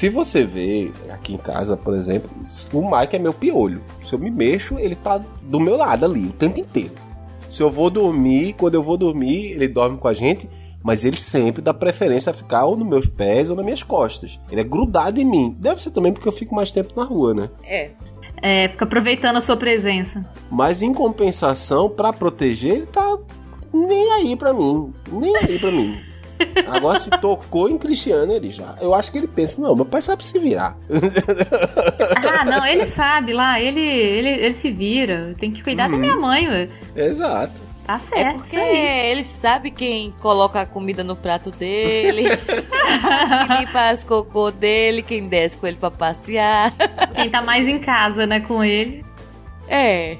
Se 0.00 0.08
você 0.08 0.44
vê 0.44 0.90
aqui 1.10 1.34
em 1.34 1.36
casa, 1.36 1.76
por 1.76 1.92
exemplo, 1.92 2.30
o 2.72 2.80
Mike 2.80 3.16
é 3.16 3.18
meu 3.18 3.34
piolho. 3.34 3.82
Se 4.02 4.14
eu 4.14 4.18
me 4.18 4.30
mexo, 4.30 4.78
ele 4.78 4.94
tá 4.94 5.20
do 5.42 5.60
meu 5.60 5.76
lado 5.76 6.06
ali 6.06 6.28
o 6.28 6.32
tempo 6.32 6.58
inteiro. 6.58 6.92
Se 7.50 7.62
eu 7.62 7.70
vou 7.70 7.90
dormir, 7.90 8.54
quando 8.54 8.76
eu 8.76 8.82
vou 8.82 8.96
dormir, 8.96 9.50
ele 9.50 9.68
dorme 9.68 9.98
com 9.98 10.08
a 10.08 10.14
gente, 10.14 10.48
mas 10.82 11.04
ele 11.04 11.18
sempre 11.18 11.60
dá 11.60 11.74
preferência 11.74 12.30
a 12.30 12.32
ficar 12.32 12.64
ou 12.64 12.78
nos 12.78 12.88
meus 12.88 13.06
pés 13.06 13.50
ou 13.50 13.56
nas 13.56 13.62
minhas 13.62 13.82
costas. 13.82 14.40
Ele 14.50 14.62
é 14.62 14.64
grudado 14.64 15.20
em 15.20 15.24
mim. 15.26 15.54
Deve 15.58 15.82
ser 15.82 15.90
também 15.90 16.14
porque 16.14 16.26
eu 16.26 16.32
fico 16.32 16.54
mais 16.54 16.72
tempo 16.72 16.94
na 16.96 17.04
rua, 17.04 17.34
né? 17.34 17.50
É. 17.62 17.90
É, 18.40 18.68
fica 18.68 18.86
aproveitando 18.86 19.36
a 19.36 19.42
sua 19.42 19.58
presença. 19.58 20.24
Mas 20.50 20.80
em 20.80 20.94
compensação, 20.94 21.90
para 21.90 22.10
proteger, 22.10 22.76
ele 22.76 22.86
tá 22.86 23.18
nem 23.70 24.12
aí 24.12 24.34
para 24.34 24.54
mim. 24.54 24.94
Nem 25.12 25.36
aí 25.36 25.58
para 25.58 25.70
mim. 25.70 26.09
Agora 26.66 26.98
se 26.98 27.10
tocou 27.10 27.68
em 27.68 27.78
Cristiano, 27.78 28.32
ele 28.32 28.50
já. 28.50 28.76
Eu 28.80 28.94
acho 28.94 29.10
que 29.10 29.18
ele 29.18 29.26
pensa, 29.26 29.60
não, 29.60 29.74
meu 29.74 29.84
pai 29.84 30.02
sabe 30.02 30.24
se 30.24 30.38
virar. 30.38 30.76
Ah, 32.40 32.44
não, 32.44 32.64
ele 32.64 32.86
sabe 32.86 33.32
lá, 33.32 33.60
ele, 33.60 33.80
ele, 33.80 34.28
ele 34.28 34.54
se 34.54 34.70
vira. 34.70 35.34
Tem 35.38 35.50
que 35.50 35.62
cuidar 35.62 35.86
uhum. 35.86 35.92
da 35.92 35.98
minha 35.98 36.16
mãe, 36.16 36.48
ué. 36.48 36.68
Exato. 36.96 37.52
Tá 37.86 37.94
é 37.94 37.98
certo. 37.98 38.16
É 38.16 38.32
porque 38.32 38.56
ele 38.56 39.24
sabe 39.24 39.70
quem 39.70 40.12
coloca 40.20 40.60
a 40.60 40.66
comida 40.66 41.02
no 41.02 41.16
prato 41.16 41.50
dele, 41.50 42.24
quem 42.38 43.58
limpa 43.58 43.90
as 43.90 44.04
cocô 44.04 44.50
dele, 44.50 45.02
quem 45.02 45.28
desce 45.28 45.56
com 45.56 45.66
ele 45.66 45.76
pra 45.76 45.90
passear. 45.90 46.72
Quem 47.14 47.28
tá 47.28 47.42
mais 47.42 47.66
em 47.66 47.78
casa, 47.78 48.26
né, 48.26 48.40
com 48.40 48.62
ele. 48.62 49.04
É. 49.68 50.16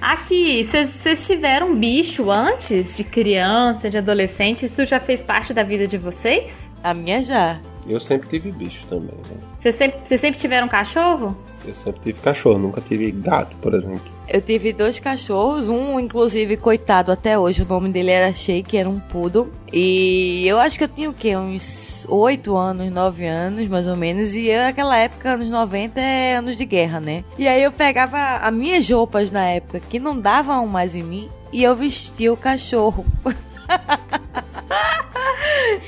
Aqui, 0.00 0.64
vocês 0.64 1.26
tiveram 1.26 1.76
bicho 1.76 2.30
antes 2.30 2.96
de 2.96 3.04
criança, 3.04 3.90
de 3.90 3.98
adolescente? 3.98 4.64
Isso 4.64 4.86
já 4.86 4.98
fez 4.98 5.22
parte 5.22 5.52
da 5.52 5.62
vida 5.62 5.86
de 5.86 5.98
vocês? 5.98 6.52
A 6.82 6.94
minha 6.94 7.22
já. 7.22 7.60
Eu 7.86 8.00
sempre 8.00 8.28
tive 8.28 8.50
bicho 8.50 8.86
também, 8.86 9.14
né? 9.28 9.36
Vocês 9.60 9.74
sempre, 9.76 10.18
sempre 10.18 10.40
tiveram 10.40 10.68
cachorro? 10.68 11.36
Eu 11.64 11.74
sempre 11.74 12.00
tive 12.00 12.20
cachorro, 12.20 12.58
nunca 12.58 12.80
tive 12.80 13.10
gato, 13.10 13.56
por 13.56 13.74
exemplo. 13.74 14.00
Eu 14.28 14.40
tive 14.40 14.72
dois 14.72 14.98
cachorros, 14.98 15.68
um 15.68 15.98
inclusive 15.98 16.56
coitado 16.56 17.12
até 17.12 17.38
hoje, 17.38 17.62
o 17.62 17.66
nome 17.66 17.90
dele 17.90 18.10
era 18.10 18.32
Shake, 18.32 18.76
era 18.76 18.88
um 18.88 18.98
poodle. 18.98 19.50
E 19.72 20.46
eu 20.46 20.58
acho 20.58 20.78
que 20.78 20.84
eu 20.84 20.88
tinha 20.88 21.10
o 21.10 21.14
quê? 21.14 21.36
Uns 21.36 22.06
8 22.08 22.56
anos, 22.56 22.92
9 22.92 23.26
anos, 23.26 23.68
mais 23.68 23.86
ou 23.86 23.96
menos. 23.96 24.34
E 24.34 24.46
eu, 24.46 24.62
naquela 24.62 24.96
época, 24.96 25.32
anos 25.32 25.48
90, 25.48 26.00
é 26.00 26.36
anos 26.36 26.56
de 26.56 26.64
guerra, 26.64 27.00
né? 27.00 27.24
E 27.38 27.46
aí 27.46 27.62
eu 27.62 27.72
pegava 27.72 28.36
as 28.36 28.54
minhas 28.54 28.88
roupas 28.88 29.30
na 29.30 29.44
época, 29.46 29.80
que 29.80 29.98
não 29.98 30.18
davam 30.18 30.66
mais 30.66 30.94
em 30.94 31.02
mim, 31.02 31.28
e 31.52 31.62
eu 31.62 31.74
vestia 31.74 32.32
o 32.32 32.36
cachorro. 32.36 33.04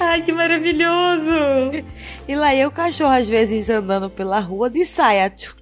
Ai, 0.00 0.22
que 0.22 0.32
maravilhoso! 0.32 1.84
E 2.26 2.34
lá 2.34 2.54
eu, 2.54 2.68
o 2.68 2.72
cachorro, 2.72 3.12
às 3.12 3.28
vezes 3.28 3.70
andando 3.70 4.10
pela 4.10 4.40
rua 4.40 4.68
de 4.68 4.84
saia, 4.84 5.30
tchuc, 5.30 5.61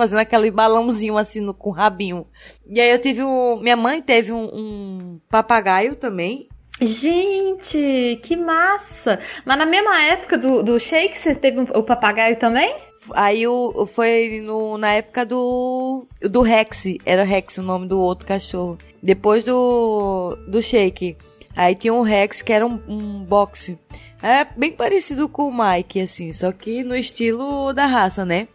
fazendo 0.00 0.20
aquele 0.20 0.50
balãozinho 0.50 1.18
assim 1.18 1.40
no, 1.40 1.52
com 1.52 1.70
rabinho. 1.70 2.26
E 2.66 2.80
aí 2.80 2.90
eu 2.90 2.98
tive 2.98 3.22
um. 3.22 3.60
Minha 3.60 3.76
mãe 3.76 4.00
teve 4.00 4.32
um, 4.32 4.44
um 4.44 5.20
papagaio 5.28 5.94
também. 5.94 6.48
Gente, 6.80 8.18
que 8.22 8.34
massa! 8.34 9.18
Mas 9.44 9.58
na 9.58 9.66
mesma 9.66 10.02
época 10.02 10.38
do, 10.38 10.62
do 10.62 10.80
Shake, 10.80 11.18
você 11.18 11.34
teve 11.34 11.60
o 11.60 11.82
papagaio 11.82 12.38
também? 12.38 12.74
Aí 13.12 13.46
o, 13.46 13.84
foi 13.84 14.40
no, 14.42 14.78
na 14.78 14.92
época 14.92 15.26
do, 15.26 16.06
do 16.22 16.40
Rex, 16.40 16.84
era 17.04 17.22
Rex 17.22 17.58
o 17.58 17.62
nome 17.62 17.86
do 17.86 18.00
outro 18.00 18.26
cachorro. 18.26 18.78
Depois 19.02 19.44
do, 19.44 20.34
do 20.48 20.62
Shake. 20.62 21.18
Aí 21.54 21.74
tinha 21.74 21.92
um 21.92 22.00
Rex 22.00 22.40
que 22.40 22.54
era 22.54 22.66
um, 22.66 22.80
um 22.88 23.22
boxe. 23.22 23.78
É 24.22 24.46
bem 24.56 24.72
parecido 24.72 25.28
com 25.28 25.48
o 25.48 25.54
Mike, 25.54 26.00
assim, 26.00 26.32
só 26.32 26.50
que 26.52 26.82
no 26.82 26.96
estilo 26.96 27.74
da 27.74 27.84
raça, 27.84 28.24
né? 28.24 28.48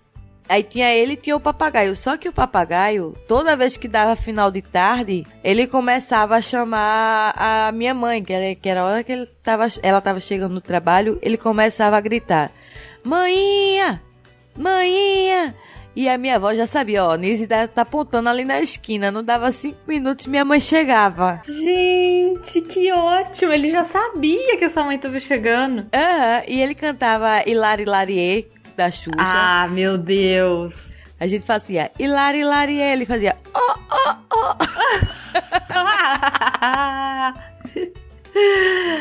Aí 0.47 0.61
tinha 0.61 0.93
ele 0.93 1.13
e 1.13 1.17
tinha 1.17 1.35
o 1.35 1.39
papagaio. 1.39 1.95
Só 1.95 2.17
que 2.17 2.29
o 2.29 2.33
papagaio, 2.33 3.13
toda 3.27 3.55
vez 3.55 3.77
que 3.77 3.87
dava 3.87 4.15
final 4.15 4.51
de 4.51 4.61
tarde, 4.61 5.25
ele 5.43 5.65
começava 5.67 6.35
a 6.35 6.41
chamar 6.41 7.33
a 7.35 7.71
minha 7.71 7.93
mãe, 7.93 8.23
que 8.23 8.31
era, 8.31 8.55
que 8.55 8.69
era 8.69 8.81
a 8.81 8.85
hora 8.85 9.03
que 9.03 9.11
ele 9.11 9.25
tava, 9.41 9.65
ela 9.81 9.97
estava 9.97 10.19
chegando 10.19 10.53
no 10.53 10.61
trabalho, 10.61 11.17
ele 11.21 11.37
começava 11.37 11.97
a 11.97 12.01
gritar: 12.01 12.51
Mãinha! 13.03 14.01
Mãinha! 14.55 15.55
E 15.95 16.09
a 16.09 16.17
minha 16.17 16.35
avó 16.35 16.53
já 16.53 16.67
sabia, 16.67 17.05
ó, 17.05 17.15
Nise 17.15 17.47
tá, 17.47 17.65
tá 17.69 17.83
apontando 17.83 18.27
ali 18.27 18.43
na 18.43 18.59
esquina. 18.59 19.09
Não 19.09 19.23
dava 19.23 19.49
cinco 19.51 19.79
minutos, 19.87 20.27
minha 20.27 20.43
mãe 20.43 20.59
chegava. 20.59 21.41
Gente, 21.45 22.59
que 22.61 22.91
ótimo! 22.91 23.53
Ele 23.53 23.71
já 23.71 23.85
sabia 23.85 24.57
que 24.57 24.65
a 24.65 24.69
sua 24.69 24.83
mãe 24.83 24.99
tava 24.99 25.19
chegando. 25.21 25.87
Aham, 25.93 26.37
uhum, 26.37 26.43
e 26.47 26.61
ele 26.61 26.75
cantava 26.75 27.41
Hilari 27.47 27.85
Larie 27.85 28.54
da 28.75 28.91
Xuxa. 28.91 29.15
Ah, 29.17 29.67
meu 29.67 29.97
Deus! 29.97 30.75
A 31.19 31.27
gente 31.27 31.45
fazia 31.45 31.91
Hilari 31.97 32.43
Larie, 32.43 32.81
ele 32.81 33.05
fazia 33.05 33.37
oh, 33.53 33.75
oh, 33.91 34.15
oh. 34.33 34.55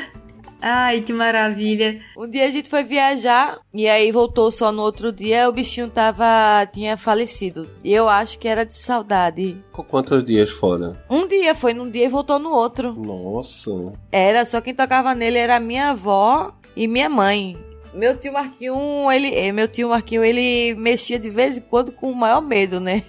Ai, 0.66 1.03
que 1.03 1.12
maravilha. 1.12 2.01
Um 2.16 2.27
dia 2.27 2.47
a 2.47 2.51
gente 2.51 2.70
foi 2.70 2.83
viajar 2.83 3.59
e 3.75 3.87
aí 3.87 4.11
voltou 4.11 4.51
só 4.51 4.72
no 4.72 4.81
outro 4.81 5.12
dia, 5.12 5.47
o 5.47 5.53
bichinho 5.53 5.91
tava 5.91 6.64
tinha 6.72 6.97
falecido. 6.97 7.68
E 7.85 7.93
eu 7.93 8.09
acho 8.09 8.39
que 8.39 8.49
era 8.49 8.64
de 8.64 8.75
saudade. 8.75 9.62
Quantos 9.72 10.25
dias 10.25 10.49
fora? 10.49 11.05
Um 11.11 11.29
dia, 11.29 11.55
foi 11.55 11.75
num 11.75 11.91
dia 11.91 12.07
e 12.07 12.09
voltou 12.09 12.39
no 12.39 12.51
outro. 12.51 12.95
Nossa. 12.95 13.93
Era, 14.11 14.47
só 14.47 14.59
quem 14.62 14.75
tocava 14.75 15.14
nele 15.14 15.37
era 15.37 15.61
minha 15.61 15.91
avó 15.91 16.55
e 16.75 16.89
minha 16.89 17.11
mãe. 17.11 17.59
Meu 17.95 18.17
tio 18.17 18.33
Marquinho, 18.33 19.11
ele, 19.11 19.35
eh, 19.35 19.53
meu 19.53 19.69
tio 19.69 19.89
Marquinho, 19.89 20.25
ele 20.25 20.75
mexia 20.75 21.19
de 21.19 21.31
vez 21.31 21.59
em 21.59 21.61
quando 21.61 21.93
com 21.93 22.11
o 22.11 22.15
maior 22.15 22.41
medo, 22.41 22.81
né? 22.81 23.03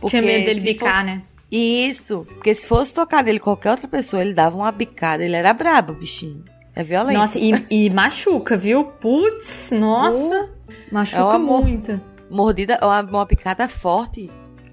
Porque 0.00 0.20
Tinha 0.20 0.22
medo 0.22 0.44
dele 0.44 0.60
bicar, 0.60 0.92
fosse... 0.92 1.06
né? 1.06 1.22
Isso, 1.50 2.26
porque 2.28 2.54
se 2.54 2.66
fosse 2.66 2.92
tocar 2.92 3.24
nele 3.24 3.40
qualquer 3.40 3.70
outra 3.70 3.88
pessoa, 3.88 4.22
ele 4.22 4.34
dava 4.34 4.56
uma 4.56 4.70
bicada, 4.70 5.24
ele 5.24 5.34
era 5.34 5.52
brabo, 5.54 5.94
bichinho. 5.94 6.44
É 6.74 6.82
violento. 6.82 7.18
Nossa, 7.18 7.38
e, 7.38 7.52
e 7.70 7.90
machuca, 7.90 8.56
viu? 8.56 8.84
Putz, 8.84 9.70
nossa. 9.72 10.44
Uh, 10.44 10.48
machuca 10.92 11.20
é 11.20 11.24
uma 11.24 11.38
muito. 11.38 12.00
Mordida, 12.30 12.78
uma, 12.82 13.00
uma 13.00 13.26
picada 13.26 13.66
forte. 13.66 14.30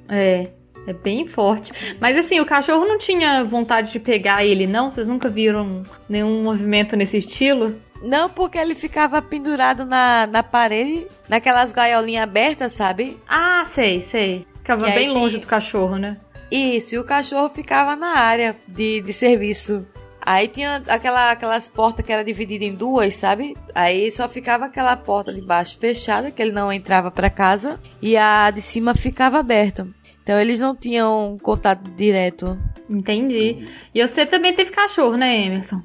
É. 0.10 0.52
É 0.88 0.94
bem 0.94 1.28
forte. 1.28 1.74
Mas 2.00 2.16
assim, 2.16 2.40
o 2.40 2.46
cachorro 2.46 2.86
não 2.86 3.00
tinha 3.00 3.44
vontade 3.44 3.92
de 3.92 4.00
pegar 4.00 4.46
ele, 4.46 4.68
não? 4.68 4.92
Vocês 4.92 5.08
nunca 5.08 5.30
viram 5.30 5.82
nenhum 6.08 6.44
movimento 6.44 6.96
nesse 6.96 7.18
estilo? 7.18 7.76
Não, 8.02 8.30
porque 8.30 8.58
ele 8.58 8.76
ficava 8.76 9.22
pendurado 9.22 9.86
na, 9.86 10.28
na 10.28 10.44
parede, 10.44 11.08
naquelas 11.28 11.72
gaiolinhas 11.72 12.24
abertas, 12.24 12.74
sabe? 12.74 13.18
Ah, 13.28 13.66
sei, 13.74 14.02
sei. 14.12 14.48
Ficava 14.58 14.90
bem 14.90 15.12
longe 15.12 15.34
tem... 15.34 15.42
do 15.42 15.48
cachorro, 15.48 15.98
né? 15.98 16.18
Isso, 16.52 16.96
e 16.96 17.00
o 17.00 17.04
cachorro 17.04 17.50
ficava 17.50 17.96
na 17.96 18.18
área 18.20 18.56
de, 18.68 19.02
de 19.02 19.14
serviço. 19.14 19.86
Aí 20.22 20.48
tinha 20.48 20.82
aquela, 20.88 21.32
aquelas 21.32 21.68
portas 21.68 22.04
que 22.04 22.12
era 22.12 22.24
dividida 22.24 22.66
em 22.66 22.74
duas, 22.74 23.16
sabe? 23.16 23.56
Aí 23.76 24.12
só 24.12 24.28
ficava 24.28 24.66
aquela 24.66 24.96
porta 24.98 25.32
de 25.32 25.42
baixo 25.42 25.78
fechada, 25.78 26.32
que 26.32 26.42
ele 26.42 26.52
não 26.52 26.74
entrava 26.74 27.12
para 27.12 27.30
casa, 27.30 27.80
e 28.02 28.18
a 28.18 28.50
de 28.50 28.62
cima 28.62 28.96
ficava 28.96 29.38
aberta. 29.38 29.88
Então 30.24 30.40
eles 30.40 30.58
não 30.58 30.76
tinham 30.76 31.38
contato 31.44 31.92
direto. 31.92 32.58
Entendi. 32.90 33.68
E 33.94 34.06
você 34.06 34.26
também 34.26 34.54
teve 34.54 34.72
cachorro, 34.72 35.16
né, 35.16 35.46
Emerson? 35.46 35.80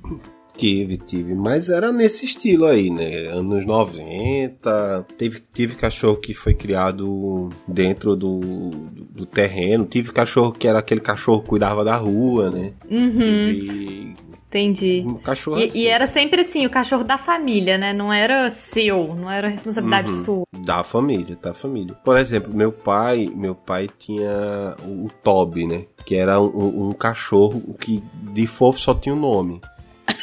Tive, 0.60 0.98
tive, 0.98 1.34
mas 1.34 1.70
era 1.70 1.90
nesse 1.90 2.26
estilo 2.26 2.66
aí, 2.66 2.90
né? 2.90 3.28
Anos 3.28 3.64
90. 3.64 5.06
Teve, 5.16 5.42
tive 5.54 5.74
cachorro 5.74 6.16
que 6.16 6.34
foi 6.34 6.52
criado 6.52 7.48
dentro 7.66 8.14
do, 8.14 8.40
do, 8.40 9.04
do 9.06 9.24
terreno. 9.24 9.86
Tive 9.86 10.12
cachorro 10.12 10.52
que 10.52 10.68
era 10.68 10.80
aquele 10.80 11.00
cachorro 11.00 11.40
que 11.40 11.48
cuidava 11.48 11.82
da 11.82 11.96
rua, 11.96 12.50
né? 12.50 12.72
Uhum. 12.90 13.52
Tive 13.52 14.16
Entendi. 14.50 15.02
Um 15.06 15.14
cachorro 15.14 15.60
e, 15.60 15.64
assim. 15.64 15.78
e, 15.78 15.86
era 15.86 16.06
sempre 16.06 16.42
assim, 16.42 16.66
o 16.66 16.70
cachorro 16.70 17.04
da 17.04 17.16
família, 17.16 17.78
né? 17.78 17.94
Não 17.94 18.12
era 18.12 18.50
seu, 18.50 19.14
não 19.14 19.30
era 19.30 19.48
responsabilidade 19.48 20.10
uhum. 20.10 20.24
sua. 20.24 20.42
Da 20.58 20.84
família, 20.84 21.38
da 21.40 21.54
família. 21.54 21.94
Por 22.04 22.18
exemplo, 22.18 22.52
meu 22.52 22.70
pai, 22.70 23.32
meu 23.34 23.54
pai 23.54 23.88
tinha 23.98 24.76
o, 24.84 25.06
o 25.06 25.10
Toby, 25.22 25.66
né? 25.66 25.84
Que 26.04 26.16
era 26.16 26.38
um, 26.38 26.88
um 26.88 26.92
cachorro 26.92 27.74
que 27.80 28.02
de 28.34 28.46
fofo 28.46 28.78
só 28.78 28.92
tinha 28.92 29.14
o 29.14 29.18
um 29.18 29.20
nome. 29.20 29.60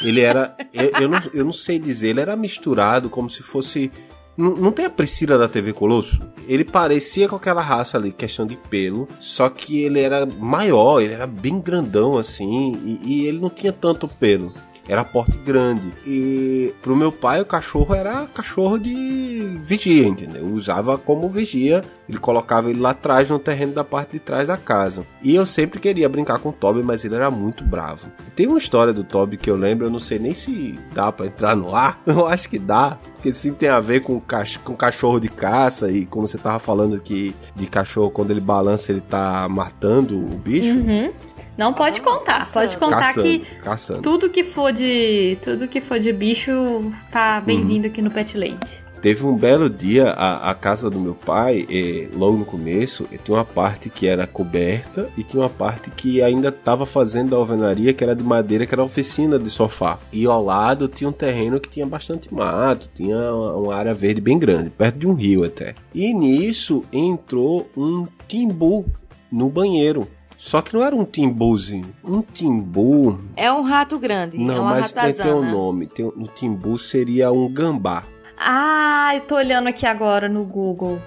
Ele 0.02 0.22
era, 0.22 0.56
eu, 0.74 0.92
eu, 1.02 1.10
não, 1.10 1.22
eu 1.34 1.46
não 1.46 1.54
sei 1.54 1.80
dizer, 1.80 2.10
ele 2.10 2.22
era 2.22 2.36
misturado 2.36 3.10
como 3.10 3.30
se 3.30 3.42
fosse 3.44 3.92
não, 4.38 4.52
não 4.52 4.72
tem 4.72 4.86
a 4.86 4.90
Priscila 4.90 5.36
da 5.36 5.48
TV 5.48 5.74
Colosso? 5.74 6.22
Ele 6.48 6.64
parecia 6.64 7.28
com 7.28 7.36
aquela 7.36 7.62
raça 7.62 7.98
ali, 7.98 8.12
questão 8.12 8.46
de 8.46 8.56
pelo, 8.56 9.08
só 9.20 9.50
que 9.50 9.82
ele 9.82 10.00
era 10.00 10.28
maior, 10.28 11.02
ele 11.02 11.14
era 11.14 11.26
bem 11.26 11.60
grandão 11.60 12.18
assim, 12.18 12.80
e, 12.86 13.00
e 13.04 13.26
ele 13.26 13.40
não 13.40 13.50
tinha 13.50 13.74
tanto 13.74 14.08
pelo 14.08 14.54
era 14.88 15.04
porte 15.04 15.38
grande. 15.38 15.92
E 16.06 16.74
pro 16.82 16.96
meu 16.96 17.12
pai 17.12 17.42
o 17.42 17.46
cachorro 17.46 17.94
era 17.94 18.26
cachorro 18.28 18.78
de 18.78 19.60
vigia, 19.62 20.08
entendeu? 20.08 20.48
Usava 20.48 20.98
como 20.98 21.30
vigia, 21.30 21.84
ele 22.08 22.18
colocava 22.18 22.70
ele 22.70 22.80
lá 22.80 22.92
atrás 22.92 23.30
no 23.30 23.40
terreno 23.40 23.74
da 23.74 23.84
parte 23.84 24.14
de 24.14 24.20
trás 24.20 24.48
da 24.48 24.58
casa. 24.58 25.06
E 25.22 25.36
eu 25.36 25.46
sempre 25.46 25.80
queria 25.80 26.08
brincar 26.08 26.40
com 26.40 26.50
o 26.50 26.54
Toby, 26.54 26.82
mas 26.84 27.04
ele 27.04 27.16
era 27.16 27.30
muito 27.30 27.64
bravo. 27.64 28.08
Tem 28.36 28.48
uma 28.48 28.58
história 28.58 28.94
do 28.94 29.04
Toby 29.04 29.38
que 29.38 29.50
eu 29.50 29.56
lembro, 29.56 29.86
eu 29.86 29.92
não 29.92 30.00
sei 30.00 30.20
nem 30.20 30.34
se 30.34 30.80
dá 30.94 31.12
para 31.12 31.28
entrar 31.28 31.56
no 31.56 31.76
ar, 31.76 32.02
eu 32.06 32.26
acho 32.26 32.50
que 32.50 32.60
dá, 32.60 32.98
porque 33.14 33.34
sim 33.34 33.54
tem 33.54 33.70
a 33.70 33.80
ver 33.80 34.02
com, 34.02 34.20
cach 34.20 34.60
com 34.60 34.76
cachorro 34.76 35.20
de 35.20 35.30
caça 35.30 35.92
e 35.92 36.06
como 36.06 36.28
você 36.28 36.38
tava 36.38 36.60
falando 36.60 36.96
aqui 36.96 37.36
de 37.56 37.68
cachorro 37.68 38.12
quando 38.12 38.32
ele 38.32 38.40
balança 38.40 38.92
ele 38.92 39.02
tá 39.02 39.48
matando 39.50 40.18
o 40.18 40.38
bicho. 40.38 40.74
Uhum. 40.74 41.12
Não 41.58 41.74
pode 41.74 42.02
contar. 42.02 42.40
Caçando. 42.40 42.68
Pode 42.68 42.78
contar 42.78 43.14
caçando, 43.14 43.24
que 43.24 43.56
caçando. 43.56 44.02
tudo 44.02 44.30
que 44.30 44.44
for 44.44 44.72
de 44.72 45.38
tudo 45.44 45.68
que 45.68 45.82
for 45.82 46.00
de 46.00 46.14
bicho 46.14 46.52
tá 47.12 47.42
bem-vindo 47.42 47.86
uhum. 47.86 47.92
aqui 47.92 48.02
no 48.02 48.12
Pet 48.12 48.38
Land. 48.38 48.88
Teve 49.02 49.26
um 49.26 49.36
belo 49.36 49.70
dia, 49.70 50.10
a, 50.10 50.50
a 50.50 50.56
casa 50.56 50.90
do 50.90 51.00
meu 51.00 51.14
pai, 51.14 51.68
eh, 51.70 52.10
logo 52.16 52.36
no 52.36 52.46
começo, 52.46 53.08
eh, 53.12 53.18
tinha 53.24 53.38
uma 53.38 53.46
parte 53.46 53.90
que 53.92 54.08
era 54.08 54.26
coberta 54.26 55.08
e 55.16 55.24
tinha 55.24 55.44
uma 55.44 55.50
parte 55.50 55.92
que 55.92 56.22
ainda 56.22 56.50
estava 56.50 56.84
fazendo 56.84 57.36
a 57.36 57.38
alvenaria, 57.38 57.94
que 57.94 58.04
era 58.04 58.16
de 58.16 58.24
madeira, 58.24 58.66
que 58.66 58.74
era 58.74 58.84
oficina 58.84 59.38
de 59.38 59.52
sofá. 59.52 60.00
E 60.12 60.26
ao 60.26 60.44
lado 60.44 60.88
tinha 60.88 61.08
um 61.08 61.14
terreno 61.14 61.60
que 61.60 61.70
tinha 61.70 61.86
bastante 61.86 62.34
mato, 62.34 62.90
tinha 62.94 63.16
uma, 63.16 63.54
uma 63.56 63.76
área 63.76 63.94
verde 63.94 64.20
bem 64.20 64.40
grande, 64.40 64.72
perto 64.72 64.98
de 64.98 65.08
um 65.08 65.14
rio 65.14 65.44
até. 65.44 65.76
E 65.94 66.12
nisso 66.12 66.84
entrou 66.92 67.70
um 67.78 68.08
timbu 68.28 68.84
no 69.32 69.48
banheiro. 69.48 70.08
Só 70.38 70.62
que 70.62 70.74
não 70.74 70.84
era 70.84 70.96
um 70.96 71.04
timbuzinho. 71.04 71.94
Um 72.04 72.22
timbu. 72.22 73.20
É 73.36 73.52
um 73.52 73.64
rato 73.64 73.98
grande. 73.98 74.38
Não, 74.38 74.56
é 74.56 74.60
uma 74.60 74.70
mas 74.76 74.92
ratazana. 74.92 75.24
tem 75.24 75.34
um 75.34 75.52
nome. 75.52 75.88
Tem, 75.88 76.06
no 76.16 76.28
timbu 76.28 76.78
seria 76.78 77.32
um 77.32 77.52
gambá. 77.52 78.04
Ah, 78.38 79.12
eu 79.16 79.22
tô 79.22 79.36
olhando 79.36 79.68
aqui 79.68 79.86
agora 79.86 80.30
no 80.30 80.44
Google. 80.44 81.00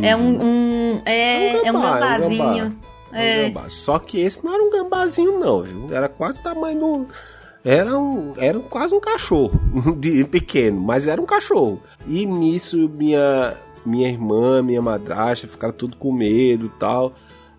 É 0.00 0.16
uhum. 0.16 0.22
um, 0.22 0.42
um, 0.42 1.02
é, 1.04 1.66
é 1.66 1.70
um, 1.70 1.74
gambá, 1.74 1.88
é 1.88 2.26
um 2.26 2.38
gambazinho. 2.38 2.68
É. 3.12 3.40
Um 3.40 3.52
gambá. 3.52 3.68
Só 3.68 3.98
que 4.00 4.20
esse 4.20 4.44
não 4.44 4.52
era 4.52 4.62
um 4.62 4.70
gambazinho, 4.70 5.38
não, 5.38 5.62
viu? 5.62 5.94
Era 5.94 6.08
quase 6.08 6.40
o 6.40 6.42
tamanho 6.42 6.80
do. 6.80 7.06
Era, 7.64 7.96
um, 7.96 8.34
era 8.36 8.58
quase 8.58 8.92
um 8.92 8.98
cachorro, 8.98 9.60
de, 9.96 10.24
pequeno, 10.24 10.80
mas 10.80 11.06
era 11.06 11.22
um 11.22 11.26
cachorro. 11.26 11.80
E 12.08 12.26
nisso 12.26 12.88
minha, 12.88 13.54
minha 13.86 14.08
irmã, 14.08 14.60
minha 14.60 14.82
madrasta 14.82 15.46
ficaram 15.46 15.72
tudo 15.72 15.96
com 15.96 16.12
medo 16.12 16.66
e 16.66 16.70
tal. 16.80 17.12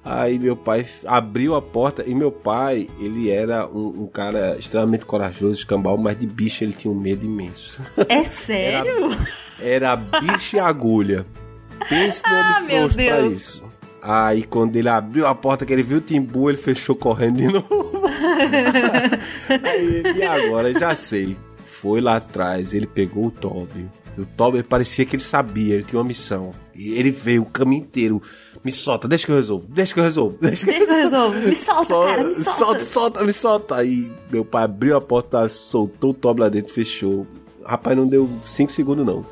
Aí 0.05 0.37
meu 0.37 0.55
pai 0.55 0.85
abriu 1.05 1.55
a 1.55 1.61
porta 1.61 2.03
e 2.05 2.13
meu 2.13 2.29
pai, 2.31 2.89
ele 2.99 3.29
era 3.29 3.65
um, 3.67 4.03
um 4.03 4.07
cara 4.07 4.57
extremamente 4.59 5.05
corajoso, 5.05 5.53
escambau, 5.53 5.97
mas 5.97 6.19
de 6.19 6.27
bicho 6.27 6.63
ele 6.63 6.73
tinha 6.73 6.91
um 6.91 6.99
medo 6.99 7.25
imenso. 7.25 7.81
É 8.09 8.25
sério? 8.25 9.11
Era, 9.61 9.95
era 9.95 9.95
bicho 9.95 10.57
e 10.57 10.59
agulha. 10.59 11.25
Pense 11.87 12.21
no 12.27 12.35
ah, 12.35 12.63
frouxo 12.65 12.95
pra 12.95 13.21
isso. 13.21 13.63
Aí 14.01 14.43
quando 14.43 14.75
ele 14.75 14.89
abriu 14.89 15.25
a 15.25 15.33
porta, 15.33 15.65
que 15.65 15.71
ele 15.71 15.83
viu 15.83 15.99
o 15.99 16.01
Timbu, 16.01 16.49
ele 16.49 16.57
fechou 16.57 16.95
correndo 16.95 17.37
de 17.37 17.47
novo. 17.53 18.03
Aí, 19.63 20.03
e 20.17 20.23
agora, 20.23 20.77
já 20.77 20.93
sei. 20.95 21.37
Foi 21.65 22.01
lá 22.01 22.17
atrás, 22.17 22.73
ele 22.73 22.87
pegou 22.87 23.27
o 23.27 23.31
Toby. 23.31 23.89
O 24.17 24.25
Toby 24.25 24.63
parecia 24.63 25.05
que 25.05 25.15
ele 25.15 25.23
sabia, 25.23 25.75
ele 25.75 25.83
tinha 25.83 25.99
uma 25.99 26.07
missão. 26.07 26.51
E 26.75 26.93
ele 26.93 27.11
veio 27.11 27.43
o 27.43 27.45
caminho 27.45 27.83
inteiro 27.83 28.21
me 28.63 28.71
solta, 28.71 29.07
deixa 29.07 29.25
que 29.25 29.31
eu 29.31 29.35
resolvo, 29.35 29.65
deixa 29.67 29.93
que 29.93 29.99
eu 29.99 30.03
resolvo. 30.03 30.37
Deixa 30.39 30.65
que 30.65 30.71
eu 30.71 30.87
resolvo, 30.87 31.39
me 31.39 31.55
solta, 31.55 31.85
solta, 31.85 32.11
cara, 32.11 32.23
me 32.23 32.33
solta. 32.35 32.51
Solta, 32.53 32.79
solta, 32.85 33.23
me 33.25 33.33
solta. 33.33 33.75
Aí 33.75 34.11
meu 34.31 34.45
pai 34.45 34.63
abriu 34.63 34.95
a 34.95 35.01
porta, 35.01 35.47
soltou 35.49 36.11
o 36.11 36.13
tobo 36.13 36.41
lá 36.41 36.49
dentro, 36.49 36.73
fechou. 36.73 37.27
Rapaz, 37.65 37.95
não 37.95 38.07
deu 38.07 38.29
5 38.45 38.71
segundos 38.71 39.05
não. 39.05 39.25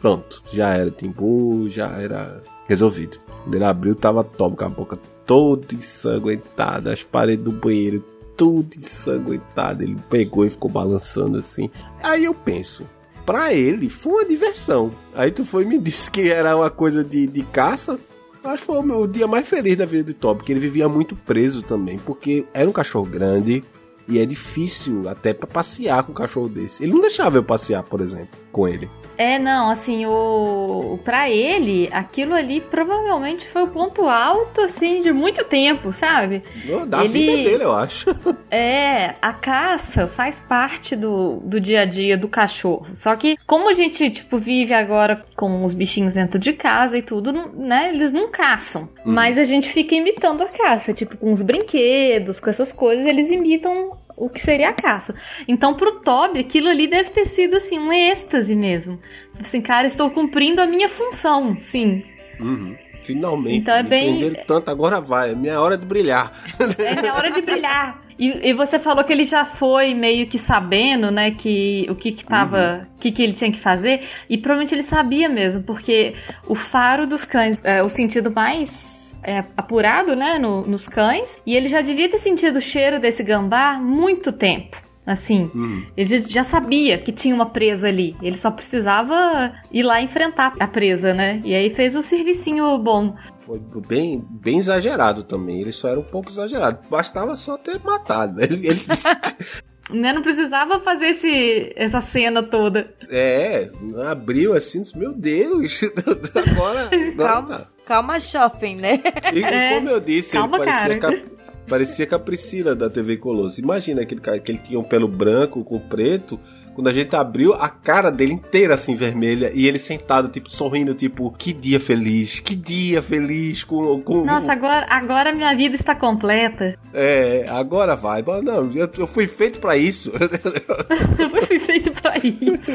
Pronto, 0.00 0.42
já 0.52 0.74
era 0.74 0.90
timbu, 0.90 1.68
já 1.68 1.88
era 2.00 2.42
resolvido. 2.66 3.18
Quando 3.42 3.54
ele 3.54 3.64
abriu, 3.64 3.94
tava 3.94 4.22
tobo 4.22 4.56
com 4.56 4.64
a 4.64 4.68
boca 4.68 4.98
toda 5.24 5.74
ensanguentada, 5.74 6.92
as 6.92 7.02
paredes 7.02 7.44
do 7.44 7.52
banheiro 7.52 8.04
tudo 8.36 8.74
ensanguentado. 8.76 9.82
Ele 9.82 9.96
pegou 10.08 10.46
e 10.46 10.50
ficou 10.50 10.70
balançando 10.70 11.38
assim. 11.38 11.68
Aí 12.02 12.24
eu 12.24 12.32
penso, 12.32 12.84
pra 13.28 13.52
ele 13.52 13.90
foi 13.90 14.12
uma 14.12 14.24
diversão. 14.24 14.90
Aí 15.14 15.30
tu 15.30 15.44
foi 15.44 15.64
e 15.64 15.66
me 15.66 15.76
disse 15.78 16.10
que 16.10 16.30
era 16.30 16.56
uma 16.56 16.70
coisa 16.70 17.04
de, 17.04 17.26
de 17.26 17.42
caça. 17.42 17.98
Acho 18.42 18.62
que 18.62 18.66
foi 18.66 18.78
o 18.78 18.82
meu 18.82 19.06
dia 19.06 19.26
mais 19.26 19.46
feliz 19.46 19.76
da 19.76 19.84
vida 19.84 20.04
do 20.04 20.14
Toby, 20.14 20.38
porque 20.38 20.52
ele 20.52 20.60
vivia 20.60 20.88
muito 20.88 21.14
preso 21.14 21.60
também, 21.60 21.98
porque 21.98 22.46
era 22.54 22.66
um 22.66 22.72
cachorro 22.72 23.04
grande 23.04 23.62
e 24.08 24.18
é 24.18 24.24
difícil 24.24 25.06
até 25.06 25.34
para 25.34 25.46
passear 25.46 26.02
com 26.04 26.12
um 26.12 26.14
cachorro 26.14 26.48
desse. 26.48 26.82
Ele 26.82 26.92
não 26.92 27.02
deixava 27.02 27.36
eu 27.36 27.44
passear, 27.44 27.82
por 27.82 28.00
exemplo, 28.00 28.30
com 28.50 28.66
ele. 28.66 28.88
É, 29.18 29.36
não, 29.36 29.68
assim, 29.68 30.06
o 30.06 31.00
para 31.04 31.28
ele, 31.28 31.88
aquilo 31.92 32.34
ali 32.34 32.60
provavelmente 32.60 33.48
foi 33.48 33.64
o 33.64 33.68
ponto 33.68 34.06
alto 34.06 34.60
assim 34.60 35.02
de 35.02 35.12
muito 35.12 35.44
tempo, 35.44 35.92
sabe? 35.92 36.40
Da 36.86 37.04
ele... 37.04 37.08
vida 37.08 37.32
dele, 37.32 37.64
eu 37.64 37.72
acho. 37.72 38.06
É, 38.50 39.14
a 39.20 39.32
caça 39.32 40.06
faz 40.06 40.40
parte 40.40 40.96
do, 40.96 41.36
do 41.44 41.60
dia 41.60 41.82
a 41.82 41.84
dia 41.84 42.16
do 42.16 42.28
cachorro. 42.28 42.86
Só 42.94 43.14
que 43.14 43.36
como 43.46 43.68
a 43.68 43.74
gente, 43.74 44.08
tipo, 44.08 44.38
vive 44.38 44.72
agora 44.72 45.22
com 45.36 45.64
os 45.66 45.74
bichinhos 45.74 46.14
dentro 46.14 46.38
de 46.38 46.54
casa 46.54 46.96
e 46.96 47.02
tudo, 47.02 47.30
né, 47.54 47.90
eles 47.92 48.10
não 48.10 48.30
caçam. 48.30 48.84
Hum. 49.04 49.12
Mas 49.12 49.36
a 49.36 49.44
gente 49.44 49.68
fica 49.68 49.94
imitando 49.94 50.42
a 50.42 50.48
caça, 50.48 50.94
tipo, 50.94 51.16
com 51.18 51.30
os 51.30 51.42
brinquedos, 51.42 52.40
com 52.40 52.48
essas 52.48 52.72
coisas, 52.72 53.04
eles 53.04 53.30
imitam 53.30 53.98
o 54.18 54.28
que 54.28 54.40
seria 54.40 54.70
a 54.70 54.72
caça. 54.72 55.14
Então, 55.46 55.74
pro 55.74 56.00
Toby, 56.00 56.40
aquilo 56.40 56.68
ali 56.68 56.86
deve 56.86 57.10
ter 57.10 57.26
sido, 57.26 57.56
assim, 57.56 57.78
um 57.78 57.92
êxtase 57.92 58.54
mesmo. 58.54 58.98
Assim, 59.40 59.60
cara, 59.60 59.86
estou 59.86 60.10
cumprindo 60.10 60.60
a 60.60 60.66
minha 60.66 60.88
função, 60.88 61.56
sim. 61.60 62.02
Uhum. 62.40 62.76
Finalmente. 63.02 63.56
Então 63.56 63.74
é 63.74 63.82
bem. 63.82 64.34
tanto, 64.46 64.70
agora 64.70 65.00
vai. 65.00 65.30
É 65.30 65.34
minha 65.34 65.60
hora 65.60 65.76
de 65.76 65.86
brilhar. 65.86 66.32
É 66.78 67.00
minha 67.00 67.14
hora 67.14 67.30
de 67.30 67.40
brilhar. 67.40 68.02
E, 68.18 68.50
e, 68.50 68.52
você 68.52 68.80
falou 68.80 69.04
que 69.04 69.12
ele 69.12 69.24
já 69.24 69.44
foi 69.44 69.94
meio 69.94 70.26
que 70.26 70.38
sabendo, 70.38 71.08
né, 71.08 71.30
que 71.30 71.86
o 71.88 71.94
que 71.94 72.10
que 72.10 72.24
tava, 72.24 72.80
uhum. 72.82 72.96
que 72.98 73.12
que 73.12 73.22
ele 73.22 73.32
tinha 73.32 73.52
que 73.52 73.60
fazer, 73.60 74.02
e 74.28 74.36
provavelmente 74.36 74.74
ele 74.74 74.82
sabia 74.82 75.28
mesmo, 75.28 75.62
porque 75.62 76.14
o 76.48 76.56
faro 76.56 77.06
dos 77.06 77.24
cães, 77.24 77.60
é, 77.62 77.80
o 77.80 77.88
sentido 77.88 78.32
mais 78.32 78.97
é, 79.22 79.44
apurado, 79.56 80.14
né, 80.14 80.38
no, 80.38 80.62
nos 80.62 80.86
cães, 80.86 81.36
e 81.44 81.56
ele 81.56 81.68
já 81.68 81.80
devia 81.80 82.08
ter 82.08 82.18
sentido 82.18 82.56
o 82.56 82.62
cheiro 82.62 83.00
desse 83.00 83.22
gambá 83.22 83.74
muito 83.74 84.32
tempo. 84.32 84.76
Assim, 85.08 85.50
hum. 85.54 85.86
ele 85.96 86.20
já 86.20 86.44
sabia 86.44 86.98
que 86.98 87.10
tinha 87.10 87.34
uma 87.34 87.46
presa 87.46 87.88
ali. 87.88 88.14
Ele 88.20 88.36
só 88.36 88.50
precisava 88.50 89.54
ir 89.72 89.82
lá 89.82 90.02
enfrentar 90.02 90.54
a 90.60 90.68
presa, 90.68 91.14
né? 91.14 91.40
E 91.46 91.54
aí 91.54 91.74
fez 91.74 91.94
o 91.94 92.00
um 92.00 92.02
servicinho 92.02 92.76
bom. 92.76 93.16
Foi 93.40 93.58
bem, 93.86 94.22
bem 94.30 94.58
exagerado 94.58 95.22
também. 95.22 95.62
Ele 95.62 95.72
só 95.72 95.88
era 95.88 95.98
um 95.98 96.04
pouco 96.04 96.28
exagerado. 96.28 96.80
Bastava 96.90 97.34
só 97.36 97.56
ter 97.56 97.80
matado. 97.82 98.38
Ele, 98.44 98.68
ele... 98.68 98.80
Né, 99.90 100.12
não 100.12 100.20
precisava 100.20 100.80
fazer 100.80 101.06
esse, 101.06 101.72
essa 101.74 102.02
cena 102.02 102.42
toda. 102.42 102.92
É, 103.08 103.70
abriu 104.10 104.52
assim, 104.52 104.82
meu 104.94 105.14
Deus, 105.14 105.80
agora. 106.36 106.90
Calma. 107.16 107.48
Tá. 107.48 107.66
Calma, 107.88 108.20
shopping, 108.20 108.76
né? 108.76 109.00
E 109.32 109.42
é, 109.42 109.74
como 109.74 109.88
eu 109.88 109.98
disse, 109.98 110.32
calma, 110.32 110.58
ele 110.58 110.66
parecia, 110.66 110.98
cap, 110.98 111.24
parecia 111.66 112.06
com 112.06 112.14
a 112.14 112.18
Priscila 112.18 112.76
da 112.76 112.90
TV 112.90 113.16
Colosso. 113.16 113.58
Imagina 113.62 114.02
aquele 114.02 114.20
cara 114.20 114.38
que 114.38 114.52
ele 114.52 114.58
tinha 114.58 114.78
um 114.78 114.84
pelo 114.84 115.08
branco 115.08 115.64
com 115.64 115.78
preto. 115.78 116.38
Quando 116.78 116.86
a 116.86 116.92
gente 116.92 117.16
abriu, 117.16 117.54
a 117.54 117.68
cara 117.68 118.08
dele 118.08 118.34
inteira 118.34 118.74
assim 118.74 118.94
vermelha 118.94 119.50
e 119.52 119.66
ele 119.66 119.80
sentado, 119.80 120.28
tipo, 120.28 120.48
sorrindo, 120.48 120.94
tipo, 120.94 121.28
que 121.32 121.52
dia 121.52 121.80
feliz, 121.80 122.38
que 122.38 122.54
dia 122.54 123.02
feliz 123.02 123.64
com. 123.64 124.00
com 124.00 124.24
Nossa, 124.24 124.52
agora, 124.52 124.86
agora 124.88 125.34
minha 125.34 125.52
vida 125.56 125.74
está 125.74 125.92
completa. 125.96 126.78
É, 126.94 127.46
agora 127.48 127.96
vai. 127.96 128.22
Não, 128.44 128.70
eu, 128.72 128.88
eu 128.96 129.08
fui 129.08 129.26
feito 129.26 129.58
para 129.58 129.76
isso. 129.76 130.12
eu 131.18 131.46
fui 131.46 131.58
feito 131.58 131.90
para 132.00 132.16
isso. 132.18 132.70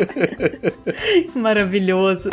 Maravilhoso. 1.34 2.30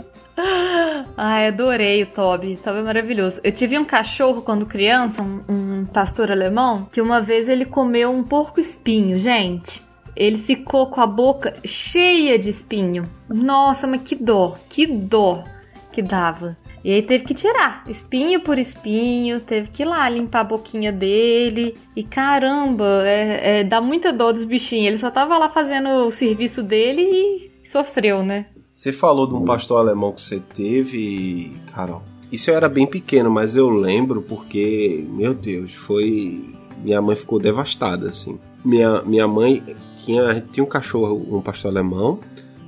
Ai, 1.16 1.46
adorei 1.46 2.02
o 2.02 2.06
Toby. 2.06 2.56
Toby 2.56 2.78
é 2.78 2.82
maravilhoso. 2.82 3.38
Eu 3.44 3.52
tive 3.52 3.78
um 3.78 3.84
cachorro 3.84 4.42
quando 4.42 4.66
criança, 4.66 5.22
um, 5.22 5.44
um 5.48 5.86
pastor 5.86 6.32
alemão, 6.32 6.88
que 6.90 7.00
uma 7.00 7.20
vez 7.20 7.48
ele 7.48 7.64
comeu 7.64 8.10
um 8.10 8.24
porco 8.24 8.58
espinho, 8.58 9.20
gente. 9.20 9.88
Ele 10.20 10.36
ficou 10.36 10.88
com 10.88 11.00
a 11.00 11.06
boca 11.06 11.54
cheia 11.64 12.38
de 12.38 12.50
espinho. 12.50 13.04
Nossa, 13.26 13.86
mas 13.86 14.02
que 14.02 14.14
dó, 14.14 14.54
que 14.68 14.86
dó 14.86 15.42
que 15.90 16.02
dava. 16.02 16.58
E 16.84 16.92
aí 16.92 17.02
teve 17.02 17.24
que 17.24 17.32
tirar, 17.32 17.82
espinho 17.88 18.40
por 18.40 18.58
espinho, 18.58 19.40
teve 19.40 19.68
que 19.68 19.82
ir 19.82 19.86
lá 19.86 20.06
limpar 20.10 20.40
a 20.40 20.44
boquinha 20.44 20.92
dele. 20.92 21.74
E 21.96 22.04
caramba, 22.04 23.02
é, 23.06 23.60
é, 23.60 23.64
dá 23.64 23.80
muita 23.80 24.12
dor 24.12 24.34
dos 24.34 24.44
bichinhos. 24.44 24.88
Ele 24.88 24.98
só 24.98 25.10
tava 25.10 25.38
lá 25.38 25.48
fazendo 25.48 25.88
o 26.06 26.10
serviço 26.10 26.62
dele 26.62 27.02
e 27.02 27.68
sofreu, 27.68 28.22
né? 28.22 28.44
Você 28.74 28.92
falou 28.92 29.26
de 29.26 29.34
um 29.34 29.44
pastor 29.44 29.78
alemão 29.78 30.12
que 30.12 30.20
você 30.20 30.38
teve, 30.54 31.56
Carol. 31.74 32.02
Isso 32.30 32.50
eu 32.50 32.56
era 32.56 32.68
bem 32.68 32.86
pequeno, 32.86 33.30
mas 33.30 33.56
eu 33.56 33.70
lembro 33.70 34.20
porque, 34.20 35.02
meu 35.08 35.32
Deus, 35.32 35.74
foi. 35.74 36.44
Minha 36.84 37.00
mãe 37.00 37.16
ficou 37.16 37.38
devastada, 37.38 38.10
assim. 38.10 38.38
Minha, 38.62 39.00
minha 39.02 39.26
mãe 39.26 39.62
tinha, 40.04 40.44
tinha 40.52 40.64
um 40.64 40.68
cachorro, 40.68 41.26
um 41.30 41.40
pastor 41.40 41.70
alemão. 41.70 42.20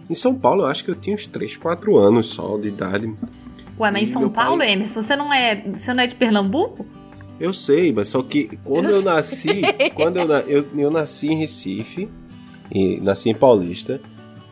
Em 0.08 0.14
São 0.14 0.34
Paulo, 0.34 0.62
eu 0.62 0.66
acho 0.66 0.84
que 0.84 0.90
eu 0.90 0.94
tinha 0.94 1.14
uns 1.14 1.26
3, 1.26 1.56
4 1.56 1.96
anos 1.96 2.26
só 2.26 2.58
de 2.58 2.68
idade. 2.68 3.12
Ué, 3.78 3.90
mas 3.90 4.08
em 4.08 4.12
São 4.12 4.28
Paulo, 4.28 4.58
pai... 4.58 4.72
Emerson, 4.72 5.02
você 5.02 5.16
não 5.16 5.32
é. 5.32 5.62
Você 5.70 5.94
não 5.94 6.02
é 6.02 6.06
de 6.06 6.14
Pernambuco? 6.14 6.84
Eu 7.40 7.52
sei, 7.52 7.92
mas 7.92 8.08
só 8.08 8.22
que 8.22 8.58
quando 8.62 8.90
eu, 8.90 8.96
eu 8.96 9.02
nasci. 9.04 9.62
quando 9.94 10.18
eu, 10.18 10.28
eu, 10.46 10.66
eu 10.76 10.90
nasci 10.90 11.28
em 11.28 11.38
Recife, 11.38 12.08
e 12.70 13.00
nasci 13.00 13.30
em 13.30 13.34
Paulista 13.34 14.00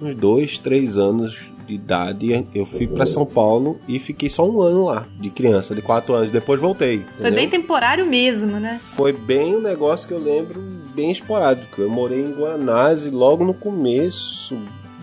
uns 0.01 0.15
dois, 0.15 0.59
três 0.59 0.97
anos 0.97 1.51
de 1.67 1.75
idade, 1.75 2.47
eu 2.55 2.65
fui 2.65 2.87
para 2.87 3.05
São 3.05 3.27
Paulo 3.27 3.79
e 3.87 3.99
fiquei 3.99 4.29
só 4.29 4.49
um 4.49 4.61
ano 4.61 4.87
lá, 4.87 5.07
de 5.21 5.31
criança, 5.31 5.75
de 5.75 5.83
quatro 5.83 6.15
anos. 6.15 6.31
Depois 6.31 6.61
voltei. 6.61 6.97
Entendeu? 6.97 7.17
Foi 7.19 7.31
bem 7.31 7.49
temporário 7.49 8.07
mesmo, 8.07 8.59
né? 8.59 8.81
Foi 8.83 9.13
bem 9.13 9.57
um 9.57 9.61
negócio 9.61 10.09
que 10.09 10.15
eu 10.15 10.19
lembro 10.19 10.61
bem 10.91 11.11
esporádico. 11.11 11.81
Eu 11.81 11.91
morei 11.91 12.21
em 12.21 12.33
Guanase 12.33 13.11
logo 13.11 13.45
no 13.45 13.55
começo 13.55 14.57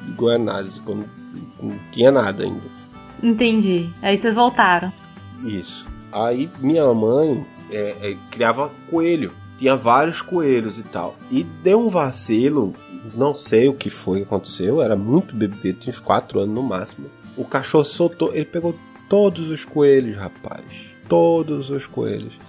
de 0.03 0.11
Guanase, 0.11 0.79
quando 0.81 1.05
não 1.61 1.77
tinha 1.91 2.11
nada 2.11 2.43
ainda. 2.43 2.77
Entendi. 3.21 3.89
Aí 4.01 4.17
vocês 4.17 4.35
voltaram. 4.35 4.91
Isso. 5.43 5.87
Aí 6.11 6.49
minha 6.59 6.93
mãe 6.93 7.45
é, 7.71 7.95
é, 8.01 8.17
criava 8.29 8.71
coelho. 8.89 9.33
Tinha 9.57 9.75
vários 9.75 10.21
coelhos 10.21 10.77
e 10.77 10.83
tal. 10.83 11.15
E 11.31 11.43
deu 11.43 11.79
um 11.79 11.89
vacilo 11.89 12.73
não 13.15 13.33
sei 13.33 13.69
o 13.69 13.73
que 13.73 13.89
foi 13.89 14.19
que 14.19 14.25
aconteceu, 14.25 14.81
era 14.81 14.95
muito 14.95 15.35
bebê, 15.35 15.73
tinha 15.73 15.93
uns 15.93 15.99
4 15.99 16.39
anos 16.39 16.55
no 16.55 16.63
máximo. 16.63 17.09
O 17.35 17.45
cachorro 17.45 17.85
soltou, 17.85 18.33
ele 18.33 18.45
pegou 18.45 18.75
todos 19.07 19.51
os 19.51 19.63
coelhos, 19.63 20.17
rapaz. 20.17 20.63
Todos 21.07 21.69
os 21.69 21.85
coelhos. 21.85 22.39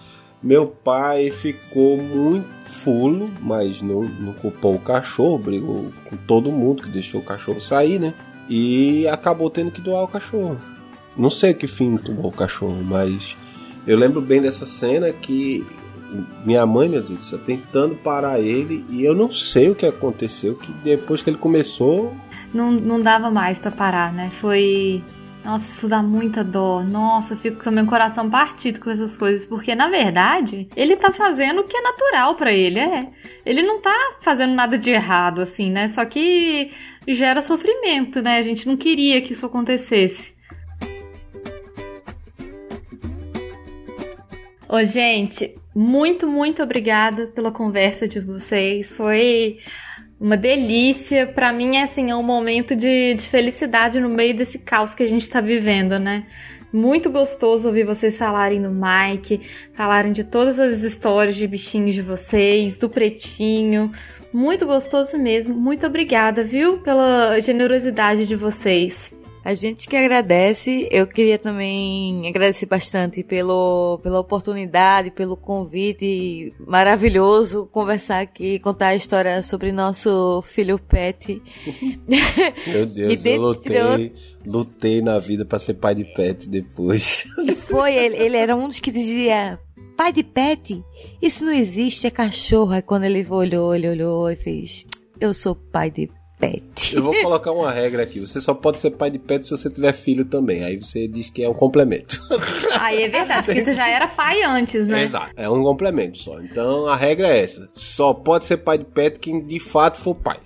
Meu 0.42 0.66
pai 0.66 1.30
ficou 1.30 1.96
muito 1.96 2.46
fulo, 2.62 3.30
mas 3.40 3.82
não, 3.82 4.02
não 4.04 4.32
culpou 4.32 4.74
o 4.74 4.80
cachorro, 4.80 5.38
brigou 5.38 5.92
com 6.04 6.16
todo 6.16 6.52
mundo 6.52 6.82
que 6.82 6.90
deixou 6.90 7.20
o 7.20 7.24
cachorro 7.24 7.60
sair, 7.60 7.98
né? 7.98 8.14
E 8.48 9.06
acabou 9.08 9.50
tendo 9.50 9.70
que 9.70 9.80
doar 9.80 10.04
o 10.04 10.08
cachorro. 10.08 10.56
Não 11.16 11.30
sei 11.30 11.52
que 11.52 11.66
fim 11.66 11.96
tomou 11.96 12.28
o 12.28 12.32
cachorro, 12.32 12.80
mas 12.84 13.36
eu 13.86 13.96
lembro 13.96 14.20
bem 14.20 14.40
dessa 14.40 14.64
cena 14.64 15.12
que 15.12 15.66
minha 16.44 16.64
mãe, 16.64 16.88
meu 16.88 17.02
Deus, 17.02 17.34
tentando 17.44 17.94
parar 17.94 18.40
ele 18.40 18.84
e 18.88 19.04
eu 19.04 19.14
não 19.14 19.30
sei 19.30 19.70
o 19.70 19.74
que 19.74 19.84
aconteceu, 19.84 20.54
que 20.54 20.72
depois 20.84 21.22
que 21.22 21.30
ele 21.30 21.36
começou. 21.36 22.14
Não, 22.52 22.70
não 22.70 23.00
dava 23.00 23.30
mais 23.30 23.58
para 23.58 23.70
parar, 23.70 24.12
né? 24.12 24.30
Foi. 24.40 25.02
Nossa, 25.44 25.70
isso 25.70 25.88
dá 25.88 26.02
muita 26.02 26.44
dor. 26.44 26.84
Nossa, 26.84 27.34
eu 27.34 27.38
fico 27.38 27.62
com 27.62 27.70
meu 27.70 27.86
coração 27.86 28.28
partido 28.28 28.80
com 28.80 28.90
essas 28.90 29.16
coisas, 29.16 29.46
porque 29.46 29.74
na 29.74 29.88
verdade 29.88 30.68
ele 30.76 30.96
tá 30.96 31.12
fazendo 31.12 31.60
o 31.60 31.64
que 31.64 31.76
é 31.76 31.80
natural 31.80 32.34
para 32.34 32.52
ele, 32.52 32.78
é. 32.78 33.08
Ele 33.46 33.62
não 33.62 33.80
tá 33.80 33.94
fazendo 34.20 34.54
nada 34.54 34.76
de 34.76 34.90
errado, 34.90 35.40
assim, 35.40 35.70
né? 35.70 35.88
Só 35.88 36.04
que 36.04 36.70
gera 37.06 37.40
sofrimento, 37.40 38.20
né? 38.20 38.38
A 38.38 38.42
gente 38.42 38.66
não 38.66 38.76
queria 38.76 39.20
que 39.22 39.32
isso 39.32 39.46
acontecesse. 39.46 40.36
Ô, 44.68 44.84
gente, 44.84 45.56
muito, 45.74 46.26
muito 46.26 46.62
obrigada 46.62 47.28
pela 47.28 47.50
conversa 47.50 48.06
de 48.06 48.20
vocês. 48.20 48.90
Foi 48.92 49.58
uma 50.20 50.36
delícia. 50.36 51.26
Para 51.26 51.52
mim, 51.52 51.76
é 51.76 51.82
assim, 51.84 52.10
é 52.10 52.16
um 52.16 52.22
momento 52.22 52.74
de, 52.74 53.14
de 53.14 53.22
felicidade 53.22 54.00
no 54.00 54.08
meio 54.08 54.36
desse 54.36 54.58
caos 54.58 54.94
que 54.94 55.02
a 55.02 55.06
gente 55.06 55.22
está 55.22 55.40
vivendo, 55.40 55.98
né? 55.98 56.26
Muito 56.72 57.10
gostoso 57.10 57.66
ouvir 57.66 57.84
vocês 57.84 58.18
falarem 58.18 58.60
do 58.60 58.70
Mike, 58.70 59.40
falarem 59.72 60.12
de 60.12 60.22
todas 60.22 60.60
as 60.60 60.82
histórias 60.82 61.34
de 61.34 61.46
bichinhos 61.46 61.94
de 61.94 62.02
vocês, 62.02 62.76
do 62.76 62.90
pretinho. 62.90 63.90
Muito 64.32 64.66
gostoso 64.66 65.16
mesmo. 65.16 65.54
Muito 65.54 65.86
obrigada, 65.86 66.44
viu, 66.44 66.78
pela 66.82 67.40
generosidade 67.40 68.26
de 68.26 68.36
vocês. 68.36 69.10
A 69.44 69.54
gente 69.54 69.88
que 69.88 69.96
agradece, 69.96 70.88
eu 70.90 71.06
queria 71.06 71.38
também 71.38 72.28
agradecer 72.28 72.66
bastante 72.66 73.22
pelo, 73.22 73.98
pela 74.02 74.20
oportunidade, 74.20 75.10
pelo 75.10 75.36
convite 75.36 76.52
maravilhoso, 76.66 77.66
conversar 77.66 78.20
aqui, 78.20 78.58
contar 78.58 78.88
a 78.88 78.96
história 78.96 79.42
sobre 79.42 79.72
nosso 79.72 80.42
filho 80.42 80.78
Pet. 80.78 81.40
Meu 82.66 82.86
Deus, 82.86 83.24
eu 83.24 83.40
lutei, 83.40 84.12
lutei 84.44 85.02
na 85.02 85.18
vida 85.18 85.44
para 85.44 85.58
ser 85.58 85.74
pai 85.74 85.94
de 85.94 86.04
Pet 86.04 86.48
depois. 86.48 87.24
Foi, 87.66 87.94
ele, 87.94 88.16
ele 88.16 88.36
era 88.36 88.56
um 88.56 88.68
dos 88.68 88.80
que 88.80 88.90
dizia, 88.90 89.58
pai 89.96 90.12
de 90.12 90.22
Pet? 90.22 90.82
Isso 91.22 91.44
não 91.44 91.52
existe, 91.52 92.06
é 92.06 92.10
cachorro. 92.10 92.72
Aí 92.72 92.82
quando 92.82 93.04
ele 93.04 93.26
olhou, 93.28 93.74
ele 93.74 93.88
olhou 93.88 94.30
e 94.30 94.36
fez, 94.36 94.86
eu 95.20 95.32
sou 95.32 95.54
pai 95.54 95.90
de 95.90 96.10
pet. 96.38 96.94
Eu 96.94 97.02
vou 97.02 97.14
colocar 97.22 97.52
uma 97.52 97.70
regra 97.70 98.02
aqui. 98.02 98.20
Você 98.20 98.40
só 98.40 98.54
pode 98.54 98.78
ser 98.78 98.92
pai 98.92 99.10
de 99.10 99.18
pet 99.18 99.44
se 99.44 99.50
você 99.50 99.68
tiver 99.68 99.92
filho 99.92 100.24
também. 100.24 100.64
Aí 100.64 100.76
você 100.76 101.08
diz 101.08 101.28
que 101.28 101.42
é 101.42 101.48
um 101.48 101.54
complemento. 101.54 102.20
Aí 102.78 103.02
é 103.02 103.08
verdade, 103.08 103.46
porque 103.46 103.64
você 103.64 103.74
já 103.74 103.88
era 103.88 104.06
pai 104.06 104.42
antes, 104.42 104.86
né? 104.86 105.02
Exato. 105.02 105.32
É 105.36 105.48
um 105.50 105.62
complemento 105.62 106.18
só. 106.18 106.40
Então 106.40 106.86
a 106.86 106.96
regra 106.96 107.28
é 107.28 107.42
essa. 107.42 107.68
Só 107.74 108.14
pode 108.14 108.44
ser 108.44 108.58
pai 108.58 108.78
de 108.78 108.84
pet 108.84 109.18
quem 109.18 109.44
de 109.44 109.58
fato 109.58 109.98
for 109.98 110.14
pai. 110.14 110.38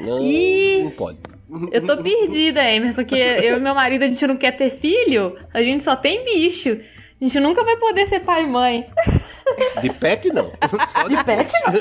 Não, 0.00 0.20
não 0.84 0.90
pode. 0.90 1.18
Eu 1.72 1.86
tô 1.86 1.96
perdida, 1.96 2.62
Emerson, 2.62 3.04
que 3.04 3.16
eu 3.16 3.56
e 3.56 3.60
meu 3.60 3.74
marido, 3.74 4.02
a 4.02 4.06
gente 4.06 4.26
não 4.26 4.36
quer 4.36 4.52
ter 4.52 4.70
filho, 4.70 5.34
a 5.54 5.62
gente 5.62 5.82
só 5.82 5.96
tem 5.96 6.22
bicho. 6.22 6.78
A 7.20 7.24
gente 7.24 7.40
nunca 7.40 7.64
vai 7.64 7.76
poder 7.76 8.06
ser 8.06 8.20
pai 8.20 8.44
e 8.44 8.46
mãe. 8.46 8.86
De 9.80 9.90
pet 9.90 10.32
não. 10.32 10.50
Só 10.92 11.08
de, 11.08 11.16
de 11.16 11.24
pet 11.24 11.52
não. 11.66 11.74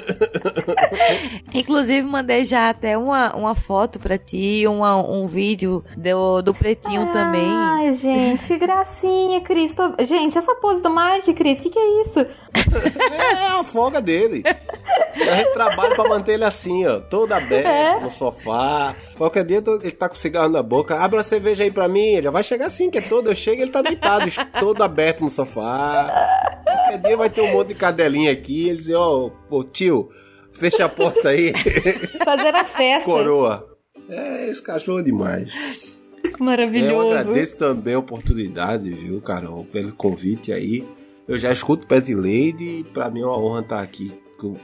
Inclusive 1.54 2.08
mandei 2.08 2.46
já 2.46 2.70
até 2.70 2.98
uma, 2.98 3.36
uma 3.36 3.56
foto 3.56 4.00
pra 4.00 4.18
ti, 4.18 4.66
uma, 4.68 4.96
um 4.98 5.28
vídeo 5.28 5.84
do, 5.96 6.42
do 6.42 6.54
pretinho 6.54 7.04
Ai, 7.08 7.14
também. 7.14 7.52
Ai, 7.52 7.94
gente, 7.94 8.48
que 8.48 8.58
gracinha, 8.58 9.42
Cris. 9.42 9.74
Tô... 9.74 9.94
Gente, 10.04 10.38
essa 10.38 10.56
pose 10.56 10.82
do 10.82 10.90
Mike, 10.90 11.34
Cris, 11.34 11.60
o 11.60 11.62
que, 11.62 11.70
que 11.70 11.80
é 11.80 12.02
isso? 12.02 12.20
É 12.20 13.60
a 13.60 13.64
folga 13.64 14.02
dele. 14.02 14.44
A 15.22 15.36
gente 15.38 15.53
trabalha 15.53 15.95
pra 15.95 16.07
manter 16.07 16.34
ele 16.34 16.43
assim, 16.43 16.86
ó, 16.86 16.99
todo 16.99 17.32
aberto 17.32 17.68
é? 17.68 17.99
no 17.99 18.11
sofá. 18.11 18.95
Qualquer 19.15 19.43
dia 19.43 19.63
ele 19.82 19.91
tá 19.91 20.07
com 20.07 20.15
cigarro 20.15 20.49
na 20.49 20.61
boca. 20.61 20.95
Abre 20.99 21.18
uma 21.18 21.24
cerveja 21.24 21.63
aí 21.63 21.72
pra 21.72 21.88
mim. 21.88 22.22
Já 22.22 22.30
vai 22.30 22.43
chegar 22.43 22.68
assim, 22.68 22.89
que 22.89 22.97
é 22.97 23.01
todo. 23.01 23.30
Eu 23.30 23.36
chego 23.36 23.61
ele 23.61 23.72
tá 23.72 23.82
deitado, 23.82 24.26
todo 24.59 24.84
aberto 24.84 25.24
no 25.24 25.30
sofá. 25.30 26.61
Qualquer 26.63 26.97
dia 26.99 27.18
vai 27.18 27.30
ter 27.30 27.41
um 27.41 27.51
monte 27.51 27.70
de 27.70 27.76
cadelinha 27.76 28.32
aqui. 28.32 28.70
Ele 28.70 28.78
diz, 28.78 28.93
ó, 28.93 29.32
oh, 29.49 29.63
tio, 29.63 30.09
fecha 30.53 30.86
a 30.86 30.89
porta 30.89 31.30
aí. 31.30 31.53
Fazer 32.24 32.55
a 32.55 32.65
festa. 32.65 33.05
Coroa. 33.05 33.68
É, 34.09 34.49
esse 34.49 34.61
cachorro 34.61 34.99
é 34.99 35.03
demais. 35.03 36.01
Maravilhoso. 36.39 36.93
Eu 36.93 37.18
agradeço 37.18 37.57
também 37.57 37.95
a 37.95 37.99
oportunidade, 37.99 38.89
viu, 38.89 39.22
Carol, 39.22 39.65
pelo 39.65 39.93
convite 39.93 40.53
aí. 40.53 40.88
Eu 41.28 41.38
já 41.38 41.51
escuto 41.51 41.88
Pet 41.88 42.13
Lady 42.13 42.80
e 42.80 42.84
pra 42.93 43.09
mim 43.09 43.22
é 43.22 43.26
uma 43.26 43.38
honra 43.38 43.59
estar 43.59 43.80
aqui 43.82 44.13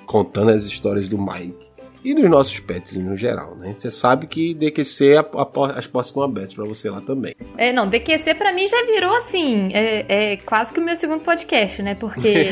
contando 0.06 0.52
as 0.52 0.64
histórias 0.64 1.10
do 1.10 1.18
Mike 1.18 1.74
e 2.04 2.14
dos 2.14 2.30
nossos 2.30 2.60
pets 2.60 2.98
no 2.98 3.16
geral, 3.16 3.56
né? 3.56 3.74
Você 3.76 3.90
sabe 3.90 4.28
que 4.28 4.54
DQC 4.54 5.18
a, 5.18 5.22
a, 5.22 5.48
as 5.78 5.88
portas 5.88 6.10
estão 6.10 6.22
abertas 6.22 6.54
para 6.54 6.66
você 6.66 6.90
lá 6.90 7.00
também. 7.00 7.34
É, 7.58 7.72
não, 7.72 7.88
DQC 7.88 8.36
para 8.36 8.52
mim 8.52 8.68
já 8.68 8.86
virou 8.86 9.16
assim, 9.16 9.70
é, 9.74 10.34
é, 10.34 10.38
quase 10.38 10.74
que 10.74 10.80
o 10.80 10.84
meu 10.84 10.96
segundo 10.96 11.22
podcast, 11.22 11.82
né? 11.82 11.96
Porque 11.96 12.50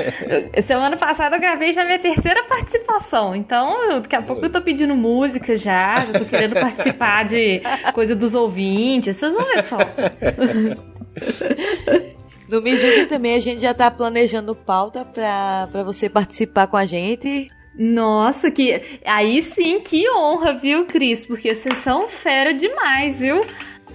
semana 0.66 0.96
passada 0.96 1.36
eu 1.36 1.40
gravei 1.40 1.74
já 1.74 1.84
minha 1.84 1.98
terceira 1.98 2.42
participação, 2.44 3.36
então 3.36 4.00
daqui 4.00 4.16
a 4.16 4.22
pouco 4.22 4.46
eu 4.46 4.50
tô 4.50 4.62
pedindo 4.62 4.96
música 4.96 5.56
já, 5.56 6.04
já 6.04 6.18
tô 6.18 6.24
querendo 6.24 6.54
participar 6.58 7.24
de 7.24 7.60
coisa 7.92 8.16
dos 8.16 8.34
ouvintes, 8.34 9.16
vocês 9.16 9.34
vão 9.34 9.44
ver 9.44 9.64
só. 9.64 9.76
No 12.48 12.62
Me 12.62 12.76
Julgue 12.76 13.06
também 13.06 13.34
a 13.34 13.40
gente 13.40 13.60
já 13.60 13.74
tá 13.74 13.90
planejando 13.90 14.54
pauta 14.54 15.04
pra, 15.04 15.68
pra 15.70 15.82
você 15.82 16.08
participar 16.08 16.66
com 16.66 16.76
a 16.76 16.86
gente. 16.86 17.48
Nossa, 17.78 18.50
que 18.50 19.00
aí 19.04 19.42
sim, 19.42 19.80
que 19.80 20.08
honra, 20.10 20.54
viu, 20.54 20.86
Cris? 20.86 21.26
Porque 21.26 21.54
vocês 21.54 21.82
são 21.82 22.08
fera 22.08 22.54
demais, 22.54 23.18
viu? 23.18 23.40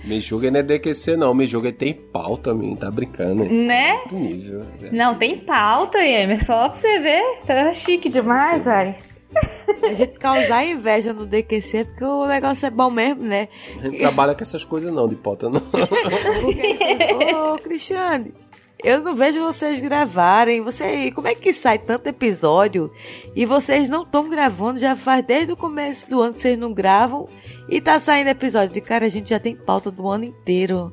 Me 0.04 0.20
julga 0.20 0.50
não 0.50 0.60
é 0.60 0.64
DQC, 0.64 1.16
não. 1.16 1.34
Me 1.34 1.46
julga 1.46 1.72
tem 1.72 1.94
pauta, 1.94 2.54
mim. 2.54 2.76
Tá 2.76 2.90
brincando. 2.90 3.46
Né? 3.46 4.00
Nível, 4.12 4.66
né? 4.80 4.90
Não, 4.92 5.16
tem 5.16 5.38
pauta, 5.38 6.00
Emer. 6.00 6.44
Só 6.44 6.70
pra 6.70 6.74
você 6.74 7.00
ver. 7.00 7.24
Tá 7.46 7.74
chique 7.74 8.10
demais, 8.10 8.68
ai. 8.68 8.96
A 9.84 9.94
gente 9.94 10.20
causar 10.20 10.66
inveja 10.66 11.14
no 11.14 11.26
DQC 11.26 11.86
porque 11.86 12.04
o 12.04 12.28
negócio 12.28 12.66
é 12.66 12.70
bom 12.70 12.90
mesmo, 12.90 13.24
né? 13.24 13.48
A 13.78 13.82
gente 13.84 13.98
trabalha 13.98 14.36
com 14.36 14.44
essas 14.44 14.64
coisas 14.64 14.94
não, 14.94 15.08
de 15.08 15.16
pauta 15.16 15.50
não. 15.50 15.62
Ô, 17.54 17.58
Cristiane, 17.58 18.34
eu 18.84 19.02
não 19.02 19.16
vejo 19.16 19.40
vocês 19.42 19.80
gravarem. 19.80 20.62
Você, 20.62 21.12
como 21.12 21.28
é 21.28 21.36
que 21.36 21.54
sai 21.54 21.80
tanto 21.80 22.08
episódio 22.08 22.92
e 23.36 23.46
vocês 23.46 23.90
não 23.90 24.04
estão 24.04 24.30
gravando? 24.30 24.80
Já 24.80 24.96
faz 24.96 25.26
desde 25.26 25.54
o 25.54 25.58
começo 25.58 26.10
do 26.10 26.22
ano 26.22 26.34
que 26.34 26.40
vocês 26.40 26.58
não 26.58 26.74
gravam 26.74 27.28
e 27.70 27.80
tá 27.80 28.00
saindo 28.00 28.30
episódio. 28.30 28.74
De 28.74 28.82
cara, 28.82 29.06
a 29.06 29.10
gente 29.10 29.30
já 29.30 29.40
tem 29.40 29.56
pauta 29.56 29.92
do 29.92 30.08
ano 30.08 30.26
inteiro. 30.26 30.92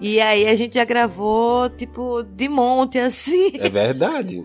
E 0.00 0.20
aí 0.20 0.48
a 0.48 0.54
gente 0.56 0.74
já 0.74 0.84
gravou, 0.84 1.70
tipo, 1.70 2.24
de 2.24 2.48
monte, 2.48 2.98
assim. 2.98 3.52
É 3.54 3.68
verdade. 3.68 4.42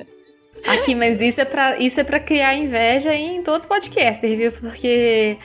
Aqui, 0.67 0.93
mas 0.95 1.21
isso 1.21 1.39
é 1.39 1.45
pra, 1.45 1.77
isso 1.77 1.99
é 1.99 2.03
pra 2.03 2.19
criar 2.19 2.55
inveja 2.55 3.13
em 3.13 3.41
todo 3.41 3.67
podcaster, 3.67 4.37
viu? 4.37 4.51
Porque 4.51 5.37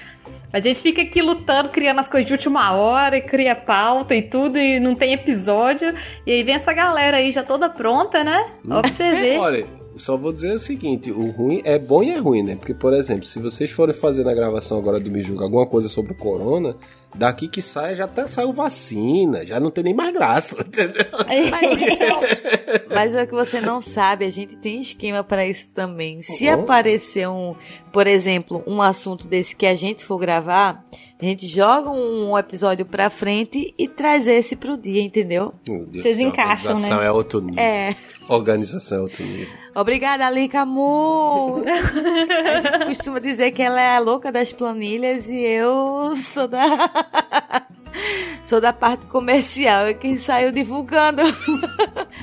a 0.53 0.61
gente 0.61 0.81
fica 0.81 1.03
aqui 1.03 1.23
lutando, 1.23 1.71
criando 1.71 2.01
as 2.01 2.09
coisas 2.09 2.27
de 2.27 2.33
última 2.33 2.73
hora, 2.73 3.17
e 3.17 3.23
cria 3.23 3.55
pauta 3.55 4.15
e 4.15 4.23
tudo, 4.23 4.59
e 4.59 4.79
não 4.79 4.95
tem 4.95 5.13
episódio. 5.13 5.95
E 6.27 6.33
aí 6.33 6.43
vem 6.43 6.55
essa 6.55 6.73
galera 6.73 7.17
aí 7.19 7.31
já 7.33 7.43
toda 7.43 7.71
pronta, 7.71 8.23
né? 8.23 8.45
Ó 8.69 8.81
pra 8.83 8.91
você 8.91 9.11
ver. 9.17 9.39
Olha, 9.39 9.67
só 9.97 10.17
vou 10.17 10.33
dizer 10.33 10.55
o 10.55 10.59
seguinte: 10.59 11.11
o 11.11 11.31
ruim 11.31 11.61
é 11.65 11.79
bom 11.79 12.03
e 12.03 12.11
é 12.11 12.19
ruim, 12.19 12.43
né? 12.43 12.57
Porque, 12.57 12.75
por 12.75 12.93
exemplo, 12.93 13.25
se 13.25 13.39
vocês 13.39 13.71
forem 13.71 13.95
fazer 13.95 14.25
na 14.25 14.35
gravação 14.35 14.79
agora 14.79 15.01
do 15.01 15.11
Me 15.11 15.23
Julga 15.23 15.45
alguma 15.45 15.67
coisa 15.67 15.89
sobre 15.89 16.13
o 16.13 16.17
corona, 16.17 16.77
daqui 17.15 17.49
que 17.49 17.61
sai 17.61 17.95
já 17.95 18.07
tá, 18.07 18.27
saiu 18.27 18.53
vacina, 18.53 19.45
já 19.45 19.61
não 19.61 19.71
tem 19.71 19.85
nem 19.85 19.95
mais 19.95 20.13
graça, 20.13 20.61
entendeu? 20.67 21.05
Mas, 21.51 21.83
isso, 21.83 22.85
mas 22.89 23.15
é 23.15 23.23
o 23.23 23.27
que 23.29 23.35
você 23.35 23.61
não 23.61 23.81
sabe, 23.81 24.25
a 24.25 24.31
gente 24.31 24.57
tem 24.57 24.81
esquema 24.81 25.23
para 25.23 25.47
isso 25.47 25.71
também. 25.75 26.23
Se 26.23 26.47
uhum. 26.47 26.55
aparecer 26.63 27.29
um, 27.29 27.53
por 27.93 28.07
exemplo, 28.07 28.63
um 28.67 28.81
assunto 28.81 29.27
desse 29.27 29.55
que 29.55 29.67
a 29.67 29.75
gente 29.75 30.05
for 30.05 30.19
gravar, 30.19 30.85
a 31.21 31.25
gente 31.25 31.47
joga 31.47 31.89
um 31.89 32.37
episódio 32.37 32.85
pra 32.85 33.09
frente 33.09 33.73
e 33.79 33.87
traz 33.87 34.27
esse 34.27 34.57
pro 34.57 34.77
dia, 34.77 35.01
entendeu? 35.01 35.55
Vocês 35.93 36.19
encaixam, 36.19 36.75
né? 36.75 36.81
Organização 36.81 37.03
é 37.03 37.13
outro 37.13 37.41
nível. 37.41 37.63
É. 37.63 37.97
Organização 38.29 38.99
é 38.99 39.01
outro 39.03 39.25
nível. 39.25 39.62
Obrigada, 39.75 40.29
Lica 40.29 40.67
Mu! 40.67 41.63
A 41.67 42.61
gente 42.61 42.97
costuma 42.97 43.19
dizer 43.19 43.53
que 43.53 43.63
ela 43.63 43.81
é 43.81 43.97
a 43.97 43.99
louca 43.99 44.31
das 44.31 44.53
planilhas 44.53 45.29
e 45.29 45.39
eu 45.39 46.15
sou 46.17 46.47
da. 46.47 46.63
sou 48.45 48.61
da 48.61 48.73
parte 48.73 49.07
comercial, 49.07 49.87
é 49.87 49.95
quem 49.95 50.17
saiu 50.17 50.53
divulgando. 50.53 51.23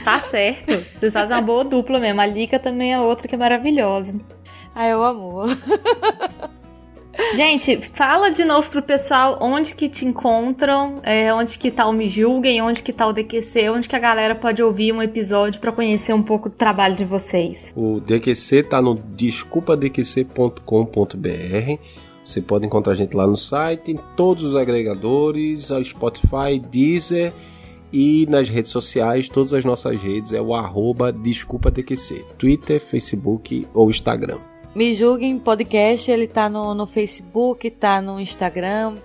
Tá 0.03 0.17
certo. 0.21 0.71
Vocês 0.97 1.11
fazem 1.11 1.35
uma 1.35 1.41
boa 1.41 1.63
dupla 1.63 1.99
mesmo. 1.99 2.21
A 2.21 2.25
Lica 2.25 2.57
também 2.57 2.93
é 2.93 2.99
outra 2.99 3.27
que 3.27 3.35
é 3.35 3.37
maravilhosa. 3.37 4.13
Ah, 4.73 4.87
eu 4.87 5.03
amo. 5.03 5.43
Gente, 7.35 7.91
fala 7.93 8.29
de 8.29 8.45
novo 8.45 8.69
pro 8.69 8.81
pessoal 8.81 9.37
onde 9.41 9.75
que 9.75 9.89
te 9.89 10.05
encontram, 10.05 10.99
é, 11.03 11.33
onde 11.33 11.57
que 11.57 11.69
tá 11.69 11.87
o 11.87 11.93
Me 11.93 12.09
Julguem, 12.09 12.61
onde 12.61 12.81
que 12.81 12.93
tá 12.93 13.07
o 13.07 13.13
DQC, 13.13 13.69
onde 13.69 13.87
que 13.87 13.95
a 13.95 13.99
galera 13.99 14.35
pode 14.35 14.63
ouvir 14.63 14.93
um 14.93 15.01
episódio 15.01 15.59
para 15.59 15.71
conhecer 15.71 16.13
um 16.13 16.23
pouco 16.23 16.49
do 16.49 16.55
trabalho 16.55 16.95
de 16.95 17.05
vocês. 17.05 17.65
O 17.75 17.99
DQC 17.99 18.63
tá 18.63 18.81
no 18.81 18.95
desculpadqc.com.br. 18.95 21.81
Você 22.23 22.41
pode 22.41 22.65
encontrar 22.65 22.93
a 22.93 22.95
gente 22.95 23.15
lá 23.15 23.25
no 23.25 23.37
site, 23.37 23.91
em 23.91 23.99
todos 24.15 24.43
os 24.43 24.55
agregadores, 24.55 25.71
ao 25.71 25.83
Spotify, 25.83 26.59
Deezer 26.59 27.33
e 27.91 28.27
nas 28.29 28.47
redes 28.47 28.71
sociais, 28.71 29.27
todas 29.27 29.51
as 29.51 29.65
nossas 29.65 29.99
redes 29.99 30.31
é 30.31 30.41
o 30.41 30.53
arroba 30.53 31.11
DesculpaDQC, 31.11 32.23
Twitter, 32.37 32.79
Facebook 32.79 33.67
ou 33.73 33.89
Instagram. 33.89 34.37
Me 34.75 34.93
Julguem 34.93 35.39
Podcast, 35.39 36.11
ele 36.11 36.27
tá 36.27 36.47
no, 36.47 36.75
no 36.75 36.85
Facebook, 36.85 37.69
tá 37.71 38.01
no 38.01 38.19
Instagram, 38.19 38.97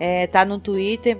é, 0.00 0.26
tá 0.26 0.44
no 0.44 0.58
Twitter. 0.58 1.18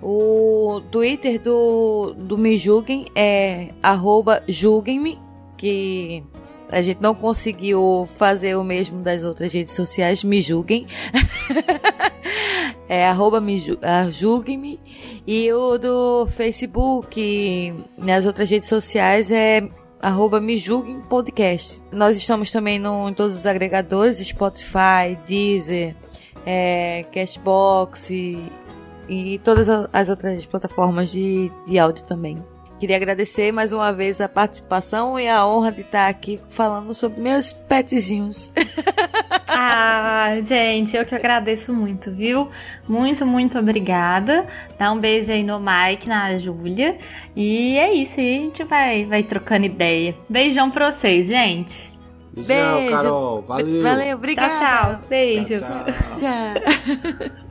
O 0.00 0.80
Twitter 0.90 1.40
do, 1.40 2.14
do 2.16 2.38
Me 2.38 2.56
Julguem 2.56 3.06
é 3.14 3.70
arroba 3.82 4.42
julguem-me, 4.48 5.18
que 5.56 6.22
a 6.70 6.80
gente 6.82 7.02
não 7.02 7.14
conseguiu 7.14 8.08
fazer 8.16 8.56
o 8.56 8.64
mesmo 8.64 9.02
das 9.02 9.22
outras 9.22 9.52
redes 9.52 9.74
sociais, 9.74 10.24
me 10.24 10.40
julguem. 10.40 10.86
é 12.88 13.06
arroba 13.06 13.40
me 13.40 13.62
ah, 13.82 14.08
julguem-me. 14.10 14.80
E 15.26 15.52
o 15.52 15.78
do 15.78 16.26
Facebook, 16.28 17.74
nas 17.98 18.24
outras 18.24 18.48
redes 18.48 18.68
sociais 18.68 19.30
é 19.30 19.68
arroba 20.02 20.40
me 20.40 20.58
julguem 20.58 21.00
podcast. 21.00 21.80
Nós 21.90 22.16
estamos 22.18 22.50
também 22.50 22.78
no, 22.78 23.08
em 23.08 23.14
todos 23.14 23.36
os 23.36 23.46
agregadores, 23.46 24.18
Spotify, 24.18 25.16
Deezer, 25.26 25.94
é, 26.44 27.06
Cashbox, 27.12 28.10
e 29.08 29.38
todas 29.44 29.68
as 29.92 30.08
outras 30.08 30.44
plataformas 30.46 31.10
de, 31.10 31.50
de 31.66 31.78
áudio 31.78 32.04
também. 32.04 32.42
Queria 32.82 32.96
agradecer 32.96 33.52
mais 33.52 33.72
uma 33.72 33.92
vez 33.92 34.20
a 34.20 34.28
participação 34.28 35.16
e 35.16 35.28
a 35.28 35.46
honra 35.46 35.70
de 35.70 35.82
estar 35.82 36.08
aqui 36.08 36.40
falando 36.48 36.92
sobre 36.92 37.20
meus 37.20 37.52
petzinhos. 37.52 38.52
Ah, 39.54 40.34
gente, 40.44 40.96
eu 40.96 41.04
que 41.04 41.14
agradeço 41.14 41.74
muito, 41.74 42.10
viu? 42.10 42.48
Muito, 42.88 43.26
muito 43.26 43.58
obrigada. 43.58 44.46
Dá 44.78 44.90
um 44.90 44.98
beijo 44.98 45.30
aí 45.30 45.42
no 45.44 45.60
Mike, 45.60 46.08
na 46.08 46.38
Júlia. 46.38 46.96
E 47.36 47.76
é 47.76 47.92
isso, 47.92 48.14
a 48.18 48.22
gente 48.22 48.64
vai, 48.64 49.04
vai 49.04 49.22
trocando 49.22 49.66
ideia. 49.66 50.16
Beijão 50.28 50.70
pra 50.70 50.90
vocês, 50.90 51.28
gente. 51.28 51.92
Beijão, 52.34 52.78
Beijo. 52.78 52.92
Carol. 52.92 53.42
Valeu. 53.42 53.82
Valeu, 53.82 54.16
obrigada. 54.16 54.58
Tchau, 54.58 54.94
tchau. 54.94 55.08
Beijo. 55.08 55.58
tchau. 55.58 55.84
tchau. 55.84 56.18
tchau. 56.18 57.32